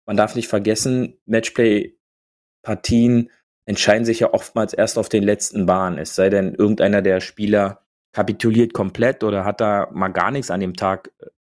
man 0.05 0.17
darf 0.17 0.35
nicht 0.35 0.47
vergessen, 0.47 1.19
Matchplay-Partien 1.25 3.29
entscheiden 3.65 4.05
sich 4.05 4.21
ja 4.21 4.33
oftmals 4.33 4.73
erst 4.73 4.97
auf 4.97 5.09
den 5.09 5.23
letzten 5.23 5.65
Bahnen. 5.65 5.97
Es 5.99 6.15
sei 6.15 6.29
denn, 6.29 6.55
irgendeiner 6.55 7.01
der 7.01 7.19
Spieler 7.19 7.85
kapituliert 8.13 8.73
komplett 8.73 9.23
oder 9.23 9.43
hat 9.45 9.61
da 9.61 9.89
mal 9.91 10.09
gar 10.09 10.31
nichts 10.31 10.49
an 10.49 10.59
dem 10.59 10.75
Tag, 10.75 11.11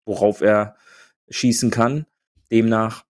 worauf 0.05 0.41
er 0.41 0.75
schießen 1.29 1.71
kann. 1.71 2.05
Demnach 2.51 3.05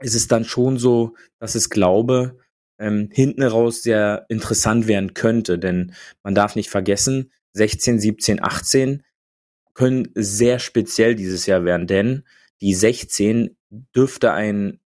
ist 0.00 0.16
es 0.16 0.26
dann 0.26 0.44
schon 0.44 0.78
so, 0.78 1.14
dass 1.38 1.54
es 1.54 1.70
glaube, 1.70 2.40
ähm, 2.80 3.08
hinten 3.12 3.42
raus 3.42 3.82
sehr 3.82 4.26
interessant 4.28 4.88
werden 4.88 5.14
könnte. 5.14 5.58
Denn 5.58 5.94
man 6.22 6.34
darf 6.34 6.56
nicht 6.56 6.70
vergessen, 6.70 7.30
16, 7.52 8.00
17, 8.00 8.42
18 8.42 9.02
können 9.74 10.08
sehr 10.14 10.58
speziell 10.58 11.14
dieses 11.14 11.46
Jahr 11.46 11.64
werden, 11.64 11.86
denn 11.86 12.24
die 12.60 12.74
16 12.74 13.56
dürfte 13.94 14.32
ein 14.32 14.80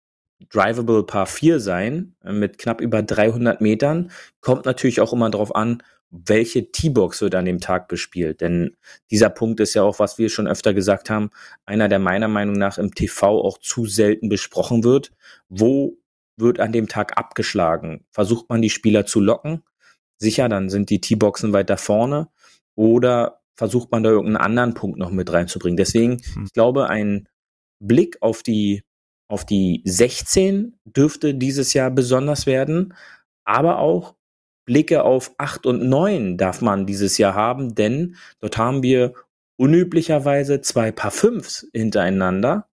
drivable 0.49 1.03
Par 1.03 1.27
4 1.27 1.59
sein 1.59 2.15
äh, 2.23 2.31
mit 2.31 2.57
knapp 2.57 2.81
über 2.81 3.03
300 3.03 3.61
Metern. 3.61 4.11
Kommt 4.41 4.65
natürlich 4.65 5.01
auch 5.01 5.13
immer 5.13 5.29
darauf 5.29 5.55
an, 5.55 5.83
welche 6.09 6.71
T-Box 6.71 7.21
wird 7.21 7.35
an 7.35 7.45
dem 7.45 7.59
Tag 7.59 7.87
bespielt. 7.87 8.41
Denn 8.41 8.75
dieser 9.11 9.29
Punkt 9.29 9.59
ist 9.61 9.73
ja 9.75 9.83
auch, 9.83 9.99
was 9.99 10.17
wir 10.17 10.29
schon 10.29 10.47
öfter 10.47 10.73
gesagt 10.73 11.09
haben, 11.09 11.29
einer, 11.65 11.87
der 11.87 11.99
meiner 11.99 12.27
Meinung 12.27 12.55
nach 12.55 12.77
im 12.77 12.93
TV 12.93 13.39
auch 13.41 13.59
zu 13.59 13.85
selten 13.85 14.27
besprochen 14.27 14.83
wird. 14.83 15.11
Wo 15.47 15.97
wird 16.41 16.59
an 16.59 16.71
dem 16.71 16.87
Tag 16.87 17.17
abgeschlagen. 17.17 18.05
Versucht 18.11 18.49
man 18.49 18.61
die 18.61 18.69
Spieler 18.69 19.05
zu 19.05 19.19
locken? 19.19 19.63
Sicher, 20.17 20.49
dann 20.49 20.69
sind 20.69 20.89
die 20.89 21.01
T-Boxen 21.01 21.53
weiter 21.53 21.77
vorne. 21.77 22.29
Oder 22.75 23.41
versucht 23.55 23.91
man 23.91 24.03
da 24.03 24.09
irgendeinen 24.09 24.43
anderen 24.43 24.73
Punkt 24.73 24.97
noch 24.97 25.11
mit 25.11 25.31
reinzubringen? 25.31 25.77
Deswegen, 25.77 26.21
hm. 26.33 26.45
ich 26.45 26.53
glaube, 26.53 26.89
ein 26.89 27.27
Blick 27.79 28.17
auf 28.21 28.43
die, 28.43 28.83
auf 29.29 29.45
die 29.45 29.81
16 29.85 30.79
dürfte 30.85 31.33
dieses 31.33 31.73
Jahr 31.73 31.91
besonders 31.91 32.45
werden. 32.45 32.93
Aber 33.45 33.79
auch 33.79 34.15
Blicke 34.65 35.03
auf 35.03 35.33
8 35.37 35.65
und 35.65 35.83
9 35.83 36.37
darf 36.37 36.61
man 36.61 36.85
dieses 36.85 37.17
Jahr 37.17 37.33
haben, 37.33 37.75
denn 37.75 38.15
dort 38.39 38.57
haben 38.57 38.83
wir 38.83 39.13
unüblicherweise 39.57 40.61
zwei 40.61 40.91
Paar 40.91 41.11
Fünfs 41.11 41.67
hintereinander, 41.73 42.69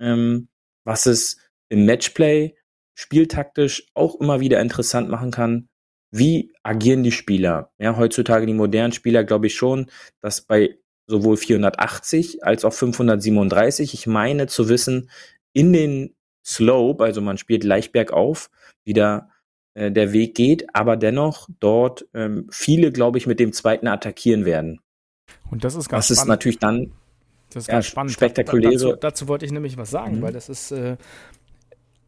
ähm, 0.00 0.48
was 0.84 1.06
es 1.06 1.38
im 1.68 1.86
Matchplay 1.86 2.56
spieltaktisch 2.98 3.86
auch 3.94 4.16
immer 4.16 4.40
wieder 4.40 4.60
interessant 4.60 5.08
machen 5.08 5.30
kann, 5.30 5.68
wie 6.10 6.52
agieren 6.64 7.04
die 7.04 7.12
Spieler? 7.12 7.70
Ja, 7.78 7.96
heutzutage 7.96 8.44
die 8.44 8.54
modernen 8.54 8.92
Spieler 8.92 9.22
glaube 9.22 9.46
ich 9.46 9.54
schon, 9.54 9.88
dass 10.20 10.40
bei 10.40 10.78
sowohl 11.06 11.36
480 11.36 12.42
als 12.42 12.64
auch 12.64 12.72
537, 12.72 13.94
ich 13.94 14.08
meine 14.08 14.48
zu 14.48 14.68
wissen, 14.68 15.10
in 15.52 15.72
den 15.72 16.16
Slope, 16.44 17.04
also 17.04 17.20
man 17.20 17.38
spielt 17.38 17.62
leicht 17.62 17.92
bergauf, 17.92 18.50
wieder 18.84 19.30
äh, 19.74 19.92
der 19.92 20.12
Weg 20.12 20.34
geht, 20.34 20.74
aber 20.74 20.96
dennoch 20.96 21.48
dort 21.60 22.04
ähm, 22.14 22.48
viele, 22.50 22.90
glaube 22.90 23.18
ich, 23.18 23.28
mit 23.28 23.38
dem 23.38 23.52
zweiten 23.52 23.86
attackieren 23.86 24.44
werden. 24.44 24.80
Und 25.52 25.62
das 25.62 25.76
ist 25.76 25.88
ganz 25.88 26.08
das 26.08 26.16
spannend. 26.16 26.24
ist 26.24 26.28
natürlich 26.28 26.58
dann 26.58 26.92
das 27.50 27.64
ist 27.64 27.68
ganz 27.68 27.86
ja, 27.86 27.90
spannend. 27.90 28.12
Spektakuläre. 28.12 28.74
Dazu, 28.74 28.96
dazu, 28.96 29.28
wollte 29.28 29.46
ich 29.46 29.52
nämlich 29.52 29.76
was 29.78 29.90
sagen, 29.90 30.18
mhm. 30.18 30.22
weil 30.22 30.32
das 30.32 30.48
ist 30.48 30.70
äh, 30.70 30.96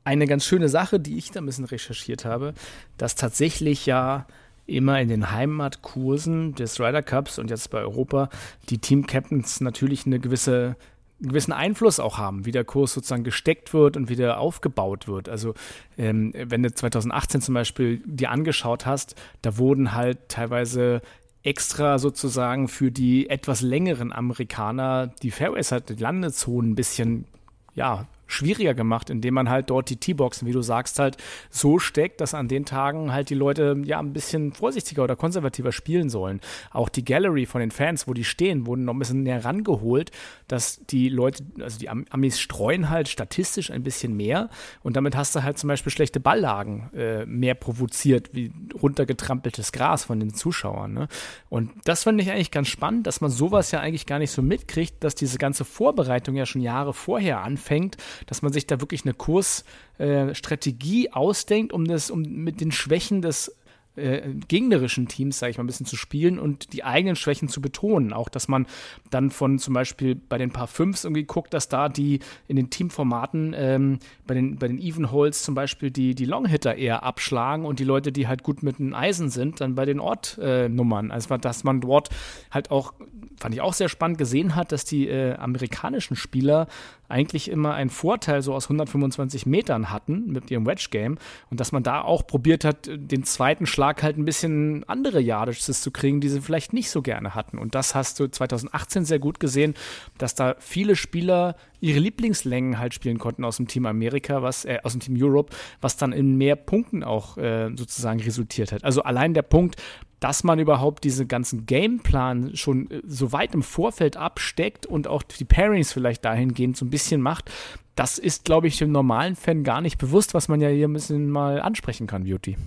eine 0.05 0.27
ganz 0.27 0.45
schöne 0.45 0.69
Sache, 0.69 0.99
die 1.01 1.19
ich 1.19 1.31
da 1.31 1.41
ein 1.41 1.47
bisschen 1.47 1.65
recherchiert 1.65 2.25
habe, 2.25 2.55
dass 2.97 3.15
tatsächlich 3.15 3.87
ja 3.87 4.27
immer 4.67 5.01
in 5.01 5.09
den 5.09 5.33
Heimatkursen 5.33 6.55
des 6.55 6.79
Ryder 6.81 7.03
Cups 7.03 7.39
und 7.39 7.51
jetzt 7.51 7.71
bei 7.71 7.81
Europa 7.81 8.29
die 8.69 8.79
Team 8.79 9.07
Captains 9.07 9.61
natürlich 9.61 10.07
eine 10.07 10.21
gewisse 10.21 10.77
einen 11.21 11.29
gewissen 11.29 11.53
Einfluss 11.53 12.01
auch 12.01 12.17
haben, 12.17 12.47
wie 12.47 12.51
der 12.51 12.65
Kurs 12.65 12.95
sozusagen 12.95 13.25
gesteckt 13.25 13.75
wird 13.75 13.99
und 13.99 14.09
wie 14.09 14.17
der 14.17 14.41
aufgebaut 14.41 15.07
wird. 15.07 15.29
Also 15.29 15.53
ähm, 15.99 16.33
wenn 16.35 16.63
du 16.63 16.73
2018 16.73 17.43
zum 17.43 17.55
Beispiel 17.55 18.01
dir 18.07 18.31
angeschaut 18.31 18.87
hast, 18.87 19.17
da 19.43 19.59
wurden 19.59 19.93
halt 19.93 20.29
teilweise 20.29 21.03
extra 21.43 21.99
sozusagen 21.99 22.69
für 22.69 22.91
die 22.91 23.29
etwas 23.29 23.61
längeren 23.61 24.13
Amerikaner 24.13 25.09
die 25.23 25.31
Fairways 25.31 25.73
halt 25.73 25.91
die 25.91 25.95
Landezonen 25.95 26.73
ein 26.73 26.75
bisschen 26.75 27.27
ja, 27.75 28.07
schwieriger 28.31 28.75
gemacht, 28.75 29.11
indem 29.11 29.35
man 29.35 29.51
halt 29.51 29.71
dort 29.71 29.90
die 29.90 29.97
T-Boxen, 29.97 30.47
wie 30.47 30.53
du 30.53 30.62
sagst, 30.62 30.99
halt 30.99 31.16
so 31.51 31.79
steckt, 31.79 32.21
dass 32.21 32.35
an 32.35 32.49
den 32.49 32.64
Tagen 32.64 33.12
halt 33.12 33.31
die 33.31 33.35
Leute 33.35 33.81
ja 33.85 33.99
ein 33.99 34.12
bisschen 34.12 34.53
vorsichtiger 34.53 35.05
oder 35.05 35.16
konservativer 35.16 35.73
spielen 35.73 36.09
sollen. 36.09 36.40
Auch 36.71 36.88
die 36.88 37.05
Gallery 37.05 37.47
von 37.47 37.61
den 37.61 37.71
Fans, 37.71 38.07
wo 38.09 38.14
die 38.14 38.25
stehen, 38.25 38.66
wurden 38.66 38.85
noch 38.85 38.95
ein 38.95 38.99
bisschen 38.99 39.23
näher 39.23 39.45
rangeholt, 39.45 40.11
dass 40.49 40.85
die 40.87 41.09
Leute, 41.09 41.45
also 41.61 41.79
die 41.79 41.88
Amis 41.88 42.40
streuen 42.40 42.90
halt 42.90 43.09
statistisch 43.09 43.71
ein 43.71 43.83
bisschen 43.83 44.16
mehr 44.16 44.49
und 44.83 44.97
damit 44.97 45.16
hast 45.16 45.35
du 45.35 45.43
halt 45.43 45.59
zum 45.59 45.69
Beispiel 45.69 45.93
schlechte 45.93 46.21
Balllagen 46.21 46.90
äh, 46.95 47.27
mehr 47.27 47.55
provoziert, 47.55 48.31
wie 48.33 48.53
runtergetrampeltes 48.81 49.73
Gras 49.73 50.05
von 50.05 50.21
den 50.21 50.35
Zuschauern. 50.35 50.93
Ne? 50.93 51.09
Und 51.49 51.71
das 51.85 52.05
fand 52.05 52.21
ich 52.21 52.31
eigentlich 52.31 52.51
ganz 52.51 52.69
spannend, 52.69 53.07
dass 53.07 53.21
man 53.21 53.31
sowas 53.31 53.71
ja 53.71 53.81
eigentlich 53.81 54.07
gar 54.07 54.19
nicht 54.19 54.31
so 54.31 54.43
mitkriegt, 54.43 55.03
dass 55.03 55.14
diese 55.14 55.38
ganze 55.38 55.64
Vorbereitung 55.64 56.37
ja 56.37 56.47
schon 56.47 56.62
Jahre 56.62 56.93
vorher 56.93 57.40
anfängt, 57.40 57.97
dass 58.26 58.42
man 58.42 58.52
sich 58.52 58.66
da 58.66 58.80
wirklich 58.80 59.04
eine 59.04 59.14
Kursstrategie 59.14 61.06
äh, 61.06 61.11
ausdenkt, 61.11 61.72
um 61.72 61.87
das, 61.87 62.11
um 62.11 62.22
mit 62.22 62.61
den 62.61 62.72
Schwächen 62.72 63.22
des 63.22 63.54
äh, 63.96 64.31
gegnerischen 64.48 65.09
Teams, 65.09 65.38
sage 65.38 65.50
ich 65.50 65.59
mal, 65.59 65.64
ein 65.64 65.66
bisschen 65.66 65.87
zu 65.87 65.96
spielen 65.96 66.38
und 66.38 66.72
die 66.72 66.85
eigenen 66.85 67.16
Schwächen 67.16 67.48
zu 67.48 67.61
betonen. 67.61 68.12
Auch, 68.12 68.29
dass 68.29 68.48
man 68.48 68.66
dann 69.11 69.31
von 69.31 69.59
zum 69.59 69.74
Beispiel 69.74 70.14
bei 70.14 70.38
den 70.38 70.50
Paar 70.50 70.68
Fünfs 70.68 71.05
irgendwie 71.05 71.24
guckt, 71.24 71.53
dass 71.53 71.68
da 71.68 71.88
die 71.88 72.20
in 72.48 72.57
den 72.57 72.70
Teamformaten 72.70 73.55
ähm, 73.57 73.98
bei 74.26 74.35
den, 74.35 74.59
bei 74.59 74.68
den 74.68 74.79
Even 74.79 75.11
Holes 75.11 75.42
zum 75.42 75.55
Beispiel 75.55 75.90
die, 75.90 76.14
die 76.14 76.24
Longhitter 76.24 76.76
eher 76.76 77.03
abschlagen 77.03 77.64
und 77.64 77.81
die 77.81 77.85
Leute, 77.85 78.12
die 78.12 78.29
halt 78.29 78.42
gut 78.42 78.62
mit 78.62 78.79
den 78.79 78.94
Eisen 78.94 79.29
sind, 79.29 79.61
dann 79.61 79.74
bei 79.74 79.85
den 79.85 80.00
Ortnummern. 80.00 81.11
Äh, 81.11 81.12
also, 81.12 81.37
dass 81.37 81.64
man 81.64 81.81
dort 81.81 82.11
halt 82.50 82.70
auch, 82.70 82.94
fand 83.38 83.55
ich 83.55 83.61
auch 83.61 83.72
sehr 83.72 83.88
spannend 83.88 84.18
gesehen 84.18 84.55
hat, 84.55 84.72
dass 84.72 84.85
die 84.85 85.09
äh, 85.09 85.35
amerikanischen 85.35 86.16
Spieler 86.16 86.68
eigentlich 87.09 87.50
immer 87.50 87.74
einen 87.74 87.90
Vorteil 87.90 88.40
so 88.42 88.55
aus 88.55 88.66
125 88.66 89.46
Metern 89.46 89.90
hatten 89.90 90.31
mit 90.31 90.50
ihrem 90.50 90.66
Wedge-Game 90.66 91.18
und 91.50 91.61
dass 91.61 91.72
man 91.72 91.83
da 91.83 92.03
auch 92.03 92.26
probiert 92.26 92.64
hat, 92.64 92.88
den 92.88 93.24
zweiten 93.24 93.66
Schlag 93.81 94.03
halt 94.03 94.19
ein 94.19 94.27
bisschen 94.27 94.85
andere 94.88 95.23
Yardages 95.23 95.81
zu 95.81 95.90
kriegen, 95.90 96.21
die 96.21 96.29
sie 96.29 96.43
vielleicht 96.43 96.75
nicht 96.75 96.90
so 96.90 97.01
gerne 97.01 97.35
hatten. 97.35 97.57
Und 97.57 97.75
das 97.75 97.95
hast 97.95 98.21
du 98.21 98.29
2018 98.29 99.07
sehr 99.07 99.19
gut 99.19 99.40
gesehen, 99.40 99.73
dass 100.19 100.35
da 100.35 100.55
viele 100.59 100.97
Spieler 100.97 101.57
ihre 101.81 101.99
Lieblingslängen 101.99 102.79
halt 102.79 102.93
spielen 102.93 103.16
konnten 103.16 103.43
aus 103.43 103.57
dem 103.57 103.69
Team 103.69 103.87
Amerika, 103.87 104.43
was 104.43 104.66
äh, 104.66 104.81
aus 104.83 104.93
dem 104.93 105.01
Team 105.01 105.16
Europe, 105.19 105.57
was 105.81 105.97
dann 105.97 106.12
in 106.12 106.37
mehr 106.37 106.57
Punkten 106.57 107.03
auch 107.03 107.38
äh, 107.38 107.71
sozusagen 107.75 108.21
resultiert 108.21 108.71
hat. 108.71 108.85
Also 108.85 109.03
allein 109.03 109.33
der 109.33 109.40
Punkt, 109.40 109.77
dass 110.21 110.45
man 110.45 110.59
überhaupt 110.59 111.03
diesen 111.05 111.27
ganzen 111.27 111.64
Gameplan 111.64 112.57
schon 112.57 112.90
äh, 112.90 113.01
so 113.07 113.33
weit 113.33 113.55
im 113.55 113.62
Vorfeld 113.62 114.19
absteckt 114.19 114.85
und 114.85 115.09
auch 115.09 115.23
die 115.23 115.47
Pairings 115.47 115.90
vielleicht 115.90 116.27
dahingehend 116.27 116.77
so 116.77 116.85
ein 116.85 116.90
bisschen 116.90 117.23
macht, 117.23 117.51
das 117.95 118.19
ist, 118.19 118.45
glaube 118.45 118.66
ich, 118.66 118.77
dem 118.77 118.93
normalen 118.93 119.37
Fan 119.37 119.64
gar 119.64 119.81
nicht 119.81 119.97
bewusst, 119.97 120.35
was 120.35 120.49
man 120.49 120.61
ja 120.61 120.69
hier 120.69 120.87
ein 120.87 120.93
bisschen 120.93 121.31
mal 121.31 121.62
ansprechen 121.62 122.07
kann, 122.07 122.25
Beauty. 122.25 122.59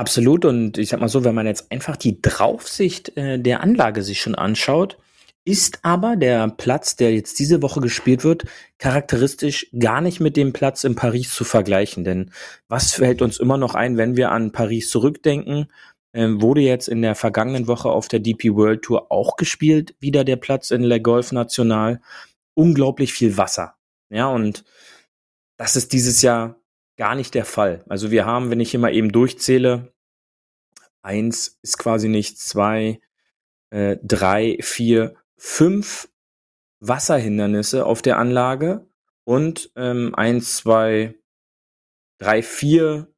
Absolut. 0.00 0.46
Und 0.46 0.78
ich 0.78 0.88
sag 0.88 1.00
mal 1.00 1.08
so, 1.08 1.24
wenn 1.24 1.34
man 1.34 1.46
jetzt 1.46 1.70
einfach 1.70 1.94
die 1.94 2.22
Draufsicht 2.22 3.14
äh, 3.18 3.38
der 3.38 3.60
Anlage 3.60 4.02
sich 4.02 4.18
schon 4.22 4.34
anschaut, 4.34 4.96
ist 5.44 5.80
aber 5.82 6.16
der 6.16 6.48
Platz, 6.48 6.96
der 6.96 7.12
jetzt 7.12 7.38
diese 7.38 7.60
Woche 7.60 7.82
gespielt 7.82 8.24
wird, 8.24 8.44
charakteristisch 8.78 9.66
gar 9.78 10.00
nicht 10.00 10.18
mit 10.18 10.38
dem 10.38 10.54
Platz 10.54 10.84
in 10.84 10.94
Paris 10.94 11.34
zu 11.34 11.44
vergleichen. 11.44 12.04
Denn 12.04 12.30
was 12.66 12.94
fällt 12.94 13.20
uns 13.20 13.38
immer 13.38 13.58
noch 13.58 13.74
ein, 13.74 13.98
wenn 13.98 14.16
wir 14.16 14.32
an 14.32 14.52
Paris 14.52 14.88
zurückdenken? 14.88 15.70
Ähm, 16.14 16.40
wurde 16.40 16.62
jetzt 16.62 16.88
in 16.88 17.02
der 17.02 17.14
vergangenen 17.14 17.66
Woche 17.66 17.90
auf 17.90 18.08
der 18.08 18.20
DP 18.20 18.54
World 18.54 18.80
Tour 18.80 19.12
auch 19.12 19.36
gespielt, 19.36 19.94
wieder 20.00 20.24
der 20.24 20.36
Platz 20.36 20.70
in 20.70 20.82
Le 20.82 21.02
Golf 21.02 21.30
National. 21.30 22.00
Unglaublich 22.54 23.12
viel 23.12 23.36
Wasser. 23.36 23.74
Ja, 24.08 24.28
und 24.28 24.64
das 25.58 25.76
ist 25.76 25.92
dieses 25.92 26.22
Jahr 26.22 26.59
gar 27.00 27.14
nicht 27.14 27.32
der 27.32 27.46
Fall. 27.46 27.82
Also 27.88 28.10
wir 28.10 28.26
haben, 28.26 28.50
wenn 28.50 28.60
ich 28.60 28.72
hier 28.72 28.78
mal 28.78 28.94
eben 28.94 29.10
durchzähle, 29.10 29.90
eins 31.00 31.58
ist 31.62 31.78
quasi 31.78 32.08
nicht 32.08 32.38
zwei, 32.38 33.00
äh, 33.70 33.96
drei, 34.02 34.58
vier, 34.60 35.14
fünf 35.38 36.10
Wasserhindernisse 36.80 37.86
auf 37.86 38.02
der 38.02 38.18
Anlage 38.18 38.86
und 39.24 39.72
ähm, 39.76 40.14
eins, 40.14 40.56
zwei, 40.56 41.14
drei, 42.18 42.42
vier 42.42 43.08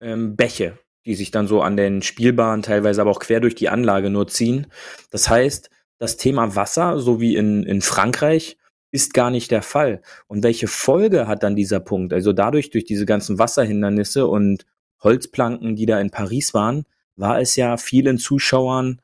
ähm, 0.00 0.34
Bäche, 0.34 0.78
die 1.04 1.14
sich 1.14 1.30
dann 1.30 1.46
so 1.46 1.60
an 1.60 1.76
den 1.76 2.00
Spielbahnen 2.00 2.62
teilweise 2.62 3.02
aber 3.02 3.10
auch 3.10 3.20
quer 3.20 3.40
durch 3.40 3.54
die 3.54 3.68
Anlage 3.68 4.08
nur 4.08 4.26
ziehen. 4.28 4.68
Das 5.10 5.28
heißt, 5.28 5.68
das 5.98 6.16
Thema 6.16 6.56
Wasser, 6.56 6.98
so 6.98 7.20
wie 7.20 7.36
in, 7.36 7.62
in 7.62 7.82
Frankreich, 7.82 8.56
ist 8.90 9.14
gar 9.14 9.30
nicht 9.30 9.50
der 9.50 9.62
Fall. 9.62 10.02
Und 10.26 10.42
welche 10.42 10.68
Folge 10.68 11.26
hat 11.26 11.42
dann 11.42 11.56
dieser 11.56 11.80
Punkt? 11.80 12.12
Also 12.12 12.32
dadurch, 12.32 12.70
durch 12.70 12.84
diese 12.84 13.06
ganzen 13.06 13.38
Wasserhindernisse 13.38 14.26
und 14.26 14.66
Holzplanken, 15.02 15.76
die 15.76 15.86
da 15.86 16.00
in 16.00 16.10
Paris 16.10 16.54
waren, 16.54 16.84
war 17.16 17.40
es 17.40 17.56
ja 17.56 17.76
vielen 17.76 18.18
Zuschauern 18.18 19.00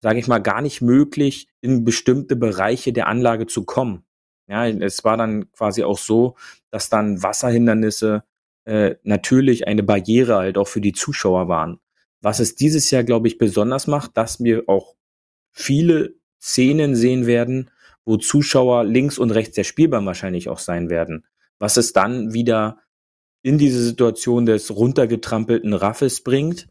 sage 0.00 0.18
ich 0.20 0.28
mal, 0.28 0.38
gar 0.38 0.62
nicht 0.62 0.80
möglich, 0.80 1.48
in 1.60 1.84
bestimmte 1.84 2.36
Bereiche 2.36 2.92
der 2.92 3.08
Anlage 3.08 3.46
zu 3.46 3.64
kommen. 3.64 4.04
Ja, 4.46 4.66
es 4.66 5.04
war 5.04 5.16
dann 5.16 5.50
quasi 5.52 5.84
auch 5.84 5.98
so, 5.98 6.36
dass 6.70 6.88
dann 6.88 7.22
Wasserhindernisse 7.22 8.24
äh, 8.64 8.94
natürlich 9.02 9.66
eine 9.66 9.82
Barriere 9.82 10.36
halt 10.36 10.56
auch 10.56 10.68
für 10.68 10.80
die 10.80 10.92
Zuschauer 10.92 11.48
waren. 11.48 11.80
Was 12.20 12.40
es 12.40 12.54
dieses 12.54 12.90
Jahr, 12.90 13.04
glaube 13.04 13.28
ich, 13.28 13.38
besonders 13.38 13.86
macht, 13.86 14.16
dass 14.16 14.42
wir 14.42 14.64
auch 14.68 14.94
viele 15.52 16.14
Szenen 16.40 16.96
sehen 16.96 17.26
werden, 17.26 17.70
wo 18.08 18.16
Zuschauer 18.16 18.84
links 18.84 19.18
und 19.18 19.32
rechts 19.32 19.54
der 19.54 19.64
Spielbahn 19.64 20.06
wahrscheinlich 20.06 20.48
auch 20.48 20.58
sein 20.58 20.88
werden. 20.88 21.26
Was 21.58 21.76
es 21.76 21.92
dann 21.92 22.32
wieder 22.32 22.78
in 23.42 23.58
diese 23.58 23.84
Situation 23.84 24.46
des 24.46 24.74
runtergetrampelten 24.74 25.74
Raffes 25.74 26.24
bringt, 26.24 26.68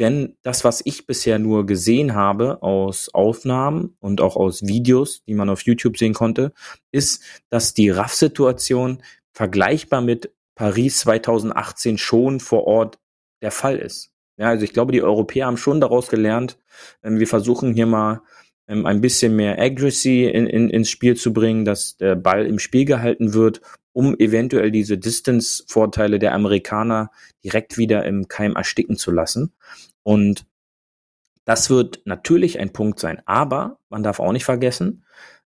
denn 0.00 0.36
das, 0.42 0.64
was 0.64 0.82
ich 0.84 1.06
bisher 1.06 1.38
nur 1.38 1.64
gesehen 1.64 2.16
habe 2.16 2.60
aus 2.64 3.08
Aufnahmen 3.14 3.96
und 4.00 4.20
auch 4.20 4.34
aus 4.34 4.66
Videos, 4.66 5.22
die 5.28 5.34
man 5.34 5.48
auf 5.48 5.62
YouTube 5.62 5.96
sehen 5.96 6.12
konnte, 6.14 6.52
ist, 6.90 7.22
dass 7.50 7.72
die 7.72 7.90
RAF-Situation 7.90 9.00
vergleichbar 9.32 10.00
mit 10.00 10.32
Paris 10.56 10.98
2018 11.00 11.98
schon 11.98 12.40
vor 12.40 12.66
Ort 12.66 12.98
der 13.42 13.52
Fall 13.52 13.78
ist. 13.78 14.10
Ja, 14.38 14.48
also 14.48 14.64
ich 14.64 14.72
glaube, 14.72 14.90
die 14.90 15.02
Europäer 15.02 15.46
haben 15.46 15.56
schon 15.56 15.80
daraus 15.80 16.08
gelernt. 16.08 16.58
Ähm, 17.04 17.20
wir 17.20 17.28
versuchen 17.28 17.74
hier 17.74 17.86
mal 17.86 18.22
ähm, 18.70 18.86
ein 18.86 19.00
bisschen 19.00 19.36
mehr 19.36 19.60
Accuracy 19.60 20.26
in, 20.26 20.46
in, 20.46 20.70
ins 20.70 20.88
Spiel 20.88 21.16
zu 21.16 21.32
bringen, 21.32 21.64
dass 21.64 21.96
der 21.96 22.14
Ball 22.14 22.46
im 22.46 22.58
Spiel 22.58 22.84
gehalten 22.84 23.34
wird, 23.34 23.60
um 23.92 24.16
eventuell 24.18 24.70
diese 24.70 24.96
Distance-Vorteile 24.96 26.20
der 26.20 26.32
Amerikaner 26.32 27.10
direkt 27.44 27.76
wieder 27.76 28.04
im 28.04 28.28
Keim 28.28 28.54
ersticken 28.54 28.96
zu 28.96 29.10
lassen. 29.10 29.52
Und 30.04 30.46
das 31.44 31.68
wird 31.68 32.02
natürlich 32.04 32.60
ein 32.60 32.72
Punkt 32.72 33.00
sein. 33.00 33.20
Aber 33.26 33.78
man 33.88 34.04
darf 34.04 34.20
auch 34.20 34.32
nicht 34.32 34.44
vergessen, 34.44 35.04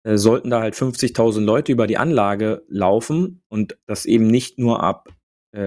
äh, 0.04 0.16
sollten 0.16 0.50
da 0.50 0.60
halt 0.60 0.74
50.000 0.74 1.40
Leute 1.40 1.72
über 1.72 1.88
die 1.88 1.98
Anlage 1.98 2.62
laufen 2.68 3.42
und 3.48 3.76
das 3.86 4.06
eben 4.06 4.28
nicht 4.28 4.58
nur 4.58 4.82
ab 4.82 5.08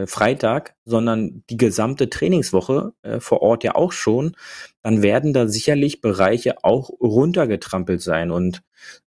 Freitag, 0.05 0.75
sondern 0.85 1.43
die 1.49 1.57
gesamte 1.57 2.09
Trainingswoche 2.09 2.93
äh, 3.01 3.19
vor 3.19 3.41
Ort 3.41 3.63
ja 3.63 3.75
auch 3.75 3.91
schon, 3.91 4.35
dann 4.83 5.01
werden 5.01 5.33
da 5.33 5.47
sicherlich 5.47 6.01
Bereiche 6.01 6.63
auch 6.63 6.89
runtergetrampelt 6.99 8.01
sein. 8.01 8.31
Und 8.31 8.61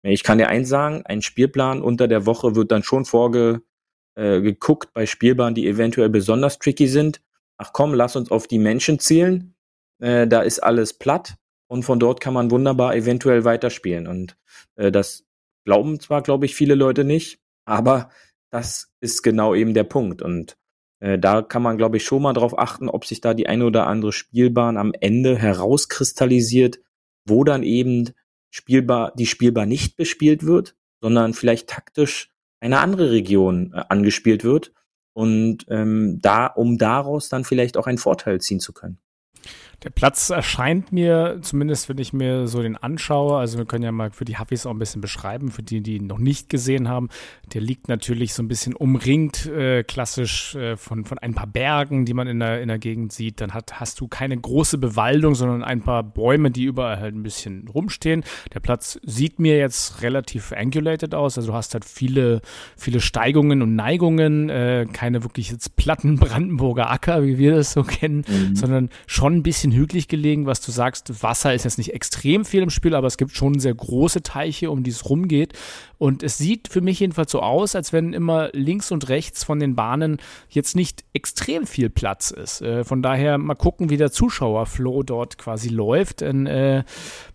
ich 0.02 0.24
kann 0.24 0.38
dir 0.38 0.50
eins 0.50 0.70
sagen, 0.70 1.04
ein 1.06 1.22
Spielplan 1.22 1.82
unter 1.82 2.08
der 2.08 2.26
Woche 2.26 2.56
wird 2.56 2.72
dann 2.72 2.84
schon 2.84 3.06
vorge 3.06 3.62
äh, 4.16 4.56
bei 4.94 5.06
Spielbahnen, 5.06 5.56
die 5.56 5.68
eventuell 5.68 6.10
besonders 6.10 6.60
tricky 6.60 6.88
sind. 6.88 7.22
Ach 7.58 7.72
komm, 7.74 7.94
lass 7.94 8.16
uns 8.16 8.32
auf 8.32 8.48
die 8.48 8.60
Menschen 8.60 9.00
zielen. 9.00 9.56
Äh, 10.00 10.28
da 10.28 10.42
ist 10.42 10.60
alles 10.60 10.94
platt 10.94 11.36
und 11.68 11.84
von 11.84 12.00
dort 12.00 12.20
kann 12.20 12.34
man 12.34 12.52
wunderbar 12.52 12.96
eventuell 12.96 13.46
weiterspielen. 13.46 14.08
Und 14.08 14.38
äh, 14.76 14.92
das 14.92 15.26
glauben 15.66 16.00
zwar, 16.00 16.22
glaube 16.22 16.46
ich, 16.46 16.56
viele 16.56 16.76
Leute 16.76 17.04
nicht, 17.04 17.40
aber 17.66 18.10
das 18.56 18.90
ist 19.02 19.22
genau 19.22 19.54
eben 19.54 19.74
der 19.74 19.84
Punkt. 19.84 20.22
Und 20.22 20.58
äh, 21.02 21.20
da 21.20 21.42
kann 21.42 21.62
man, 21.62 21.78
glaube 21.78 21.98
ich, 21.98 22.06
schon 22.06 22.22
mal 22.22 22.32
drauf 22.32 22.58
achten, 22.58 22.88
ob 22.88 23.06
sich 23.06 23.20
da 23.20 23.34
die 23.34 23.48
eine 23.48 23.66
oder 23.66 23.86
andere 23.86 24.14
Spielbahn 24.14 24.78
am 24.78 24.94
Ende 24.98 25.38
herauskristallisiert, 25.38 26.80
wo 27.26 27.44
dann 27.44 27.64
eben 27.64 28.12
spielbar, 28.50 29.12
die 29.18 29.26
Spielbar 29.26 29.66
nicht 29.66 29.98
bespielt 29.98 30.46
wird, 30.46 30.78
sondern 31.02 31.34
vielleicht 31.34 31.68
taktisch 31.68 32.32
eine 32.62 32.80
andere 32.80 33.12
Region 33.12 33.74
äh, 33.74 33.84
angespielt 33.90 34.46
wird 34.46 34.72
und 35.14 35.66
ähm, 35.68 36.20
da, 36.22 36.46
um 36.46 36.78
daraus 36.78 37.28
dann 37.28 37.44
vielleicht 37.44 37.76
auch 37.76 37.88
einen 37.88 37.98
Vorteil 37.98 38.40
ziehen 38.40 38.62
zu 38.62 38.72
können. 38.72 39.00
Der 39.84 39.90
Platz 39.90 40.30
erscheint 40.30 40.92
mir, 40.92 41.40
zumindest 41.42 41.90
wenn 41.90 41.98
ich 41.98 42.14
mir 42.14 42.48
so 42.48 42.62
den 42.62 42.76
anschaue, 42.76 43.38
also 43.38 43.58
wir 43.58 43.66
können 43.66 43.84
ja 43.84 43.92
mal 43.92 44.12
für 44.12 44.26
die 44.26 44.38
Huffis 44.38 44.66
auch 44.66 44.72
ein 44.72 44.80
bisschen 44.80 45.02
beschreiben, 45.02 45.52
für 45.52 45.64
die, 45.64 45.82
die 45.82 45.98
ihn 45.98 46.08
noch 46.08 46.18
nicht 46.18 46.50
gesehen 46.50 46.88
haben, 46.88 47.10
der 47.54 47.62
liegt 47.62 47.88
natürlich 47.88 48.34
so 48.34 48.42
ein 48.42 48.48
bisschen 48.48 48.74
umringt, 48.74 49.46
äh, 49.46 49.84
klassisch 49.84 50.56
äh, 50.56 50.78
von, 50.78 51.06
von 51.06 51.18
ein 51.20 51.34
paar 51.34 51.48
Bergen, 51.48 52.06
die 52.06 52.14
man 52.14 52.28
in 52.28 52.40
der, 52.40 52.62
in 52.62 52.68
der 52.68 52.80
Gegend 52.80 53.14
sieht. 53.14 53.42
Dann 53.42 53.54
hat, 53.54 53.80
hast 53.80 54.00
du 54.00 54.08
keine 54.08 54.38
große 54.38 54.78
Bewaldung, 54.78 55.36
sondern 55.36 55.64
ein 55.64 55.82
paar 55.82 56.04
Bäume, 56.04 56.52
die 56.52 56.64
überall 56.64 57.00
halt 57.00 57.16
ein 57.16 57.24
bisschen 57.24 57.68
rumstehen. 57.68 58.24
Der 58.54 58.60
Platz 58.60 59.00
sieht 59.04 59.40
mir 59.40 59.58
jetzt 59.58 60.02
relativ 60.02 60.52
angulated 60.52 61.14
aus, 61.14 61.38
also 61.38 61.52
du 61.52 61.58
hast 61.58 61.74
halt 61.74 61.86
viele, 61.86 62.42
viele 62.78 63.02
Steigungen 63.02 63.62
und 63.62 63.76
Neigungen, 63.76 64.50
äh, 64.50 64.88
keine 64.92 65.24
wirklich 65.24 65.52
jetzt 65.52 65.76
platten 65.76 66.18
Brandenburger 66.18 66.90
Acker, 66.90 67.24
wie 67.24 67.38
wir 67.38 67.56
das 67.56 67.74
so 67.74 67.84
kennen, 67.84 68.26
mhm. 68.28 68.56
sondern 68.56 68.90
schon 69.08 69.36
ein 69.36 69.44
bisschen 69.44 69.65
bisschen 69.66 69.80
hügelig 69.80 70.08
gelegen, 70.08 70.46
was 70.46 70.62
du 70.62 70.72
sagst. 70.72 71.24
Wasser 71.24 71.54
ist 71.54 71.64
jetzt 71.64 71.78
nicht 71.78 71.94
extrem 71.94 72.46
viel 72.46 72.62
im 72.62 72.70
Spiel, 72.70 72.94
aber 72.94 73.08
es 73.08 73.18
gibt 73.18 73.36
schon 73.36 73.60
sehr 73.60 73.74
große 73.74 74.22
Teiche, 74.22 74.70
um 74.70 74.84
die 74.84 74.92
es 74.92 75.10
rumgeht. 75.10 75.54
Und 75.98 76.24
es 76.24 76.38
sieht 76.38 76.68
für 76.68 76.82
mich 76.82 77.00
jedenfalls 77.00 77.32
so 77.32 77.42
aus, 77.42 77.76
als 77.76 77.92
wenn 77.92 78.14
immer 78.14 78.50
links 78.54 78.92
und 78.92 79.10
rechts 79.10 79.44
von 79.44 79.60
den 79.60 79.76
Bahnen 79.76 80.18
jetzt 80.50 80.76
nicht 80.76 81.04
extrem 81.14 81.66
viel 81.66 81.90
Platz 81.90 82.32
ist. 82.32 82.62
Äh, 82.62 82.84
von 82.84 83.02
daher 83.02 83.38
mal 83.38 83.56
gucken, 83.56 83.90
wie 83.90 83.98
der 83.98 84.12
Zuschauerflow 84.12 85.04
dort 85.04 85.38
quasi 85.38 85.70
läuft. 85.70 86.22
Denn, 86.22 86.46
äh, 86.46 86.84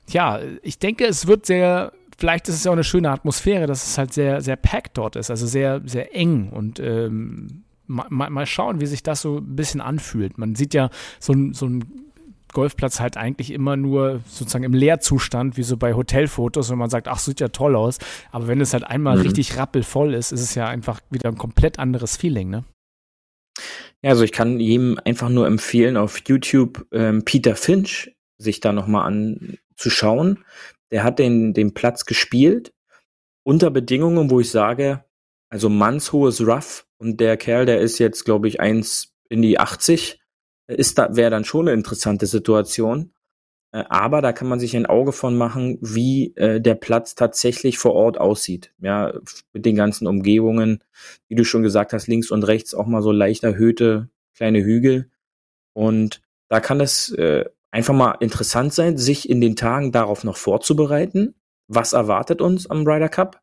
ja, 0.08 0.40
ich 0.62 0.78
denke, 0.78 1.06
es 1.06 1.26
wird 1.26 1.46
sehr 1.46 1.92
vielleicht 2.18 2.48
ist 2.50 2.56
es 2.56 2.64
ja 2.64 2.70
auch 2.70 2.74
eine 2.74 2.84
schöne 2.84 3.10
Atmosphäre, 3.10 3.66
dass 3.66 3.86
es 3.86 3.96
halt 3.96 4.12
sehr, 4.12 4.42
sehr 4.42 4.56
packed 4.56 4.98
dort 4.98 5.16
ist, 5.16 5.30
also 5.30 5.46
sehr, 5.46 5.80
sehr 5.86 6.14
eng 6.14 6.50
und 6.50 6.78
ähm, 6.78 7.64
mal, 7.86 8.28
mal, 8.28 8.44
schauen, 8.44 8.82
wie 8.82 8.86
sich 8.86 9.02
das 9.02 9.22
so 9.22 9.38
ein 9.38 9.56
bisschen 9.56 9.80
anfühlt. 9.80 10.36
Man 10.36 10.54
sieht 10.54 10.74
ja 10.74 10.90
so, 11.18 11.32
so 11.52 11.64
ein 11.64 12.09
Golfplatz 12.52 13.00
halt 13.00 13.16
eigentlich 13.16 13.52
immer 13.52 13.76
nur 13.76 14.20
sozusagen 14.26 14.64
im 14.64 14.72
Leerzustand, 14.72 15.56
wie 15.56 15.62
so 15.62 15.76
bei 15.76 15.94
Hotelfotos, 15.94 16.70
wenn 16.70 16.78
man 16.78 16.90
sagt, 16.90 17.08
ach, 17.08 17.18
sieht 17.18 17.40
ja 17.40 17.48
toll 17.48 17.76
aus. 17.76 17.98
Aber 18.30 18.46
wenn 18.46 18.60
es 18.60 18.72
halt 18.72 18.84
einmal 18.84 19.16
mhm. 19.16 19.22
richtig 19.22 19.56
rappelvoll 19.56 20.14
ist, 20.14 20.32
ist 20.32 20.42
es 20.42 20.54
ja 20.54 20.66
einfach 20.66 21.00
wieder 21.10 21.28
ein 21.28 21.38
komplett 21.38 21.78
anderes 21.78 22.16
Feeling, 22.16 22.50
ne? 22.50 22.64
Ja, 24.02 24.10
also 24.10 24.24
ich 24.24 24.32
kann 24.32 24.60
jedem 24.60 24.98
einfach 25.04 25.28
nur 25.28 25.46
empfehlen, 25.46 25.96
auf 25.96 26.22
YouTube 26.26 26.86
ähm, 26.92 27.24
Peter 27.24 27.54
Finch 27.54 28.16
sich 28.38 28.60
da 28.60 28.72
nochmal 28.72 29.06
anzuschauen. 29.06 30.44
Der 30.90 31.04
hat 31.04 31.18
den, 31.18 31.52
den 31.52 31.74
Platz 31.74 32.06
gespielt 32.06 32.72
unter 33.42 33.70
Bedingungen, 33.70 34.30
wo 34.30 34.40
ich 34.40 34.50
sage, 34.50 35.04
also 35.50 35.68
mannshohes 35.68 36.40
Rough 36.40 36.86
und 36.98 37.20
der 37.20 37.36
Kerl, 37.36 37.66
der 37.66 37.80
ist 37.80 37.98
jetzt, 37.98 38.24
glaube 38.24 38.48
ich, 38.48 38.60
eins 38.60 39.14
in 39.28 39.42
die 39.42 39.58
80 39.58 40.19
ist 40.74 40.98
da, 40.98 41.16
wäre 41.16 41.30
dann 41.30 41.44
schon 41.44 41.68
eine 41.68 41.76
interessante 41.76 42.26
Situation. 42.26 43.12
Äh, 43.72 43.84
aber 43.88 44.22
da 44.22 44.32
kann 44.32 44.48
man 44.48 44.60
sich 44.60 44.76
ein 44.76 44.86
Auge 44.86 45.12
von 45.12 45.36
machen, 45.36 45.78
wie 45.80 46.34
äh, 46.36 46.60
der 46.60 46.74
Platz 46.74 47.14
tatsächlich 47.14 47.78
vor 47.78 47.94
Ort 47.94 48.18
aussieht. 48.18 48.72
Ja, 48.80 49.12
mit 49.52 49.66
den 49.66 49.76
ganzen 49.76 50.06
Umgebungen, 50.06 50.82
wie 51.28 51.34
du 51.34 51.44
schon 51.44 51.62
gesagt 51.62 51.92
hast, 51.92 52.08
links 52.08 52.30
und 52.30 52.44
rechts 52.44 52.74
auch 52.74 52.86
mal 52.86 53.02
so 53.02 53.12
leicht 53.12 53.44
erhöhte 53.44 54.08
kleine 54.34 54.62
Hügel. 54.62 55.10
Und 55.72 56.22
da 56.48 56.60
kann 56.60 56.80
es 56.80 57.10
äh, 57.12 57.44
einfach 57.70 57.94
mal 57.94 58.16
interessant 58.20 58.74
sein, 58.74 58.96
sich 58.96 59.28
in 59.28 59.40
den 59.40 59.56
Tagen 59.56 59.92
darauf 59.92 60.24
noch 60.24 60.36
vorzubereiten. 60.36 61.34
Was 61.68 61.92
erwartet 61.92 62.40
uns 62.40 62.68
am 62.68 62.86
Ryder 62.86 63.08
Cup? 63.08 63.40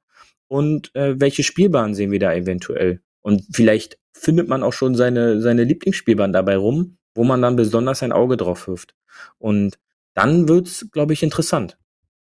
Und 0.50 0.94
äh, 0.96 1.20
welche 1.20 1.44
Spielbahnen 1.44 1.94
sehen 1.94 2.12
wir 2.12 2.20
da 2.20 2.34
eventuell? 2.34 3.02
Und 3.22 3.44
vielleicht 3.52 3.98
findet 4.14 4.48
man 4.48 4.64
auch 4.64 4.74
schon 4.74 4.96
seine, 4.96 5.42
seine 5.42 5.64
Lieblingsspielbahn 5.64 6.34
dabei 6.34 6.58
rum 6.58 6.97
wo 7.18 7.24
man 7.24 7.42
dann 7.42 7.56
besonders 7.56 8.04
ein 8.04 8.12
Auge 8.12 8.38
drauf 8.38 8.68
wirft. 8.68 8.96
Und 9.40 9.78
dann 10.14 10.48
wird's, 10.48 10.88
glaube 10.92 11.14
ich, 11.14 11.24
interessant. 11.24 11.78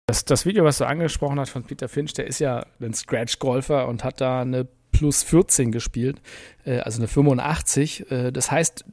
Das, 0.07 0.23
das 0.23 0.45
Video, 0.45 0.63
was 0.63 0.77
du 0.77 0.85
angesprochen 0.85 1.39
hast 1.39 1.49
von 1.49 1.63
Peter 1.63 1.89
Finch, 1.89 2.13
der 2.13 2.27
ist 2.27 2.39
ja 2.39 2.65
ein 2.79 2.93
Scratch-Golfer 2.93 3.87
und 3.87 4.03
hat 4.03 4.21
da 4.21 4.41
eine 4.41 4.67
plus 4.91 5.23
14 5.23 5.71
gespielt, 5.71 6.21
äh, 6.63 6.79
also 6.79 6.99
eine 6.99 7.07
85. 7.07 8.11
Äh, 8.11 8.31
das 8.31 8.51
heißt, 8.51 8.85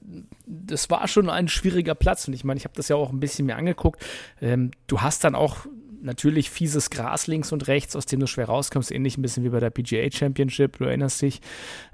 das 0.46 0.90
war 0.90 1.06
schon 1.08 1.30
ein 1.30 1.48
schwieriger 1.48 1.94
Platz 1.94 2.26
und 2.26 2.34
ich 2.34 2.44
meine, 2.44 2.58
ich 2.58 2.64
habe 2.64 2.74
das 2.74 2.88
ja 2.88 2.96
auch 2.96 3.12
ein 3.12 3.20
bisschen 3.20 3.46
mir 3.46 3.56
angeguckt. 3.56 4.02
Ähm, 4.40 4.70
du 4.86 5.02
hast 5.02 5.24
dann 5.24 5.34
auch 5.34 5.66
natürlich 6.00 6.50
fieses 6.50 6.90
Gras 6.90 7.26
links 7.26 7.52
und 7.52 7.68
rechts, 7.68 7.94
aus 7.94 8.06
dem 8.06 8.20
du 8.20 8.26
schwer 8.26 8.46
rauskommst, 8.46 8.90
ähnlich 8.90 9.16
ein 9.16 9.22
bisschen 9.22 9.44
wie 9.44 9.50
bei 9.50 9.60
der 9.60 9.70
PGA 9.70 10.10
Championship, 10.10 10.78
du 10.78 10.84
erinnerst 10.84 11.22
dich. 11.22 11.40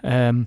Ähm, 0.03 0.47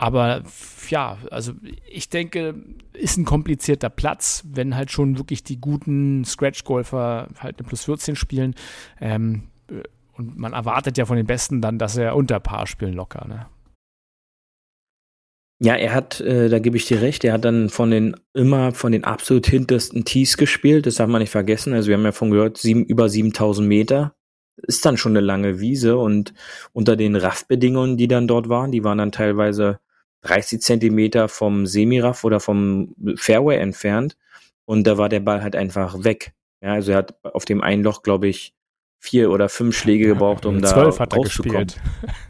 aber 0.00 0.44
ja, 0.88 1.18
also 1.30 1.52
ich 1.86 2.08
denke, 2.08 2.54
ist 2.94 3.18
ein 3.18 3.26
komplizierter 3.26 3.90
Platz, 3.90 4.42
wenn 4.50 4.74
halt 4.74 4.90
schon 4.90 5.18
wirklich 5.18 5.44
die 5.44 5.60
guten 5.60 6.24
Scratch-Golfer 6.24 7.28
halt 7.38 7.58
eine 7.58 7.68
Plus 7.68 7.84
14 7.84 8.16
spielen. 8.16 8.54
Ähm, 8.98 9.48
und 10.14 10.38
man 10.38 10.54
erwartet 10.54 10.96
ja 10.96 11.04
von 11.04 11.18
den 11.18 11.26
Besten 11.26 11.60
dann, 11.60 11.78
dass 11.78 11.98
er 11.98 12.16
unter 12.16 12.40
Paar 12.40 12.66
spielen 12.66 12.94
locker. 12.94 13.28
Ne? 13.28 13.46
Ja, 15.58 15.74
er 15.74 15.92
hat, 15.92 16.22
äh, 16.22 16.48
da 16.48 16.60
gebe 16.60 16.78
ich 16.78 16.86
dir 16.86 17.02
recht, 17.02 17.22
er 17.22 17.34
hat 17.34 17.44
dann 17.44 17.68
von 17.68 17.90
den 17.90 18.16
immer 18.32 18.72
von 18.72 18.92
den 18.92 19.04
absolut 19.04 19.46
hintersten 19.46 20.06
Tees 20.06 20.38
gespielt. 20.38 20.86
Das 20.86 20.94
darf 20.94 21.10
man 21.10 21.20
nicht 21.20 21.28
vergessen. 21.28 21.74
Also 21.74 21.88
wir 21.88 21.98
haben 21.98 22.04
ja 22.04 22.12
von 22.12 22.30
gehört, 22.30 22.56
sieben, 22.56 22.86
über 22.86 23.10
7000 23.10 23.68
Meter 23.68 24.14
ist 24.62 24.86
dann 24.86 24.96
schon 24.96 25.12
eine 25.12 25.20
lange 25.20 25.60
Wiese 25.60 25.98
und 25.98 26.32
unter 26.72 26.96
den 26.96 27.16
Raffbedingungen, 27.16 27.98
die 27.98 28.08
dann 28.08 28.26
dort 28.28 28.48
waren, 28.48 28.72
die 28.72 28.82
waren 28.82 28.96
dann 28.96 29.12
teilweise 29.12 29.78
30 30.22 30.60
Zentimeter 30.60 31.28
vom 31.28 31.66
Semiraff 31.66 32.24
oder 32.24 32.40
vom 32.40 32.94
Fairway 33.16 33.58
entfernt 33.58 34.16
und 34.64 34.86
da 34.86 34.98
war 34.98 35.08
der 35.08 35.20
Ball 35.20 35.42
halt 35.42 35.56
einfach 35.56 36.04
weg. 36.04 36.32
Ja, 36.62 36.74
also 36.74 36.92
er 36.92 36.98
hat 36.98 37.24
auf 37.24 37.44
dem 37.44 37.62
einen 37.62 37.82
Loch, 37.82 38.02
glaube 38.02 38.28
ich, 38.28 38.54
vier 38.98 39.30
oder 39.30 39.48
fünf 39.48 39.76
Schläge 39.76 40.06
gebraucht, 40.06 40.44
um 40.44 40.60
da 40.60 40.82
rauszukommen. 40.82 41.72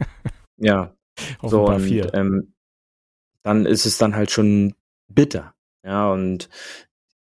ja, 0.57 0.95
so 1.43 1.65
und 1.65 2.09
ähm, 2.13 2.53
dann 3.43 3.65
ist 3.65 3.85
es 3.85 3.97
dann 3.97 4.15
halt 4.15 4.31
schon 4.31 4.73
bitter. 5.07 5.53
Ja, 5.83 6.11
und 6.11 6.49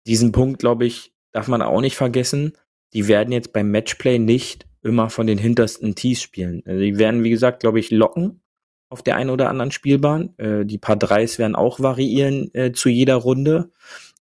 diesen 0.06 0.32
Punkt, 0.32 0.60
glaube 0.60 0.86
ich, 0.86 1.14
darf 1.32 1.48
man 1.48 1.62
auch 1.62 1.82
nicht 1.82 1.96
vergessen. 1.96 2.54
Die 2.94 3.08
werden 3.08 3.32
jetzt 3.32 3.54
beim 3.54 3.72
Matchplay 3.72 4.20
nicht 4.20 4.68
immer 4.82 5.10
von 5.10 5.28
den 5.28 5.38
hintersten 5.38 5.96
Tees 5.96 6.22
spielen. 6.22 6.64
Also 6.66 6.80
die 6.80 6.98
werden, 6.98 7.24
wie 7.24 7.30
gesagt, 7.30 7.60
glaube 7.60 7.80
ich, 7.80 7.92
locken 7.92 8.42
auf 8.90 9.04
der 9.04 9.16
einen 9.16 9.30
oder 9.30 9.50
anderen 9.50 9.72
Spielbahn. 9.72 10.38
Äh, 10.38 10.66
die 10.66 10.78
paar 10.78 10.96
Dreis 10.96 11.40
werden 11.40 11.56
auch 11.56 11.80
variieren 11.80 12.54
äh, 12.54 12.72
zu 12.72 12.90
jeder 12.90 13.16
Runde. 13.16 13.72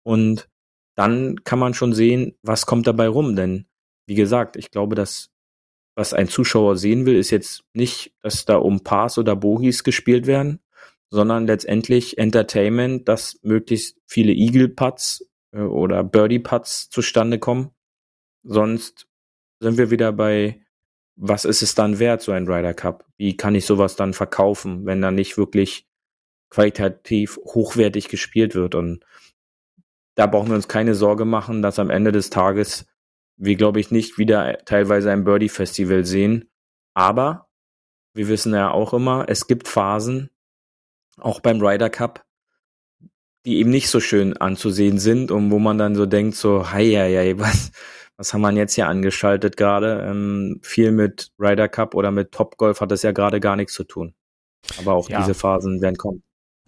Und 0.03 0.49
dann 0.95 1.43
kann 1.43 1.59
man 1.59 1.73
schon 1.73 1.93
sehen, 1.93 2.35
was 2.41 2.65
kommt 2.65 2.87
dabei 2.87 3.07
rum. 3.07 3.35
Denn, 3.35 3.65
wie 4.07 4.15
gesagt, 4.15 4.55
ich 4.55 4.71
glaube, 4.71 4.95
dass 4.95 5.33
was 5.95 6.13
ein 6.13 6.27
Zuschauer 6.27 6.75
sehen 6.75 7.05
will, 7.05 7.15
ist 7.15 7.29
jetzt 7.29 7.63
nicht, 7.73 8.15
dass 8.21 8.45
da 8.45 8.55
um 8.55 8.83
Pars 8.83 9.17
oder 9.17 9.35
Bogies 9.35 9.83
gespielt 9.83 10.25
werden, 10.25 10.59
sondern 11.11 11.45
letztendlich 11.45 12.17
Entertainment, 12.17 13.07
dass 13.07 13.39
möglichst 13.43 13.99
viele 14.07 14.33
Eagle-Putts 14.33 15.29
äh, 15.51 15.59
oder 15.59 16.03
Birdie-Putts 16.03 16.89
zustande 16.89 17.37
kommen. 17.37 17.71
Sonst 18.43 19.07
sind 19.59 19.77
wir 19.77 19.91
wieder 19.91 20.11
bei 20.11 20.61
was 21.15 21.45
ist 21.45 21.61
es 21.61 21.75
dann 21.75 21.99
wert, 21.99 22.21
so 22.21 22.31
ein 22.31 22.47
Ryder 22.47 22.73
Cup? 22.73 23.05
Wie 23.17 23.37
kann 23.37 23.55
ich 23.55 23.65
sowas 23.65 23.95
dann 23.95 24.13
verkaufen, 24.13 24.85
wenn 24.85 25.01
da 25.01 25.11
nicht 25.11 25.37
wirklich 25.37 25.87
qualitativ 26.49 27.37
hochwertig 27.37 28.09
gespielt 28.09 28.55
wird? 28.55 28.75
Und 28.75 29.05
da 30.15 30.27
brauchen 30.27 30.49
wir 30.49 30.55
uns 30.55 30.67
keine 30.67 30.95
Sorge 30.95 31.25
machen, 31.25 31.61
dass 31.61 31.79
am 31.79 31.89
Ende 31.89 32.11
des 32.11 32.29
Tages 32.29 32.85
wir, 33.37 33.55
glaube 33.55 33.79
ich, 33.79 33.91
nicht 33.91 34.17
wieder 34.17 34.57
teilweise 34.65 35.11
ein 35.11 35.23
Birdie-Festival 35.23 36.05
sehen. 36.05 36.49
Aber 36.93 37.49
wir 38.13 38.27
wissen 38.27 38.53
ja 38.53 38.71
auch 38.71 38.93
immer, 38.93 39.25
es 39.27 39.47
gibt 39.47 39.67
Phasen, 39.67 40.29
auch 41.17 41.39
beim 41.39 41.61
Ryder 41.61 41.89
Cup, 41.89 42.25
die 43.45 43.57
eben 43.57 43.71
nicht 43.71 43.89
so 43.89 43.99
schön 43.99 44.37
anzusehen 44.37 44.99
sind 44.99 45.31
und 45.31 45.51
wo 45.51 45.59
man 45.59 45.77
dann 45.77 45.95
so 45.95 46.05
denkt, 46.05 46.35
so, 46.35 46.71
hei, 46.71 46.91
hei, 46.91 47.15
hei 47.15 47.33
was, 47.39 47.71
was 48.17 48.33
haben 48.33 48.41
wir 48.41 48.51
jetzt 48.51 48.75
hier 48.75 48.87
angeschaltet 48.87 49.57
gerade? 49.57 50.05
Ähm, 50.07 50.59
viel 50.63 50.91
mit 50.91 51.31
Ryder 51.39 51.67
Cup 51.67 51.95
oder 51.95 52.11
mit 52.11 52.31
Top 52.31 52.57
Golf 52.57 52.81
hat 52.81 52.91
das 52.91 53.01
ja 53.03 53.11
gerade 53.11 53.39
gar 53.39 53.55
nichts 53.55 53.73
zu 53.73 53.83
tun. 53.83 54.13
Aber 54.79 54.93
auch 54.93 55.09
Ja. 55.09 55.19
diese 55.19 55.33
Phasen 55.33 55.81
werden 55.81 55.97
kommen. 55.97 56.23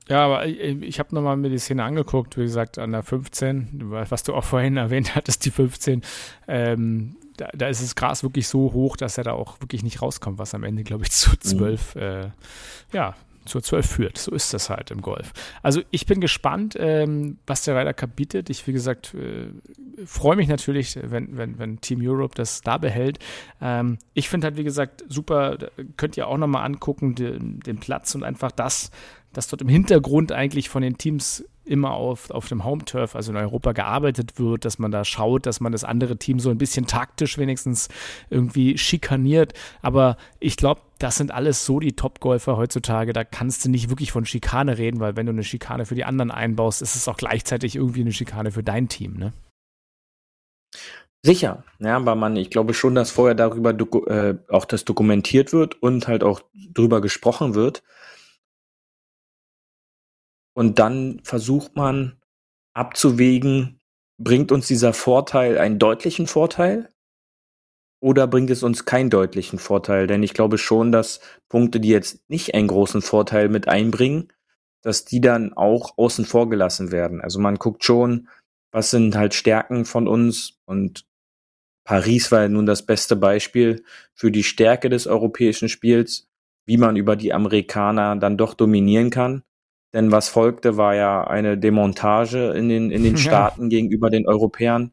Ja, 0.08 0.26
aber 0.26 0.46
ich, 0.46 0.60
ich 0.60 1.00
habe 1.00 1.16
nochmal 1.16 1.36
mir 1.38 1.50
die 1.50 1.58
Szene 1.58 1.84
angeguckt, 1.84 2.38
wie 2.38 2.44
gesagt, 2.44 2.78
an 2.78 2.92
der 2.92 3.02
15, 3.02 3.80
was 3.90 4.24
du 4.24 4.34
auch 4.36 4.44
vorhin 4.44 4.78
erwähnt 4.78 5.16
hattest, 5.16 5.46
die 5.46 5.52
15. 5.52 6.02
Ähm, 6.48 7.16
da, 7.38 7.50
da 7.54 7.68
ist 7.68 7.82
das 7.82 7.96
Gras 7.96 8.24
wirklich 8.24 8.48
so 8.48 8.72
hoch, 8.74 8.98
dass 8.98 9.18
er 9.18 9.24
da 9.24 9.34
auch 9.34 9.60
wirklich 9.62 9.84
nicht 9.84 10.02
rauskommt, 10.02 10.38
was 10.40 10.54
am 10.54 10.64
Ende, 10.64 10.84
glaube 10.84 11.04
ich, 11.04 11.12
zu 11.12 11.36
12, 11.38 11.96
äh, 11.96 12.30
ja, 12.94 13.16
zur 13.46 13.64
12 13.64 13.86
führt. 13.86 14.18
So 14.18 14.32
ist 14.32 14.54
das 14.54 14.70
halt 14.70 14.92
im 14.92 15.02
Golf. 15.02 15.34
Also 15.62 15.82
ich 15.92 16.06
bin 16.06 16.22
gespannt, 16.22 16.76
ähm, 16.80 17.38
was 17.48 17.64
der 17.64 17.76
Ryder 17.76 17.94
Cup 17.94 18.16
bietet. 18.16 18.50
Ich, 18.50 18.66
wie 18.68 18.74
gesagt, 18.74 19.14
äh, 19.14 19.48
freue 20.06 20.36
mich 20.36 20.48
natürlich, 20.48 20.98
wenn, 21.02 21.38
wenn, 21.38 21.58
wenn 21.60 21.82
Team 21.82 22.00
Europe 22.02 22.36
das 22.36 22.62
da 22.62 22.78
behält. 22.78 23.20
Ähm, 23.62 23.98
ich 24.14 24.30
finde 24.30 24.46
halt, 24.46 24.58
wie 24.58 24.64
gesagt, 24.64 25.04
super, 25.08 25.58
könnt 25.98 26.18
ihr 26.18 26.28
auch 26.28 26.38
nochmal 26.38 26.66
angucken, 26.66 27.16
den, 27.16 27.60
den 27.60 27.80
Platz 27.80 28.16
und 28.16 28.24
einfach 28.24 28.52
das, 28.52 28.92
dass 29.34 29.48
dort 29.48 29.62
im 29.62 29.70
Hintergrund 29.70 30.32
eigentlich 30.32 30.70
von 30.70 30.82
den 30.82 30.98
Teams 30.98 31.46
immer 31.66 31.92
auf, 31.92 32.30
auf 32.30 32.48
dem 32.48 32.64
Home-Turf, 32.64 33.16
also 33.16 33.32
in 33.32 33.38
Europa, 33.38 33.72
gearbeitet 33.72 34.40
wird, 34.40 34.66
dass 34.66 34.80
man 34.80 34.92
da 34.92 35.04
schaut, 35.04 35.46
dass 35.46 35.60
man 35.60 35.72
das 35.72 35.84
andere 35.84 36.18
Team 36.18 36.40
so 36.40 36.50
ein 36.50 36.58
bisschen 36.58 36.88
taktisch 36.88 37.38
wenigstens 37.38 37.90
irgendwie 38.30 38.78
schikaniert. 38.78 39.54
Aber 39.82 40.18
ich 40.40 40.58
glaube, 40.58 40.82
das 41.00 41.16
sind 41.16 41.32
alles 41.32 41.66
so 41.66 41.80
die 41.80 41.94
Top-Golfer 41.94 42.58
heutzutage, 42.58 43.14
da 43.14 43.24
kannst 43.24 43.66
du 43.66 43.70
nicht 43.70 43.90
wirklich 43.90 44.12
von 44.12 44.26
Schikane 44.26 44.78
reden, 44.78 45.00
weil 45.00 45.16
wenn 45.16 45.26
du 45.26 45.32
eine 45.32 45.44
Schikane 45.44 45.86
für 45.86 45.96
die 45.96 46.06
anderen 46.06 46.32
einbaust, 46.32 46.82
ist 46.82 46.96
es 46.96 47.08
auch 47.08 47.18
gleichzeitig 47.18 47.76
irgendwie 47.76 48.02
eine 48.02 48.14
Schikane 48.14 48.52
für 48.52 48.64
dein 48.64 48.88
Team, 48.88 49.18
ne? 49.18 49.34
Sicher, 51.26 51.64
ja, 51.80 51.96
aber 51.96 52.14
man, 52.14 52.36
ich 52.36 52.52
glaube 52.52 52.76
schon, 52.76 52.94
dass 52.94 53.10
vorher 53.10 53.34
darüber 53.34 53.72
äh, 53.72 54.36
auch 54.48 54.66
das 54.66 54.86
dokumentiert 54.86 55.54
wird 55.54 55.82
und 55.82 56.08
halt 56.08 56.24
auch 56.24 56.42
drüber 56.54 57.02
gesprochen 57.02 57.56
wird. 57.56 57.82
Und 60.56 60.80
dann 60.80 61.20
versucht 61.24 61.76
man 61.76 62.18
abzuwägen, 62.74 63.80
bringt 64.18 64.52
uns 64.52 64.68
dieser 64.68 64.94
Vorteil 64.94 65.58
einen 65.58 65.80
deutlichen 65.80 66.28
Vorteil 66.28 66.90
oder 68.02 68.28
bringt 68.28 68.50
es 68.50 68.64
uns 68.64 68.86
keinen 68.86 69.10
deutlichen 69.10 69.60
Vorteil? 69.60 70.08
Denn 70.08 70.24
ich 70.24 70.34
glaube 70.34 70.58
schon, 70.58 70.92
dass 70.92 71.20
Punkte, 71.50 71.80
die 71.80 71.90
jetzt 71.90 72.30
nicht 72.30 72.54
einen 72.54 72.68
großen 72.68 73.02
Vorteil 73.02 73.50
mit 73.50 73.68
einbringen, 73.68 74.32
dass 74.82 75.04
die 75.04 75.20
dann 75.20 75.54
auch 75.54 75.98
außen 75.98 76.26
vor 76.26 76.50
gelassen 76.50 76.92
werden. 76.92 77.22
Also 77.22 77.40
man 77.40 77.56
guckt 77.56 77.84
schon, 77.84 78.30
was 78.72 78.92
sind 78.92 79.16
halt 79.16 79.34
Stärken 79.34 79.86
von 79.86 80.08
uns 80.08 80.60
und 80.66 81.06
Paris 81.86 82.32
war 82.32 82.48
nun 82.48 82.66
das 82.66 82.86
beste 82.86 83.16
Beispiel 83.16 83.84
für 84.14 84.32
die 84.32 84.44
Stärke 84.44 84.90
des 84.90 85.06
europäischen 85.08 85.70
Spiels, 85.70 86.28
wie 86.66 86.78
man 86.78 86.96
über 86.96 87.16
die 87.16 87.32
Amerikaner 87.32 88.16
dann 88.16 88.38
doch 88.38 88.56
dominieren 88.56 89.12
kann. 89.12 89.44
Denn 89.96 90.12
was 90.12 90.28
folgte, 90.28 90.76
war 90.76 90.94
ja 90.94 91.24
eine 91.26 91.58
Demontage 91.58 92.52
in 92.52 92.68
den, 92.68 92.92
in 92.92 93.04
den 93.04 93.14
Ja. 93.16 93.22
Staaten 93.22 93.70
gegenüber 93.70 94.10
den 94.10 94.28
Europäern, 94.28 94.92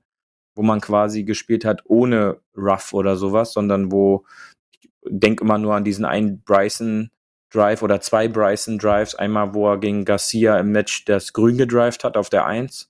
wo 0.54 0.62
man 0.62 0.80
quasi 0.80 1.24
gespielt 1.24 1.64
hat 1.64 1.82
ohne 1.86 2.40
Rough 2.56 2.92
oder 2.92 3.16
sowas, 3.16 3.52
sondern 3.52 3.90
wo, 3.90 4.24
ich 4.70 4.88
denke 5.04 5.42
immer 5.42 5.58
nur 5.58 5.74
an 5.74 5.82
diesen 5.82 6.04
einen 6.04 6.44
Bryson 6.44 7.10
Drive 7.52 7.82
oder 7.82 8.00
zwei 8.00 8.28
Bryson 8.28 8.78
Drives. 8.78 9.16
Einmal, 9.16 9.54
wo 9.54 9.68
er 9.72 9.78
gegen 9.78 10.04
Garcia 10.04 10.56
im 10.56 10.70
Match 10.70 11.04
das 11.04 11.32
Grün 11.32 11.58
gedrived 11.58 12.04
hat 12.04 12.16
auf 12.16 12.30
der 12.30 12.46
Eins 12.46 12.88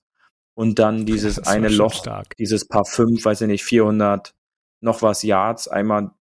und 0.53 0.77
dann 0.77 1.07
dieses 1.07 1.39
eine 1.39 1.69
Loch, 1.69 1.95
stark. 1.95 2.37
dieses 2.37 2.67
Paar 2.67 2.85
fünf, 2.85 3.25
weiß 3.25 3.41
ich 3.41 3.47
nicht, 3.47 3.63
400 3.63 4.35
noch 4.81 5.01
was 5.01 5.23
Yards, 5.23 5.67
einmal 5.67 6.11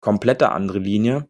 komplette 0.00 0.52
andere 0.52 0.78
Linie. 0.78 1.28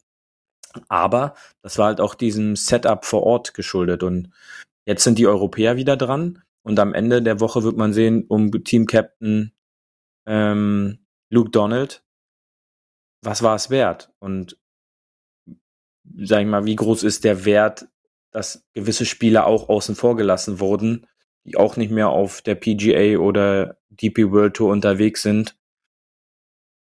Aber 0.89 1.35
das 1.63 1.79
war 1.79 1.87
halt 1.87 2.01
auch 2.01 2.15
diesem 2.15 2.57
Setup 2.57 3.05
vor 3.05 3.23
Ort 3.23 3.55
geschuldet. 3.55 4.03
Und 4.03 4.31
jetzt 4.87 5.05
sind 5.05 5.19
die 5.19 5.27
Europäer 5.27 5.77
wieder 5.77 5.97
dran. 5.97 6.43
Und 6.63 6.79
am 6.79 6.95
Ende 6.95 7.23
der 7.23 7.41
Woche 7.41 7.63
wird 7.63 7.77
man 7.77 7.93
sehen, 7.93 8.25
um 8.27 8.51
Team-Captain 8.51 9.53
ähm, 10.27 10.99
Luke 11.31 11.51
Donald, 11.51 12.03
was 13.23 13.43
war 13.43 13.55
es 13.55 13.71
wert? 13.71 14.13
Und 14.19 14.59
sag 16.17 16.41
ich 16.41 16.47
mal, 16.47 16.65
wie 16.65 16.77
groß 16.77 17.03
ist 17.03 17.25
der 17.25 17.45
Wert, 17.45 17.87
dass 18.31 18.65
gewisse 18.73 19.07
Spieler 19.07 19.47
auch 19.47 19.69
außen 19.69 19.95
vor 19.95 20.17
gelassen 20.17 20.61
wurden, 20.61 21.07
die 21.45 21.57
auch 21.57 21.77
nicht 21.77 21.91
mehr 21.91 22.09
auf 22.09 22.43
der 22.43 22.55
PGA 22.55 23.19
oder 23.19 23.79
DP 23.91 24.31
World 24.31 24.55
Tour 24.55 24.73
unterwegs 24.73 25.23
sind? 25.23 25.57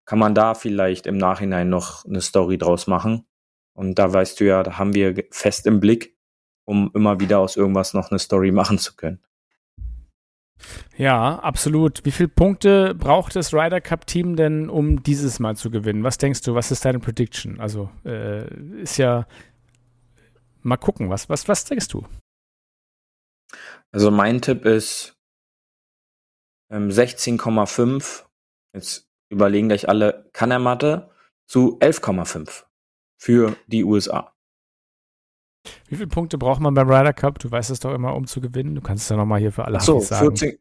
Kann 0.05 0.19
man 0.19 0.35
da 0.35 0.53
vielleicht 0.53 1.07
im 1.07 1.17
Nachhinein 1.17 1.69
noch 1.69 2.05
eine 2.05 2.21
Story 2.21 2.57
draus 2.57 2.87
machen? 2.87 3.25
Und 3.73 3.95
da 3.95 4.11
weißt 4.11 4.39
du 4.39 4.45
ja, 4.45 4.63
da 4.63 4.77
haben 4.77 4.93
wir 4.93 5.25
fest 5.31 5.65
im 5.65 5.79
Blick, 5.79 6.15
um 6.65 6.91
immer 6.93 7.19
wieder 7.19 7.39
aus 7.39 7.55
irgendwas 7.55 7.93
noch 7.93 8.11
eine 8.11 8.19
Story 8.19 8.51
machen 8.51 8.77
zu 8.77 8.95
können. 8.95 9.19
Ja, 10.95 11.39
absolut. 11.39 12.05
Wie 12.05 12.11
viele 12.11 12.29
Punkte 12.29 12.93
braucht 12.95 13.35
das 13.35 13.53
Ryder 13.53 13.81
Cup 13.81 14.05
Team 14.05 14.35
denn, 14.35 14.69
um 14.69 15.01
dieses 15.03 15.39
Mal 15.39 15.55
zu 15.57 15.71
gewinnen? 15.71 16.03
Was 16.03 16.17
denkst 16.17 16.41
du? 16.41 16.53
Was 16.55 16.71
ist 16.71 16.85
deine 16.85 16.99
Prediction? 16.99 17.59
Also 17.59 17.89
äh, 18.05 18.47
ist 18.81 18.97
ja 18.97 19.27
mal 20.61 20.77
gucken. 20.77 21.09
Was 21.09 21.27
was 21.29 21.47
was 21.47 21.65
denkst 21.65 21.87
du? 21.89 22.05
Also 23.91 24.11
mein 24.11 24.41
Tipp 24.41 24.65
ist 24.65 25.17
ähm, 26.69 26.89
16,5. 26.89 28.23
Jetzt 28.73 29.09
überlegen 29.29 29.67
gleich 29.67 29.89
alle, 29.89 30.29
kann 30.33 30.51
er 30.51 30.59
Mathe? 30.59 31.09
Zu 31.47 31.77
11,5 31.79 32.63
für 33.23 33.55
die 33.67 33.85
USA. 33.85 34.33
Wie 35.87 35.95
viele 35.95 36.09
Punkte 36.09 36.37
braucht 36.37 36.59
man 36.59 36.73
beim 36.73 36.89
Ryder 36.89 37.13
Cup? 37.13 37.39
Du 37.39 37.49
weißt 37.49 37.69
es 37.69 37.79
doch 37.79 37.93
immer, 37.93 38.15
um 38.15 38.27
zu 38.27 38.41
gewinnen. 38.41 38.75
Du 38.75 38.81
kannst 38.81 39.03
es 39.03 39.09
ja 39.09 39.15
nochmal 39.15 39.39
hier 39.39 39.53
für 39.53 39.63
alle 39.63 39.77
Ach 39.77 39.81
so, 39.81 40.01
sagen. 40.01 40.35
14. 40.35 40.59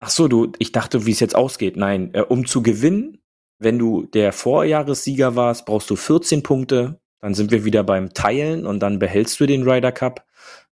Ach 0.00 0.10
so, 0.10 0.26
du, 0.26 0.50
ich 0.58 0.72
dachte, 0.72 1.06
wie 1.06 1.12
es 1.12 1.20
jetzt 1.20 1.36
ausgeht. 1.36 1.76
Nein, 1.76 2.12
äh, 2.12 2.22
um 2.22 2.44
zu 2.44 2.60
gewinnen, 2.60 3.22
wenn 3.60 3.78
du 3.78 4.02
der 4.02 4.32
Vorjahressieger 4.32 5.36
warst, 5.36 5.64
brauchst 5.64 5.90
du 5.90 5.94
14 5.94 6.42
Punkte. 6.42 7.00
Dann 7.20 7.34
sind 7.34 7.52
wir 7.52 7.64
wieder 7.64 7.84
beim 7.84 8.12
Teilen 8.12 8.66
und 8.66 8.80
dann 8.80 8.98
behältst 8.98 9.38
du 9.38 9.46
den 9.46 9.62
Ryder 9.62 9.92
Cup. 9.92 10.26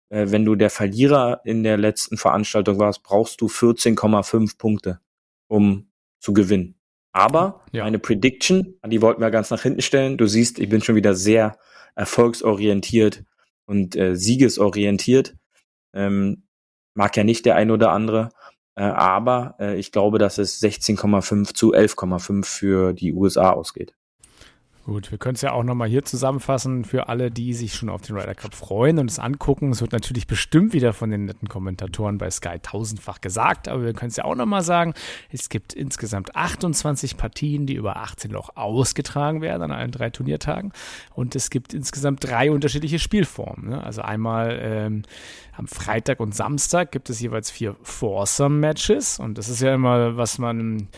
Äh, 0.09 0.27
wenn 0.29 0.45
du 0.45 0.53
der 0.53 0.69
Verlierer 0.69 1.41
in 1.43 1.63
der 1.63 1.77
letzten 1.77 2.17
Veranstaltung 2.17 2.77
warst, 2.77 3.01
brauchst 3.01 3.41
du 3.41 3.47
14,5 3.47 4.59
Punkte, 4.59 4.99
um 5.47 5.89
zu 6.19 6.33
gewinnen. 6.33 6.74
Aber 7.15 7.61
Ja. 7.71 7.85
meine 7.85 7.97
Prediction, 7.97 8.77
die 8.85 9.01
wollten 9.01 9.21
wir 9.21 9.31
ganz 9.31 9.49
nach 9.49 9.61
hinten 9.63 9.81
stellen. 9.81 10.17
Du 10.17 10.27
siehst, 10.27 10.59
ich 10.59 10.67
bin 10.67 10.81
schon 10.81 10.95
wieder 10.95 11.15
sehr 11.15 11.57
erfolgsorientiert 11.95 13.23
und 13.65 13.95
äh, 13.95 14.17
siegesorientiert. 14.17 15.33
Ähm, 15.93 16.43
mag 16.93 17.15
ja 17.15 17.23
nicht 17.23 17.45
der 17.45 17.55
ein 17.55 17.71
oder 17.71 17.91
andere. 17.91 18.31
Äh, 18.75 18.83
aber 18.83 19.55
äh, 19.61 19.79
ich 19.79 19.93
glaube, 19.93 20.17
dass 20.19 20.37
es 20.37 20.61
16,5 20.61 21.53
zu 21.53 21.73
11,5 21.73 22.43
für 22.43 22.91
die 22.91 23.13
USA 23.13 23.51
ausgeht. 23.51 23.95
Gut, 24.85 25.09
wir 25.09 25.17
können 25.17 25.33
es 25.33 25.41
ja 25.41 25.51
auch 25.51 25.63
nochmal 25.63 25.89
hier 25.89 26.05
zusammenfassen 26.05 26.85
für 26.85 27.09
alle, 27.09 27.31
die 27.31 27.55
sich 27.55 27.73
schon 27.73 27.89
auf 27.89 28.03
den 28.03 28.15
Ryder 28.15 28.35
Cup 28.35 28.53
freuen 28.53 28.99
und 28.99 29.09
es 29.09 29.17
angucken. 29.17 29.71
Es 29.71 29.81
wird 29.81 29.93
natürlich 29.93 30.27
bestimmt 30.27 30.73
wieder 30.73 30.93
von 30.93 31.09
den 31.09 31.25
netten 31.25 31.49
Kommentatoren 31.49 32.19
bei 32.19 32.29
Sky 32.29 32.59
tausendfach 32.61 33.19
gesagt, 33.19 33.67
aber 33.67 33.83
wir 33.83 33.93
können 33.93 34.11
es 34.11 34.17
ja 34.17 34.25
auch 34.25 34.35
nochmal 34.35 34.61
sagen. 34.61 34.93
Es 35.31 35.49
gibt 35.49 35.73
insgesamt 35.73 36.35
28 36.35 37.17
Partien, 37.17 37.65
die 37.65 37.73
über 37.73 37.95
18 37.97 38.29
Loch 38.29 38.51
ausgetragen 38.53 39.41
werden 39.41 39.63
an 39.63 39.71
allen 39.71 39.89
drei 39.89 40.11
Turniertagen. 40.11 40.71
Und 41.15 41.35
es 41.35 41.49
gibt 41.49 41.73
insgesamt 41.73 42.23
drei 42.23 42.51
unterschiedliche 42.51 42.99
Spielformen. 42.99 43.69
Ne? 43.69 43.83
Also 43.83 44.03
einmal 44.03 44.59
ähm, 44.61 45.01
am 45.57 45.67
Freitag 45.67 46.19
und 46.19 46.35
Samstag 46.35 46.91
gibt 46.91 47.09
es 47.09 47.19
jeweils 47.19 47.49
vier 47.49 47.75
Foursome-Matches 47.81 49.17
und 49.17 49.39
das 49.39 49.49
ist 49.49 49.63
ja 49.63 49.73
immer, 49.73 50.15
was 50.15 50.37
man 50.37 50.89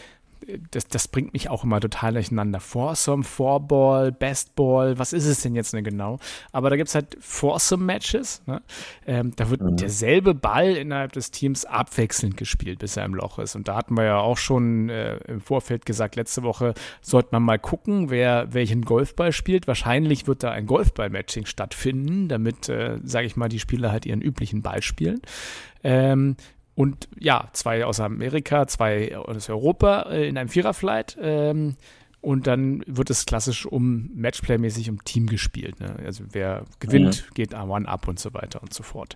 das, 0.71 0.88
das 0.88 1.07
bringt 1.07 1.33
mich 1.33 1.49
auch 1.49 1.63
immer 1.63 1.79
total 1.79 2.13
durcheinander. 2.13 2.60
Foursome, 2.60 3.23
Fourball, 3.23 4.12
Bestball, 4.12 4.98
was 4.98 5.13
ist 5.13 5.25
es 5.25 5.41
denn 5.41 5.56
jetzt 5.56 5.73
denn 5.73 5.83
genau? 5.83 6.19
Aber 6.52 6.69
da 6.69 6.75
gibt 6.77 6.89
es 6.89 6.95
halt 6.95 7.17
Foursome-Matches. 7.19 8.43
Ne? 8.45 8.62
Ähm, 9.06 9.33
da 9.35 9.50
wird 9.50 9.62
Mhm. 9.62 9.77
derselbe 9.77 10.33
Ball 10.33 10.75
innerhalb 10.75 11.12
des 11.13 11.31
Teams 11.31 11.65
abwechselnd 11.65 12.37
gespielt, 12.37 12.79
bis 12.79 12.98
er 12.98 13.06
im 13.06 13.15
Loch 13.15 13.39
ist. 13.39 13.56
Und 13.56 13.67
da 13.67 13.75
hatten 13.75 13.95
wir 13.98 14.06
ja 14.06 14.19
auch 14.19 14.37
schon 14.37 14.89
äh, 14.89 15.17
im 15.27 15.41
Vorfeld 15.41 15.85
gesagt, 15.85 16.15
letzte 16.15 16.43
Woche 16.43 16.73
sollte 17.02 17.29
man 17.31 17.43
mal 17.43 17.60
gucken, 17.60 18.10
wer 18.10 18.54
welchen 18.54 18.83
Golfball 18.83 19.31
spielt. 19.31 19.67
Wahrscheinlich 19.67 20.27
wird 20.27 20.43
da 20.43 20.52
ein 20.52 20.65
Golfball-Matching 20.65 21.45
stattfinden, 21.45 22.27
damit, 22.27 22.69
äh, 22.69 23.00
sage 23.04 23.27
ich 23.27 23.35
mal, 23.35 23.50
die 23.50 23.60
Spieler 23.60 23.91
halt 23.91 24.06
ihren 24.06 24.21
üblichen 24.21 24.62
Ball 24.62 24.81
spielen. 24.81 25.21
Ähm, 25.83 26.35
und 26.78 27.10
ja, 27.19 27.50
zwei 27.54 27.86
aus 27.86 28.00
Amerika, 28.00 28.67
zwei 28.67 29.17
aus 29.17 29.50
Europa 29.50 30.04
äh, 30.12 30.28
in 30.28 30.38
einem 30.38 30.48
Viererflight. 30.48 31.17
Ähm, 31.19 31.75
und 32.21 32.46
dann 32.46 32.84
wird 32.86 33.10
es 33.10 33.25
klassisch 33.25 33.65
um 33.65 34.12
Matchplay-mäßig 34.13 34.88
um 34.92 35.04
Team 35.04 35.25
gespielt. 35.25 35.80
Ne? 35.80 35.96
Also 36.06 36.25
wer 36.34 36.65
gewinnt, 36.80 37.34
geht 37.34 37.56
A1 37.56 37.86
ab 37.86 38.08
und 38.08 38.19
so 38.19 38.32
weiter 38.36 38.62
und 38.62 38.75
so 38.75 38.84
fort. 38.84 39.15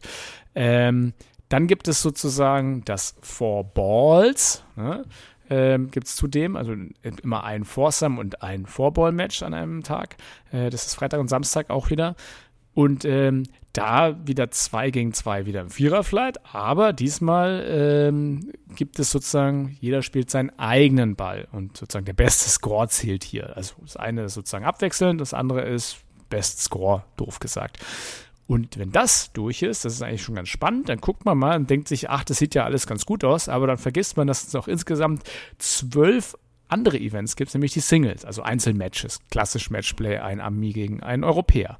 Ähm, 0.56 1.14
dann 1.50 1.68
gibt 1.68 1.88
es 1.88 2.02
sozusagen 2.02 2.84
das 2.86 3.16
Four 3.22 3.64
Balls. 3.64 4.64
Ne? 4.76 5.06
Ähm, 5.52 5.92
gibt 5.92 6.08
es 6.08 6.16
zudem, 6.16 6.56
also 6.56 6.74
immer 7.22 7.44
ein 7.44 7.64
Foursome 7.64 8.20
und 8.20 8.42
ein 8.42 8.66
Four-Ball-Match 8.66 9.44
an 9.44 9.54
einem 9.54 9.84
Tag. 9.84 10.16
Äh, 10.52 10.72
das 10.72 10.88
ist 10.88 10.96
Freitag 10.96 11.20
und 11.20 11.28
Samstag 11.28 11.70
auch 11.70 11.92
wieder. 11.92 12.16
Und 12.74 13.06
ähm, 13.06 13.44
da 13.74 14.18
wieder 14.26 14.52
zwei 14.52 14.92
gegen 14.92 15.14
zwei 15.14 15.46
wieder 15.46 15.62
im 15.62 15.70
Viererflight, 15.70 16.40
aber 16.54 16.94
diesmal 16.94 17.66
ähm, 17.68 18.52
gibt 18.76 19.00
es 19.00 19.12
sozusagen, 19.12 19.78
jeder 19.80 20.02
spielt 20.02 20.30
seinen 20.30 20.52
eigenen 20.60 21.16
Ball 21.16 21.48
und 21.52 21.78
sozusagen 21.78 22.06
der 22.06 22.14
beste 22.14 22.50
Score 22.50 22.88
zählt 22.90 23.24
hier. 23.24 23.56
Also 23.56 23.76
das 23.82 23.98
eine 23.98 24.24
ist 24.24 24.34
sozusagen 24.34 24.66
abwechselnd, 24.66 25.22
das 25.22 25.34
andere 25.34 25.62
ist 25.62 25.98
Best 26.30 26.62
Score, 26.62 27.04
doof 27.18 27.40
gesagt. 27.40 27.80
Und 28.48 28.78
wenn 28.78 28.92
das 28.92 29.32
durch 29.32 29.62
ist, 29.62 29.86
das 29.86 29.94
ist 29.94 30.02
eigentlich 30.02 30.24
schon 30.24 30.36
ganz 30.36 30.50
spannend, 30.50 30.90
dann 30.90 31.00
guckt 31.00 31.24
man 31.24 31.38
mal 31.38 31.56
und 31.56 31.70
denkt 31.70 31.88
sich, 31.88 32.10
ach, 32.10 32.26
das 32.26 32.38
sieht 32.38 32.54
ja 32.54 32.66
alles 32.66 32.86
ganz 32.86 33.06
gut 33.06 33.24
aus, 33.24 33.48
aber 33.48 33.68
dann 33.68 33.78
vergisst 33.78 34.18
man, 34.18 34.28
dass 34.28 34.48
es 34.48 34.54
noch 34.54 34.68
insgesamt 34.68 35.24
zwölf 35.58 36.36
andere 36.68 36.98
Events 36.98 37.36
gibt, 37.36 37.54
nämlich 37.54 37.74
die 37.74 37.80
Singles, 37.82 38.26
also 38.26 38.42
Einzelmatches, 38.42 39.20
klassisch 39.30 39.70
Matchplay, 39.70 40.18
ein 40.18 40.40
Ami 40.40 40.72
gegen 40.72 41.04
einen 41.04 41.24
Europäer. 41.24 41.78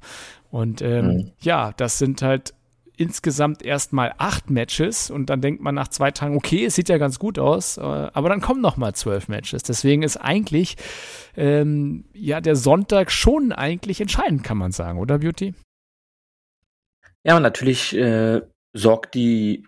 Und 0.52 0.82
ähm, 0.82 1.06
mhm. 1.06 1.32
ja, 1.40 1.72
das 1.78 1.96
sind 1.98 2.20
halt 2.20 2.52
insgesamt 2.98 3.64
erstmal 3.64 4.14
acht 4.18 4.50
Matches 4.50 5.10
und 5.10 5.30
dann 5.30 5.40
denkt 5.40 5.62
man 5.62 5.74
nach 5.74 5.88
zwei 5.88 6.10
Tagen, 6.10 6.36
okay, 6.36 6.66
es 6.66 6.74
sieht 6.74 6.90
ja 6.90 6.98
ganz 6.98 7.18
gut 7.18 7.38
aus, 7.38 7.78
äh, 7.78 7.80
aber 7.80 8.28
dann 8.28 8.42
kommen 8.42 8.60
noch 8.60 8.76
mal 8.76 8.94
zwölf 8.94 9.28
Matches. 9.28 9.62
Deswegen 9.62 10.02
ist 10.02 10.18
eigentlich 10.18 10.76
ähm, 11.38 12.04
ja 12.12 12.42
der 12.42 12.54
Sonntag 12.54 13.10
schon 13.10 13.50
eigentlich 13.50 14.02
entscheidend, 14.02 14.44
kann 14.44 14.58
man 14.58 14.72
sagen, 14.72 14.98
oder 14.98 15.20
Beauty? 15.20 15.54
Ja, 17.24 17.40
natürlich 17.40 17.96
äh, 17.96 18.42
sorgt 18.74 19.14
die 19.14 19.66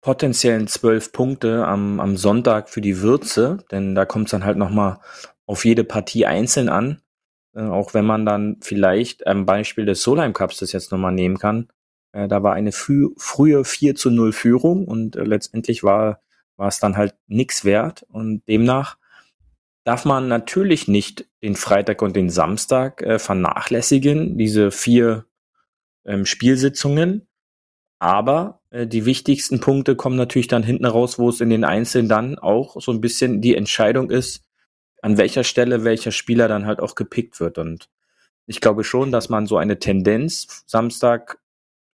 potenziellen 0.00 0.66
zwölf 0.66 1.12
Punkte 1.12 1.64
am, 1.66 2.00
am 2.00 2.16
Sonntag 2.16 2.68
für 2.68 2.80
die 2.80 3.00
Würze, 3.00 3.58
denn 3.70 3.94
da 3.94 4.06
kommt 4.06 4.26
es 4.26 4.32
dann 4.32 4.44
halt 4.44 4.58
noch 4.58 4.70
mal 4.70 4.98
auf 5.46 5.64
jede 5.64 5.84
Partie 5.84 6.26
einzeln 6.26 6.68
an. 6.68 7.00
Äh, 7.54 7.62
auch 7.62 7.94
wenn 7.94 8.04
man 8.04 8.26
dann 8.26 8.56
vielleicht 8.60 9.26
am 9.26 9.46
Beispiel 9.46 9.86
des 9.86 10.02
Solheim 10.02 10.32
Cups 10.32 10.58
das 10.58 10.72
jetzt 10.72 10.92
nochmal 10.92 11.12
nehmen 11.12 11.38
kann. 11.38 11.68
Äh, 12.12 12.28
da 12.28 12.42
war 12.42 12.54
eine 12.54 12.72
frü 12.72 13.10
frühe 13.16 13.64
4 13.64 13.94
zu 13.94 14.10
0 14.10 14.32
Führung 14.32 14.86
und 14.86 15.16
äh, 15.16 15.24
letztendlich 15.24 15.82
war, 15.82 16.20
war 16.56 16.68
es 16.68 16.78
dann 16.78 16.96
halt 16.96 17.14
nichts 17.26 17.64
wert 17.64 18.04
und 18.08 18.46
demnach 18.48 18.96
darf 19.84 20.04
man 20.06 20.28
natürlich 20.28 20.88
nicht 20.88 21.26
den 21.42 21.56
Freitag 21.56 22.02
und 22.02 22.16
den 22.16 22.30
Samstag 22.30 23.02
äh, 23.02 23.18
vernachlässigen, 23.18 24.38
diese 24.38 24.70
vier 24.70 25.26
ähm, 26.06 26.24
Spielsitzungen. 26.26 27.28
Aber 27.98 28.60
äh, 28.70 28.86
die 28.86 29.04
wichtigsten 29.04 29.60
Punkte 29.60 29.94
kommen 29.94 30.16
natürlich 30.16 30.48
dann 30.48 30.62
hinten 30.62 30.86
raus, 30.86 31.18
wo 31.18 31.28
es 31.28 31.40
in 31.40 31.50
den 31.50 31.64
Einzelnen 31.64 32.08
dann 32.08 32.38
auch 32.38 32.80
so 32.80 32.92
ein 32.92 33.00
bisschen 33.00 33.42
die 33.42 33.54
Entscheidung 33.54 34.10
ist, 34.10 34.44
an 35.04 35.18
welcher 35.18 35.44
Stelle 35.44 35.84
welcher 35.84 36.12
Spieler 36.12 36.48
dann 36.48 36.64
halt 36.64 36.80
auch 36.80 36.94
gepickt 36.94 37.38
wird. 37.38 37.58
Und 37.58 37.90
ich 38.46 38.62
glaube 38.62 38.84
schon, 38.84 39.12
dass 39.12 39.28
man 39.28 39.46
so 39.46 39.58
eine 39.58 39.78
Tendenz 39.78 40.64
Samstag 40.66 41.40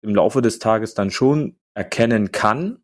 im 0.02 0.14
Laufe 0.14 0.42
des 0.42 0.58
Tages 0.58 0.92
dann 0.92 1.10
schon 1.10 1.56
erkennen 1.72 2.32
kann, 2.32 2.82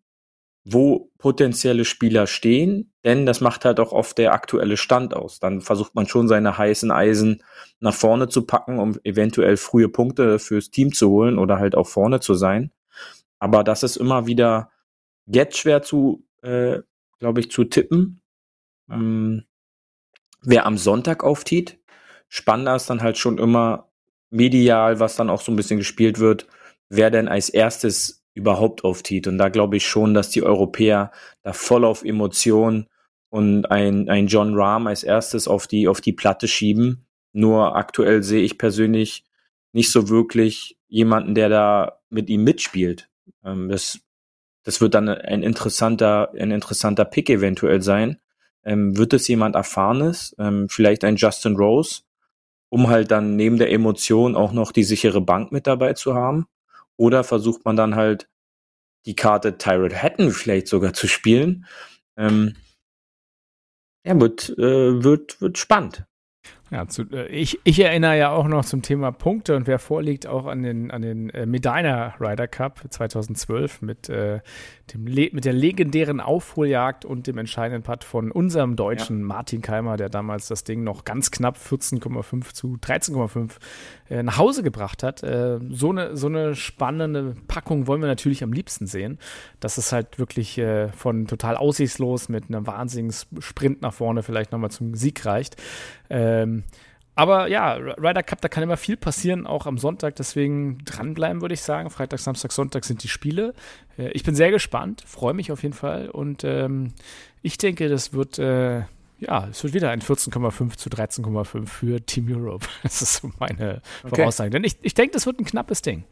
wo 0.64 1.10
potenzielle 1.18 1.84
Spieler 1.84 2.26
stehen, 2.26 2.90
denn 3.04 3.26
das 3.26 3.42
macht 3.42 3.66
halt 3.66 3.78
auch 3.78 3.92
oft 3.92 4.16
der 4.16 4.32
aktuelle 4.32 4.78
Stand 4.78 5.12
aus. 5.12 5.40
Dann 5.40 5.60
versucht 5.60 5.94
man 5.94 6.06
schon 6.06 6.26
seine 6.26 6.56
heißen 6.56 6.90
Eisen 6.90 7.42
nach 7.80 7.94
vorne 7.94 8.26
zu 8.26 8.46
packen, 8.46 8.78
um 8.78 8.98
eventuell 9.04 9.58
frühe 9.58 9.90
Punkte 9.90 10.38
fürs 10.38 10.70
Team 10.70 10.94
zu 10.94 11.10
holen 11.10 11.38
oder 11.38 11.58
halt 11.58 11.74
auch 11.74 11.86
vorne 11.86 12.20
zu 12.20 12.32
sein. 12.32 12.72
Aber 13.38 13.62
das 13.62 13.82
ist 13.82 13.96
immer 13.96 14.26
wieder 14.26 14.70
jetzt 15.26 15.58
schwer 15.58 15.82
zu, 15.82 16.24
äh, 16.40 16.78
glaube 17.18 17.40
ich, 17.40 17.50
zu 17.50 17.64
tippen. 17.64 18.22
Ähm, 18.88 19.44
wer 20.44 20.66
am 20.66 20.76
Sonntag 20.76 21.24
auftiet. 21.24 21.78
Spannender 22.28 22.76
ist 22.76 22.88
dann 22.90 23.02
halt 23.02 23.18
schon 23.18 23.38
immer 23.38 23.88
medial, 24.30 25.00
was 25.00 25.16
dann 25.16 25.30
auch 25.30 25.40
so 25.40 25.52
ein 25.52 25.56
bisschen 25.56 25.78
gespielt 25.78 26.18
wird, 26.18 26.46
wer 26.88 27.10
denn 27.10 27.28
als 27.28 27.48
erstes 27.48 28.24
überhaupt 28.34 28.84
auftiet. 28.84 29.26
Und 29.26 29.38
da 29.38 29.48
glaube 29.48 29.76
ich 29.76 29.86
schon, 29.86 30.12
dass 30.12 30.30
die 30.30 30.42
Europäer 30.42 31.12
da 31.42 31.52
voll 31.52 31.84
auf 31.84 32.04
Emotionen 32.04 32.88
und 33.30 33.70
ein, 33.70 34.08
ein 34.08 34.26
John 34.26 34.54
Rahm 34.54 34.86
als 34.86 35.04
erstes 35.04 35.48
auf 35.48 35.66
die, 35.66 35.88
auf 35.88 36.00
die 36.00 36.12
Platte 36.12 36.48
schieben. 36.48 37.06
Nur 37.32 37.76
aktuell 37.76 38.22
sehe 38.22 38.42
ich 38.42 38.58
persönlich 38.58 39.24
nicht 39.72 39.90
so 39.90 40.08
wirklich 40.08 40.78
jemanden, 40.88 41.34
der 41.34 41.48
da 41.48 42.00
mit 42.10 42.28
ihm 42.30 42.44
mitspielt. 42.44 43.08
Ähm, 43.44 43.68
das, 43.68 44.00
das 44.62 44.80
wird 44.80 44.94
dann 44.94 45.08
ein 45.08 45.42
interessanter, 45.42 46.32
ein 46.38 46.50
interessanter 46.50 47.04
Pick 47.04 47.30
eventuell 47.30 47.82
sein. 47.82 48.18
Ähm, 48.64 48.96
wird 48.96 49.12
es 49.12 49.28
jemand 49.28 49.56
Erfahrenes, 49.56 50.34
ähm, 50.38 50.68
vielleicht 50.68 51.04
ein 51.04 51.16
Justin 51.16 51.56
Rose, 51.56 52.02
um 52.70 52.88
halt 52.88 53.10
dann 53.10 53.36
neben 53.36 53.58
der 53.58 53.70
Emotion 53.70 54.36
auch 54.36 54.52
noch 54.52 54.72
die 54.72 54.84
sichere 54.84 55.20
Bank 55.20 55.52
mit 55.52 55.66
dabei 55.66 55.92
zu 55.92 56.14
haben? 56.14 56.46
Oder 56.96 57.24
versucht 57.24 57.64
man 57.64 57.76
dann 57.76 57.94
halt 57.94 58.28
die 59.06 59.16
Karte 59.16 59.58
Tyrant 59.58 60.02
Hatton 60.02 60.30
vielleicht 60.30 60.68
sogar 60.68 60.92
zu 60.94 61.06
spielen? 61.08 61.66
Ähm, 62.16 62.54
ja, 64.06 64.18
wird, 64.20 64.50
äh, 64.58 65.02
wird, 65.02 65.40
wird 65.40 65.58
spannend. 65.58 66.04
Ja, 66.74 66.88
zu, 66.88 67.04
äh, 67.12 67.28
ich, 67.28 67.60
ich 67.62 67.78
erinnere 67.78 68.18
ja 68.18 68.30
auch 68.30 68.48
noch 68.48 68.64
zum 68.64 68.82
Thema 68.82 69.12
Punkte 69.12 69.54
und 69.54 69.68
wer 69.68 69.78
vorliegt 69.78 70.26
auch 70.26 70.46
an 70.46 70.64
den, 70.64 70.90
an 70.90 71.02
den 71.02 71.30
äh, 71.30 71.46
Medina 71.46 72.14
Ryder 72.18 72.48
Cup 72.48 72.82
2012 72.88 73.80
mit, 73.80 74.08
äh, 74.08 74.40
dem 74.92 75.04
mit 75.04 75.44
der 75.44 75.52
legendären 75.52 76.18
Aufholjagd 76.18 77.04
und 77.04 77.28
dem 77.28 77.38
entscheidenden 77.38 77.84
Putt 77.84 78.02
von 78.02 78.32
unserem 78.32 78.74
Deutschen 78.74 79.20
ja. 79.20 79.26
Martin 79.26 79.62
Keimer, 79.62 79.96
der 79.96 80.08
damals 80.08 80.48
das 80.48 80.64
Ding 80.64 80.82
noch 80.82 81.04
ganz 81.04 81.30
knapp 81.30 81.58
14,5 81.58 82.52
zu 82.52 82.76
13,5 82.82 83.52
äh, 84.10 84.24
nach 84.24 84.38
Hause 84.38 84.64
gebracht 84.64 85.04
hat. 85.04 85.22
Äh, 85.22 85.60
so, 85.70 85.90
eine, 85.90 86.16
so 86.16 86.26
eine 86.26 86.56
spannende 86.56 87.36
Packung 87.46 87.86
wollen 87.86 88.00
wir 88.00 88.08
natürlich 88.08 88.42
am 88.42 88.52
liebsten 88.52 88.88
sehen. 88.88 89.20
Das 89.60 89.78
ist 89.78 89.92
halt 89.92 90.18
wirklich 90.18 90.58
äh, 90.58 90.88
von 90.88 91.28
total 91.28 91.56
aussichtslos 91.56 92.28
mit 92.28 92.48
einem 92.48 92.66
wahnsinnigen 92.66 93.14
Sprint 93.38 93.80
nach 93.80 93.94
vorne 93.94 94.24
vielleicht 94.24 94.50
nochmal 94.50 94.72
zum 94.72 94.96
Sieg 94.96 95.24
reicht. 95.24 95.54
Ähm, 96.10 96.63
aber 97.16 97.46
ja, 97.48 97.74
Ryder 97.74 98.22
Cup, 98.22 98.40
da 98.40 98.48
kann 98.48 98.62
immer 98.62 98.76
viel 98.76 98.96
passieren, 98.96 99.46
auch 99.46 99.66
am 99.66 99.78
Sonntag. 99.78 100.16
Deswegen 100.16 100.78
dranbleiben, 100.84 101.42
würde 101.42 101.54
ich 101.54 101.62
sagen. 101.62 101.90
Freitag, 101.90 102.18
Samstag, 102.18 102.50
Sonntag 102.50 102.84
sind 102.84 103.02
die 103.04 103.08
Spiele. 103.08 103.54
Äh, 103.96 104.10
ich 104.10 104.24
bin 104.24 104.34
sehr 104.34 104.50
gespannt, 104.50 105.04
freue 105.06 105.34
mich 105.34 105.52
auf 105.52 105.62
jeden 105.62 105.74
Fall. 105.74 106.10
Und 106.10 106.42
ähm, 106.44 106.92
ich 107.42 107.56
denke, 107.58 107.88
das 107.88 108.12
wird 108.12 108.38
äh, 108.38 108.82
ja, 109.20 109.48
es 109.48 109.62
wird 109.62 109.74
wieder 109.74 109.90
ein 109.90 110.00
14,5 110.00 110.76
zu 110.76 110.88
13,5 110.90 111.66
für 111.66 112.04
Team 112.04 112.26
Europe. 112.30 112.66
Das 112.82 113.00
ist 113.02 113.14
so 113.16 113.30
meine 113.38 113.80
okay. 114.02 114.16
Voraussage. 114.16 114.50
Denn 114.50 114.64
ich, 114.64 114.76
ich 114.82 114.94
denke, 114.94 115.12
das 115.12 115.26
wird 115.26 115.38
ein 115.38 115.44
knappes 115.44 115.82
Ding. 115.82 116.04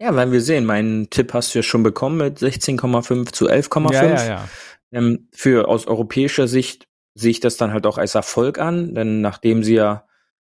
Ja, 0.00 0.14
werden 0.16 0.32
wir 0.32 0.40
sehen. 0.40 0.64
Meinen 0.64 1.10
Tipp 1.10 1.32
hast 1.32 1.54
du 1.54 1.60
ja 1.60 1.62
schon 1.62 1.84
bekommen 1.84 2.16
mit 2.16 2.38
16,5 2.38 3.32
zu 3.32 3.48
11,5. 3.48 3.92
Ja, 3.92 4.04
ja, 4.04 4.26
ja. 4.26 4.48
Ähm, 4.90 5.28
für 5.32 5.68
aus 5.68 5.86
europäischer 5.86 6.48
Sicht 6.48 6.88
sehe 7.14 7.30
ich 7.30 7.40
das 7.40 7.56
dann 7.56 7.72
halt 7.72 7.86
auch 7.86 7.98
als 7.98 8.14
Erfolg 8.14 8.58
an, 8.58 8.94
denn 8.94 9.20
nachdem 9.20 9.62
sie 9.62 9.74
ja 9.74 10.06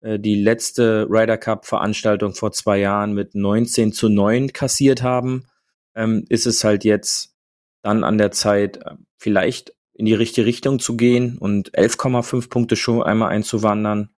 äh, 0.00 0.18
die 0.18 0.36
letzte 0.36 1.06
Ryder 1.08 1.38
Cup 1.38 1.66
Veranstaltung 1.66 2.34
vor 2.34 2.52
zwei 2.52 2.78
Jahren 2.78 3.12
mit 3.12 3.34
19 3.34 3.92
zu 3.92 4.08
9 4.08 4.52
kassiert 4.52 5.02
haben, 5.02 5.46
ähm, 5.94 6.24
ist 6.28 6.46
es 6.46 6.64
halt 6.64 6.84
jetzt 6.84 7.34
dann 7.82 8.04
an 8.04 8.18
der 8.18 8.30
Zeit, 8.30 8.78
äh, 8.78 8.94
vielleicht 9.18 9.74
in 9.94 10.06
die 10.06 10.14
richtige 10.14 10.46
Richtung 10.46 10.78
zu 10.78 10.96
gehen 10.96 11.38
und 11.38 11.74
11,5 11.74 12.50
Punkte 12.50 12.76
schon 12.76 13.02
einmal 13.02 13.30
einzuwandern. 13.30 14.10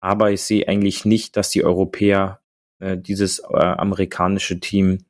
Aber 0.00 0.30
ich 0.30 0.42
sehe 0.42 0.66
eigentlich 0.68 1.04
nicht, 1.04 1.36
dass 1.36 1.50
die 1.50 1.64
Europäer 1.64 2.40
äh, 2.78 2.96
dieses 2.96 3.40
äh, 3.40 3.56
amerikanische 3.56 4.60
Team 4.60 5.04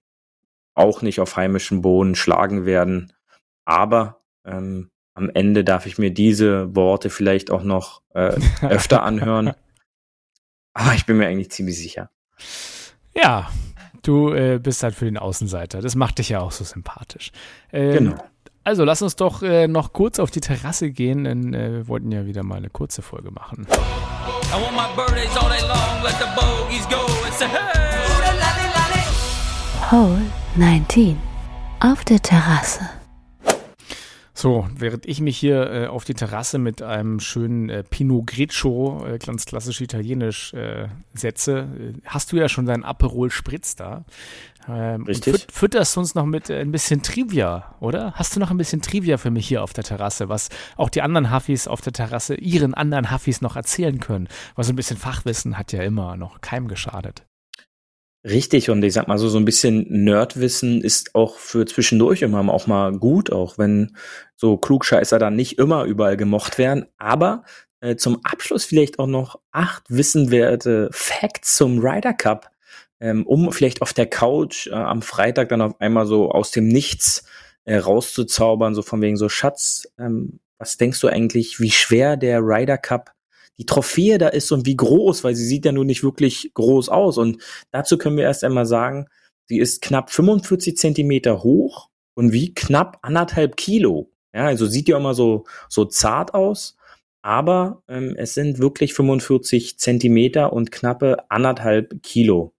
auch 0.74 1.02
nicht 1.02 1.20
auf 1.20 1.36
heimischem 1.36 1.82
Boden 1.82 2.14
schlagen 2.14 2.64
werden. 2.64 3.12
Aber 3.64 4.22
ähm, 4.44 4.90
am 5.18 5.30
Ende 5.34 5.64
darf 5.64 5.86
ich 5.86 5.98
mir 5.98 6.10
diese 6.10 6.74
Worte 6.74 7.10
vielleicht 7.10 7.50
auch 7.50 7.64
noch 7.64 8.02
äh, 8.14 8.38
öfter 8.62 9.02
anhören. 9.02 9.52
Aber 10.72 10.94
ich 10.94 11.06
bin 11.06 11.18
mir 11.18 11.26
eigentlich 11.26 11.50
ziemlich 11.50 11.76
sicher. 11.76 12.10
Ja, 13.14 13.50
du 14.02 14.32
äh, 14.32 14.60
bist 14.62 14.82
halt 14.84 14.94
für 14.94 15.06
den 15.06 15.18
Außenseiter. 15.18 15.80
Das 15.80 15.96
macht 15.96 16.18
dich 16.18 16.28
ja 16.28 16.40
auch 16.40 16.52
so 16.52 16.62
sympathisch. 16.62 17.32
Ähm, 17.72 17.92
genau. 17.92 18.24
Also 18.62 18.84
lass 18.84 19.02
uns 19.02 19.16
doch 19.16 19.42
äh, 19.42 19.66
noch 19.66 19.92
kurz 19.92 20.20
auf 20.20 20.30
die 20.30 20.40
Terrasse 20.40 20.90
gehen, 20.90 21.24
denn 21.24 21.52
äh, 21.52 21.72
wir 21.72 21.88
wollten 21.88 22.12
ja 22.12 22.26
wieder 22.26 22.44
mal 22.44 22.56
eine 22.56 22.70
kurze 22.70 23.02
Folge 23.02 23.30
machen. 23.32 23.66
Hole 29.90 30.22
19 30.56 31.16
auf 31.80 32.04
der 32.04 32.20
Terrasse. 32.20 32.97
So, 34.38 34.68
während 34.72 35.04
ich 35.04 35.20
mich 35.20 35.36
hier 35.36 35.68
äh, 35.68 35.86
auf 35.88 36.04
die 36.04 36.14
Terrasse 36.14 36.58
mit 36.58 36.80
einem 36.80 37.18
schönen 37.18 37.70
äh, 37.70 37.82
Pinot 37.82 38.28
Grigio, 38.28 39.04
äh, 39.04 39.18
ganz 39.18 39.46
klassisch 39.46 39.80
italienisch, 39.80 40.54
äh, 40.54 40.86
setze, 41.12 41.58
äh, 41.58 41.94
hast 42.04 42.30
du 42.30 42.36
ja 42.36 42.48
schon 42.48 42.64
deinen 42.64 42.84
Aperol 42.84 43.32
Spritz 43.32 43.74
da. 43.74 44.04
Ähm, 44.68 45.02
Richtig. 45.06 45.32
Füt 45.32 45.50
fütterst 45.50 45.96
du 45.96 46.00
uns 46.00 46.14
noch 46.14 46.24
mit 46.24 46.50
äh, 46.50 46.60
ein 46.60 46.70
bisschen 46.70 47.02
Trivia, 47.02 47.74
oder? 47.80 48.12
Hast 48.14 48.36
du 48.36 48.38
noch 48.38 48.52
ein 48.52 48.58
bisschen 48.58 48.80
Trivia 48.80 49.16
für 49.16 49.32
mich 49.32 49.48
hier 49.48 49.64
auf 49.64 49.72
der 49.72 49.82
Terrasse, 49.82 50.28
was 50.28 50.50
auch 50.76 50.88
die 50.88 51.02
anderen 51.02 51.34
Huffis 51.34 51.66
auf 51.66 51.80
der 51.80 51.92
Terrasse 51.92 52.36
ihren 52.36 52.74
anderen 52.74 53.10
Huffis 53.10 53.40
noch 53.40 53.56
erzählen 53.56 53.98
können? 53.98 54.28
Was 54.54 54.70
ein 54.70 54.76
bisschen 54.76 54.98
Fachwissen 54.98 55.58
hat 55.58 55.72
ja 55.72 55.82
immer 55.82 56.16
noch 56.16 56.42
keinem 56.42 56.68
geschadet. 56.68 57.27
Richtig, 58.28 58.68
und 58.68 58.84
ich 58.84 58.92
sag 58.92 59.08
mal 59.08 59.16
so, 59.16 59.28
so 59.28 59.38
ein 59.38 59.44
bisschen 59.46 59.86
Nerdwissen 59.88 60.82
ist 60.82 61.14
auch 61.14 61.38
für 61.38 61.64
zwischendurch 61.64 62.20
immer 62.20 62.52
auch 62.52 62.66
mal 62.66 62.92
gut, 62.92 63.32
auch 63.32 63.56
wenn 63.56 63.96
so 64.36 64.58
Klugscheißer 64.58 65.18
dann 65.18 65.34
nicht 65.34 65.58
immer 65.58 65.84
überall 65.84 66.16
gemocht 66.18 66.58
werden. 66.58 66.86
Aber 66.98 67.44
äh, 67.80 67.96
zum 67.96 68.20
Abschluss 68.24 68.66
vielleicht 68.66 68.98
auch 68.98 69.06
noch 69.06 69.40
acht 69.52 69.84
wissenwerte 69.88 70.90
Facts 70.92 71.56
zum 71.56 71.78
Ryder 71.78 72.12
Cup, 72.12 72.50
ähm, 73.00 73.24
um 73.26 73.50
vielleicht 73.50 73.80
auf 73.80 73.94
der 73.94 74.06
Couch 74.06 74.66
äh, 74.66 74.72
am 74.72 75.00
Freitag 75.00 75.48
dann 75.48 75.62
auf 75.62 75.80
einmal 75.80 76.06
so 76.06 76.30
aus 76.30 76.50
dem 76.50 76.68
Nichts 76.68 77.24
äh, 77.64 77.76
rauszuzaubern, 77.76 78.74
so 78.74 78.82
von 78.82 79.00
wegen 79.00 79.16
so 79.16 79.30
Schatz, 79.30 79.88
ähm, 79.98 80.40
was 80.58 80.76
denkst 80.76 81.00
du 81.00 81.08
eigentlich, 81.08 81.60
wie 81.60 81.70
schwer 81.70 82.18
der 82.18 82.40
Ryder 82.40 82.78
Cup 82.78 83.12
die 83.58 83.66
Trophäe 83.66 84.18
da 84.18 84.28
ist 84.28 84.52
und 84.52 84.66
wie 84.66 84.76
groß, 84.76 85.24
weil 85.24 85.34
sie 85.34 85.44
sieht 85.44 85.64
ja 85.64 85.72
nun 85.72 85.86
nicht 85.86 86.02
wirklich 86.02 86.52
groß 86.54 86.88
aus. 86.88 87.18
Und 87.18 87.42
dazu 87.70 87.98
können 87.98 88.16
wir 88.16 88.24
erst 88.24 88.44
einmal 88.44 88.66
sagen, 88.66 89.06
sie 89.46 89.58
ist 89.58 89.82
knapp 89.82 90.10
45 90.10 90.76
Zentimeter 90.76 91.42
hoch 91.42 91.88
und 92.14 92.32
wie 92.32 92.54
knapp 92.54 92.98
anderthalb 93.02 93.56
Kilo. 93.56 94.10
Ja, 94.34 94.46
also 94.46 94.66
sieht 94.66 94.88
ja 94.88 94.96
immer 94.96 95.14
so, 95.14 95.44
so 95.68 95.84
zart 95.84 96.34
aus, 96.34 96.76
aber 97.22 97.82
ähm, 97.88 98.14
es 98.16 98.34
sind 98.34 98.58
wirklich 98.58 98.94
45 98.94 99.78
Zentimeter 99.78 100.52
und 100.52 100.70
knappe 100.70 101.30
anderthalb 101.30 102.02
Kilo. 102.02 102.54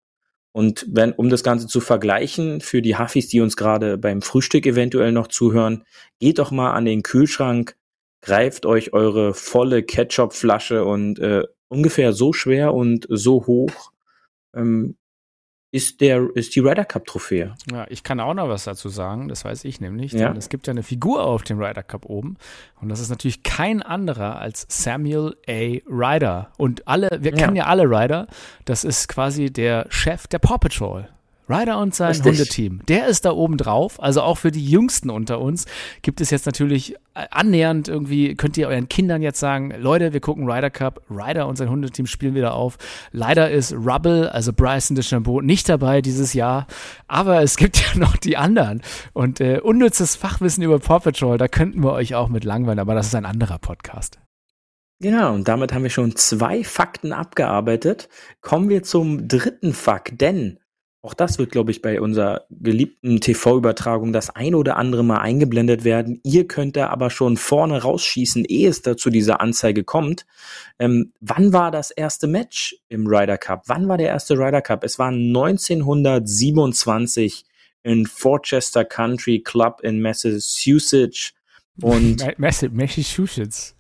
Und 0.51 0.85
wenn, 0.89 1.13
um 1.13 1.29
das 1.29 1.43
Ganze 1.43 1.67
zu 1.67 1.79
vergleichen, 1.79 2.59
für 2.59 2.81
die 2.81 2.97
Huffis, 2.97 3.27
die 3.29 3.39
uns 3.39 3.55
gerade 3.55 3.97
beim 3.97 4.21
Frühstück 4.21 4.65
eventuell 4.65 5.11
noch 5.11 5.27
zuhören, 5.27 5.85
geht 6.19 6.39
doch 6.39 6.51
mal 6.51 6.73
an 6.73 6.85
den 6.85 7.03
Kühlschrank 7.03 7.77
greift 8.22 8.65
euch 8.65 8.93
eure 8.93 9.34
volle 9.34 9.84
Ketchup-Flasche 9.84 10.84
und 10.86 11.20
äh, 11.20 11.43
ungefähr 11.70 12.13
so 12.13 12.34
schwer 12.34 12.74
und 12.74 13.07
so 13.09 13.45
hoch 13.45 13.91
ähm, 14.55 14.95
ist 15.72 16.01
der 16.01 16.28
ist 16.34 16.55
die 16.55 16.61
Ryder 16.61 16.84
Cup 16.84 17.05
Trophäe. 17.05 17.53
Ja, 17.72 17.86
ich 17.89 18.01
kann 18.03 18.20
auch 18.20 18.34
noch 18.34 18.49
was 18.49 18.63
dazu 18.63 18.89
sagen, 18.89 19.28
das 19.28 19.45
weiß 19.45 19.65
ich 19.65 19.80
nämlich. 19.80 20.13
Ja. 20.13 20.34
Es 20.34 20.49
gibt 20.49 20.65
ja 20.65 20.72
eine 20.72 20.82
Figur 20.82 21.24
auf 21.24 21.43
dem 21.43 21.61
Ryder 21.61 21.84
Cup 21.84 22.05
oben 22.05 22.38
und 22.82 22.89
das 22.89 22.99
ist 22.99 23.09
natürlich 23.09 23.43
kein 23.43 23.84
anderer 23.84 24.39
als 24.39 24.65
Samuel 24.67 25.36
A. 25.47 25.78
Ryder. 25.88 26.51
Und 26.57 26.88
alle, 26.88 27.09
wir 27.22 27.32
ja. 27.32 27.38
kennen 27.38 27.55
ja 27.55 27.65
alle 27.65 27.84
Ryder, 27.84 28.28
das 28.65 28.84
ist 28.84 29.07
quasi 29.09 29.51
der 29.51 29.86
Chef 29.89 30.26
der 30.28 30.39
Paw 30.39 30.57
Patrol. 30.57 31.07
Ryder 31.49 31.79
und 31.79 31.95
sein 31.95 32.09
Richtig. 32.09 32.25
Hundeteam. 32.25 32.81
Der 32.87 33.07
ist 33.07 33.25
da 33.25 33.31
oben 33.31 33.57
drauf. 33.57 34.01
Also 34.01 34.21
auch 34.21 34.37
für 34.37 34.51
die 34.51 34.65
Jüngsten 34.65 35.09
unter 35.09 35.39
uns 35.39 35.65
gibt 36.01 36.21
es 36.21 36.29
jetzt 36.29 36.45
natürlich 36.45 36.95
äh, 37.15 37.25
annähernd 37.31 37.87
irgendwie, 37.87 38.35
könnt 38.35 38.57
ihr 38.57 38.67
euren 38.67 38.87
Kindern 38.87 39.21
jetzt 39.21 39.39
sagen, 39.39 39.73
Leute, 39.77 40.13
wir 40.13 40.19
gucken 40.19 40.49
Ryder 40.49 40.69
Cup. 40.69 41.01
Ryder 41.09 41.47
und 41.47 41.57
sein 41.57 41.69
Hundeteam 41.69 42.05
spielen 42.05 42.35
wieder 42.35 42.53
auf. 42.53 42.77
Leider 43.11 43.49
ist 43.49 43.73
Rubble, 43.73 44.31
also 44.31 44.53
Bryson 44.53 44.95
DeChambeau, 44.95 45.41
nicht 45.41 45.67
dabei 45.67 46.01
dieses 46.01 46.33
Jahr. 46.33 46.67
Aber 47.07 47.41
es 47.41 47.57
gibt 47.57 47.77
ja 47.93 47.99
noch 47.99 48.15
die 48.17 48.37
anderen. 48.37 48.81
Und 49.13 49.41
äh, 49.41 49.59
unnützes 49.59 50.15
Fachwissen 50.15 50.63
über 50.63 50.79
Paw 50.79 50.99
Patrol, 50.99 51.37
da 51.37 51.47
könnten 51.47 51.83
wir 51.83 51.93
euch 51.93 52.13
auch 52.13 52.29
mit 52.29 52.43
langweilen. 52.43 52.79
Aber 52.79 52.93
das 52.93 53.07
ist 53.07 53.15
ein 53.15 53.25
anderer 53.25 53.57
Podcast. 53.57 54.19
Genau, 55.01 55.33
und 55.33 55.47
damit 55.47 55.73
haben 55.73 55.83
wir 55.83 55.89
schon 55.89 56.17
zwei 56.17 56.63
Fakten 56.63 57.13
abgearbeitet. 57.13 58.09
Kommen 58.41 58.67
wir 58.67 58.83
zum 58.83 59.29
dritten 59.29 59.73
Fakt, 59.73 60.19
denn 60.19 60.59
auch 61.01 61.13
das 61.13 61.39
wird, 61.39 61.51
glaube 61.51 61.71
ich, 61.71 61.81
bei 61.81 62.01
unserer 62.01 62.45
geliebten 62.49 63.21
TV-Übertragung 63.21 64.11
das 64.11 64.35
ein 64.35 64.53
oder 64.53 64.75
andere 64.75 65.01
Mal 65.03 65.19
eingeblendet 65.19 65.85
werden. 65.85 66.19
Ihr 66.23 66.45
könnt 66.45 66.75
da 66.75 66.89
aber 66.89 67.09
schon 67.09 67.37
vorne 67.37 67.81
rausschießen, 67.81 68.43
ehe 68.43 68.67
es 68.67 68.81
dazu 68.81 69.09
dieser 69.09 69.39
Anzeige 69.39 69.85
kommt. 69.85 70.25
Ähm, 70.77 71.13
wann 71.21 71.53
war 71.53 71.71
das 71.71 71.91
erste 71.91 72.27
Match 72.27 72.75
im 72.89 73.07
Ryder 73.07 73.37
Cup? 73.37 73.63
Wann 73.67 73.87
war 73.87 73.97
der 73.97 74.09
erste 74.09 74.37
Ryder 74.37 74.61
Cup? 74.61 74.83
Es 74.83 74.99
war 74.99 75.07
1927 75.07 77.45
in 77.83 78.05
Forchester 78.05 78.83
Country 78.83 79.39
Club 79.39 79.79
in 79.81 80.01
Massachusetts. 80.01 81.31
Und 81.82 82.23
Massachusetts. 82.38 83.75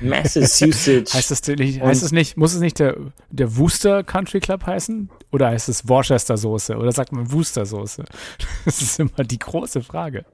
Massachusetts. 0.00 1.14
heißt 1.14 1.30
das 1.30 1.46
nicht, 1.46 1.80
heißt 1.80 2.02
es 2.02 2.12
nicht, 2.12 2.36
muss 2.36 2.54
es 2.54 2.60
nicht 2.60 2.78
der, 2.78 2.96
der 3.30 3.56
Wooster 3.56 4.04
Country 4.04 4.40
Club 4.40 4.66
heißen? 4.66 5.10
Oder 5.32 5.48
heißt 5.48 5.68
es 5.68 5.88
Worcester 5.88 6.36
Soße? 6.36 6.76
Oder 6.76 6.92
sagt 6.92 7.12
man 7.12 7.32
Wooster 7.32 7.66
Soße? 7.66 8.04
Das 8.64 8.80
ist 8.82 9.00
immer 9.00 9.24
die 9.24 9.38
große 9.38 9.82
Frage. 9.82 10.24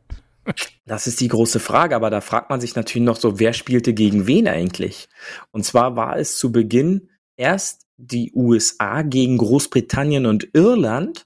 Das 0.84 1.06
ist 1.06 1.20
die 1.20 1.28
große 1.28 1.60
Frage, 1.60 1.96
aber 1.96 2.10
da 2.10 2.20
fragt 2.20 2.50
man 2.50 2.60
sich 2.60 2.76
natürlich 2.76 3.06
noch 3.06 3.16
so, 3.16 3.38
wer 3.38 3.54
spielte 3.54 3.94
gegen 3.94 4.26
wen 4.26 4.46
eigentlich? 4.46 5.08
Und 5.52 5.64
zwar 5.64 5.96
war 5.96 6.18
es 6.18 6.36
zu 6.36 6.52
Beginn 6.52 7.08
erst 7.36 7.86
die 7.96 8.32
USA 8.34 9.02
gegen 9.02 9.38
Großbritannien 9.38 10.26
und 10.26 10.48
Irland 10.52 11.24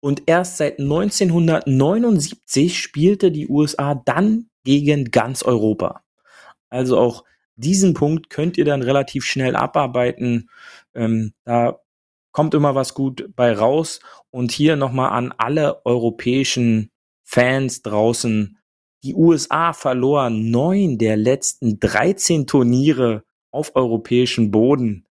und 0.00 0.22
erst 0.26 0.58
seit 0.58 0.78
1979 0.80 2.78
spielte 2.78 3.30
die 3.32 3.48
USA 3.48 3.94
dann 3.94 4.48
gegen 4.64 5.10
ganz 5.10 5.42
Europa. 5.42 6.02
Also 6.70 6.98
auch 6.98 7.24
diesen 7.56 7.94
Punkt 7.94 8.30
könnt 8.30 8.58
ihr 8.58 8.64
dann 8.64 8.82
relativ 8.82 9.24
schnell 9.24 9.54
abarbeiten. 9.54 10.50
Ähm, 10.94 11.32
da 11.44 11.78
kommt 12.32 12.54
immer 12.54 12.74
was 12.74 12.94
gut 12.94 13.30
bei 13.36 13.52
raus. 13.52 14.00
Und 14.30 14.50
hier 14.50 14.76
nochmal 14.76 15.10
an 15.10 15.32
alle 15.38 15.84
europäischen 15.86 16.90
Fans 17.22 17.82
draußen. 17.82 18.58
Die 19.04 19.14
USA 19.14 19.72
verloren 19.72 20.50
neun 20.50 20.98
der 20.98 21.16
letzten 21.16 21.78
13 21.78 22.46
Turniere 22.46 23.22
auf 23.50 23.76
europäischem 23.76 24.50
Boden. 24.50 25.06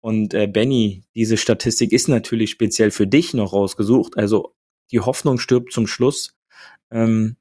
Und 0.00 0.34
äh, 0.34 0.46
Benny, 0.46 1.02
diese 1.14 1.36
Statistik 1.36 1.92
ist 1.92 2.08
natürlich 2.08 2.50
speziell 2.50 2.90
für 2.90 3.06
dich 3.06 3.34
noch 3.34 3.52
rausgesucht. 3.52 4.16
Also 4.16 4.54
die 4.92 5.00
Hoffnung 5.00 5.38
stirbt 5.38 5.72
zum 5.72 5.86
Schluss. 5.86 6.36
Ähm, 6.90 7.36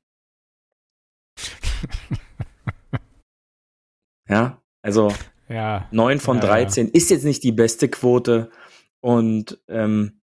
Ja, 4.30 4.62
also 4.82 5.14
ja, 5.50 5.88
9 5.92 6.20
von 6.20 6.38
ja, 6.38 6.44
13 6.44 6.88
ja. 6.88 6.94
ist 6.94 7.10
jetzt 7.10 7.24
nicht 7.24 7.44
die 7.44 7.52
beste 7.52 7.90
Quote. 7.90 8.52
Und 9.00 9.60
ähm, 9.68 10.22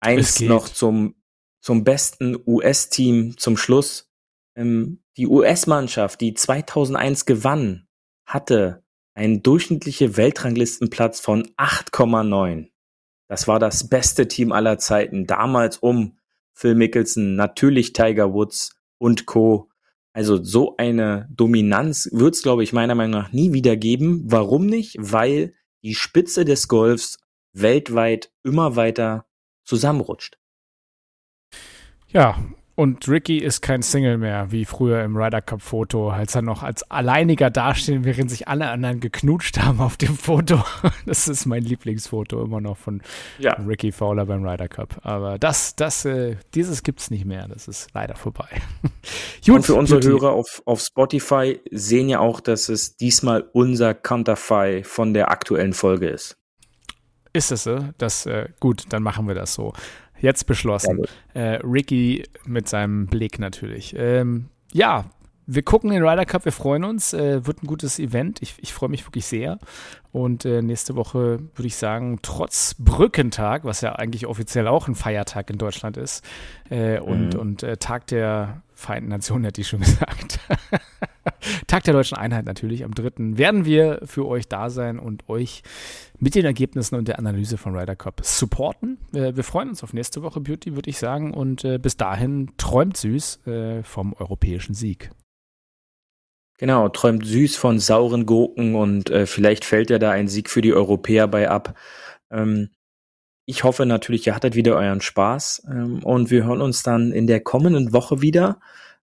eins 0.00 0.40
noch 0.40 0.68
zum, 0.68 1.14
zum 1.60 1.84
besten 1.84 2.36
US-Team 2.46 3.36
zum 3.38 3.56
Schluss. 3.56 4.10
Ähm, 4.56 5.02
die 5.16 5.26
US-Mannschaft, 5.26 6.20
die 6.20 6.34
2001 6.34 7.26
gewann, 7.26 7.86
hatte 8.26 8.82
einen 9.14 9.42
durchschnittlichen 9.42 10.16
Weltranglistenplatz 10.16 11.20
von 11.20 11.46
8,9. 11.58 12.70
Das 13.28 13.46
war 13.46 13.58
das 13.58 13.88
beste 13.88 14.26
Team 14.26 14.52
aller 14.52 14.78
Zeiten. 14.78 15.26
Damals 15.26 15.78
um 15.78 16.18
Phil 16.54 16.74
Mickelson, 16.74 17.36
natürlich 17.36 17.92
Tiger 17.92 18.32
Woods 18.32 18.74
und 18.98 19.26
Co. 19.26 19.71
Also 20.14 20.42
so 20.42 20.76
eine 20.76 21.28
Dominanz 21.30 22.08
wird 22.12 22.34
es, 22.34 22.42
glaube 22.42 22.62
ich, 22.62 22.72
meiner 22.72 22.94
Meinung 22.94 23.12
nach 23.12 23.32
nie 23.32 23.52
wieder 23.52 23.76
geben. 23.76 24.22
Warum 24.26 24.66
nicht? 24.66 24.96
Weil 24.98 25.54
die 25.82 25.94
Spitze 25.94 26.44
des 26.44 26.68
Golfs 26.68 27.18
weltweit 27.54 28.30
immer 28.42 28.76
weiter 28.76 29.26
zusammenrutscht. 29.64 30.38
Ja, 32.08 32.42
und 32.74 33.06
Ricky 33.06 33.38
ist 33.38 33.60
kein 33.60 33.82
Single 33.82 34.16
mehr, 34.16 34.50
wie 34.50 34.64
früher 34.64 35.02
im 35.02 35.16
Ryder 35.16 35.42
Cup 35.42 35.60
Foto, 35.60 36.10
als 36.10 36.34
er 36.34 36.40
noch 36.40 36.62
als 36.62 36.90
Alleiniger 36.90 37.50
dastehen, 37.50 38.04
während 38.04 38.30
sich 38.30 38.48
alle 38.48 38.68
anderen 38.68 39.00
geknutscht 39.00 39.58
haben 39.58 39.80
auf 39.80 39.96
dem 39.96 40.16
Foto. 40.16 40.62
Das 41.04 41.28
ist 41.28 41.46
mein 41.46 41.62
Lieblingsfoto 41.62 42.42
immer 42.42 42.60
noch 42.60 42.76
von 42.76 43.02
ja. 43.38 43.52
Ricky 43.54 43.92
Fowler 43.92 44.26
beim 44.26 44.46
Ryder 44.46 44.68
Cup. 44.68 45.00
Aber 45.02 45.38
das, 45.38 45.74
das, 45.76 46.04
äh, 46.04 46.36
dieses 46.54 46.82
gibt's 46.82 47.10
nicht 47.10 47.24
mehr. 47.24 47.48
Das 47.48 47.68
ist 47.68 47.88
leider 47.92 48.14
vorbei. 48.14 48.48
Gut, 49.44 49.56
und 49.56 49.66
für 49.66 49.74
unsere 49.74 50.00
Beauty. 50.00 50.12
Hörer 50.12 50.32
auf, 50.32 50.62
auf 50.64 50.80
Spotify 50.80 51.60
sehen 51.70 52.08
ja 52.08 52.20
auch, 52.20 52.40
dass 52.40 52.68
es 52.68 52.96
diesmal 52.96 53.48
unser 53.52 53.94
Counterfei 53.94 54.84
von 54.84 55.12
der 55.12 55.30
aktuellen 55.30 55.72
Folge 55.72 56.08
ist. 56.08 56.36
Ist 57.32 57.50
es 57.50 57.64
so? 57.64 57.78
Das, 57.98 58.26
äh, 58.26 58.48
gut, 58.60 58.84
dann 58.90 59.02
machen 59.02 59.26
wir 59.26 59.34
das 59.34 59.54
so. 59.54 59.72
Jetzt 60.22 60.44
beschlossen. 60.46 61.02
Äh, 61.34 61.58
Ricky 61.64 62.24
mit 62.46 62.68
seinem 62.68 63.06
Blick 63.06 63.38
natürlich. 63.38 63.94
Ähm, 63.98 64.46
ja, 64.72 65.04
wir 65.46 65.62
gucken 65.62 65.90
den 65.90 66.02
Ryder 66.02 66.24
Cup, 66.24 66.44
wir 66.44 66.52
freuen 66.52 66.84
uns. 66.84 67.12
Äh, 67.12 67.44
wird 67.46 67.62
ein 67.62 67.66
gutes 67.66 67.98
Event. 67.98 68.40
Ich, 68.40 68.54
ich 68.58 68.72
freue 68.72 68.88
mich 68.88 69.04
wirklich 69.06 69.26
sehr. 69.26 69.58
Und 70.12 70.44
äh, 70.44 70.62
nächste 70.62 70.94
Woche 70.94 71.40
würde 71.54 71.66
ich 71.66 71.76
sagen, 71.76 72.20
trotz 72.22 72.76
Brückentag, 72.78 73.64
was 73.64 73.80
ja 73.80 73.92
eigentlich 73.94 74.26
offiziell 74.26 74.68
auch 74.68 74.88
ein 74.88 74.94
Feiertag 74.94 75.50
in 75.50 75.58
Deutschland 75.58 75.96
ist, 75.96 76.24
äh, 76.70 77.00
und, 77.00 77.34
mhm. 77.34 77.40
und 77.40 77.62
äh, 77.64 77.76
Tag 77.76 78.06
der 78.06 78.62
Vereinten 78.74 79.10
Nationen, 79.10 79.44
hätte 79.44 79.60
ich 79.60 79.68
schon 79.68 79.80
gesagt. 79.80 80.38
Tag 81.66 81.84
der 81.84 81.94
deutschen 81.94 82.16
Einheit 82.16 82.44
natürlich 82.44 82.84
am 82.84 82.94
3. 82.94 83.38
werden 83.38 83.64
wir 83.64 84.00
für 84.04 84.26
euch 84.26 84.48
da 84.48 84.70
sein 84.70 84.98
und 84.98 85.28
euch 85.28 85.62
mit 86.18 86.34
den 86.34 86.44
Ergebnissen 86.44 86.94
und 86.94 87.08
der 87.08 87.18
Analyse 87.18 87.58
von 87.58 87.76
Ryder 87.76 87.96
Cup 87.96 88.20
supporten. 88.24 88.98
Äh, 89.12 89.34
wir 89.34 89.44
freuen 89.44 89.68
uns 89.68 89.82
auf 89.82 89.92
nächste 89.92 90.22
Woche 90.22 90.40
Beauty, 90.40 90.74
würde 90.74 90.90
ich 90.90 90.98
sagen. 90.98 91.34
Und 91.34 91.64
äh, 91.64 91.78
bis 91.78 91.96
dahin 91.96 92.52
träumt 92.56 92.96
süß 92.96 93.46
äh, 93.46 93.82
vom 93.82 94.14
europäischen 94.14 94.74
Sieg. 94.74 95.10
Genau, 96.58 96.88
träumt 96.88 97.26
süß 97.26 97.56
von 97.56 97.80
sauren 97.80 98.24
Gurken 98.24 98.76
und 98.76 99.10
vielleicht 99.24 99.64
fällt 99.64 99.90
ja 99.90 99.98
da 99.98 100.12
ein 100.12 100.28
Sieg 100.28 100.48
für 100.48 100.60
die 100.60 100.72
Europäer 100.72 101.26
bei 101.26 101.50
ab. 101.50 101.76
Ähm, 102.30 102.68
ich 103.44 103.64
hoffe 103.64 103.86
natürlich, 103.86 104.26
ihr 104.26 104.34
hattet 104.34 104.54
wieder 104.54 104.76
euren 104.76 105.00
Spaß 105.00 105.64
ähm, 105.68 106.04
und 106.04 106.30
wir 106.30 106.44
hören 106.44 106.60
uns 106.60 106.82
dann 106.82 107.10
in 107.12 107.26
der 107.26 107.40
kommenden 107.40 107.92
Woche 107.92 108.22
wieder. 108.22 108.60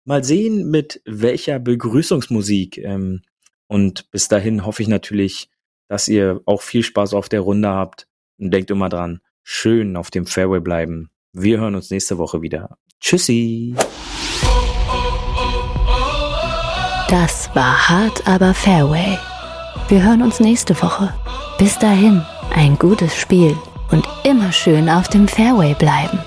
Mal 0.09 0.23
sehen, 0.23 0.71
mit 0.71 1.03
welcher 1.05 1.59
Begrüßungsmusik. 1.59 2.79
Ähm, 2.79 3.21
und 3.67 4.09
bis 4.09 4.27
dahin 4.27 4.65
hoffe 4.65 4.81
ich 4.81 4.87
natürlich, 4.87 5.51
dass 5.87 6.07
ihr 6.07 6.41
auch 6.47 6.63
viel 6.63 6.81
Spaß 6.81 7.13
auf 7.13 7.29
der 7.29 7.41
Runde 7.41 7.69
habt. 7.69 8.07
Und 8.39 8.49
denkt 8.51 8.71
immer 8.71 8.89
dran, 8.89 9.19
schön 9.43 9.95
auf 9.95 10.09
dem 10.09 10.25
Fairway 10.25 10.61
bleiben. 10.61 11.11
Wir 11.31 11.59
hören 11.59 11.75
uns 11.75 11.91
nächste 11.91 12.17
Woche 12.17 12.41
wieder. 12.41 12.75
Tschüssi. 12.99 13.75
Das 17.07 17.51
war 17.53 17.89
hart, 17.89 18.27
aber 18.27 18.55
Fairway. 18.55 19.15
Wir 19.89 20.03
hören 20.03 20.23
uns 20.23 20.39
nächste 20.39 20.73
Woche. 20.81 21.13
Bis 21.59 21.77
dahin, 21.77 22.23
ein 22.55 22.79
gutes 22.79 23.15
Spiel 23.15 23.55
und 23.91 24.07
immer 24.23 24.51
schön 24.51 24.89
auf 24.89 25.07
dem 25.07 25.27
Fairway 25.27 25.75
bleiben. 25.75 26.17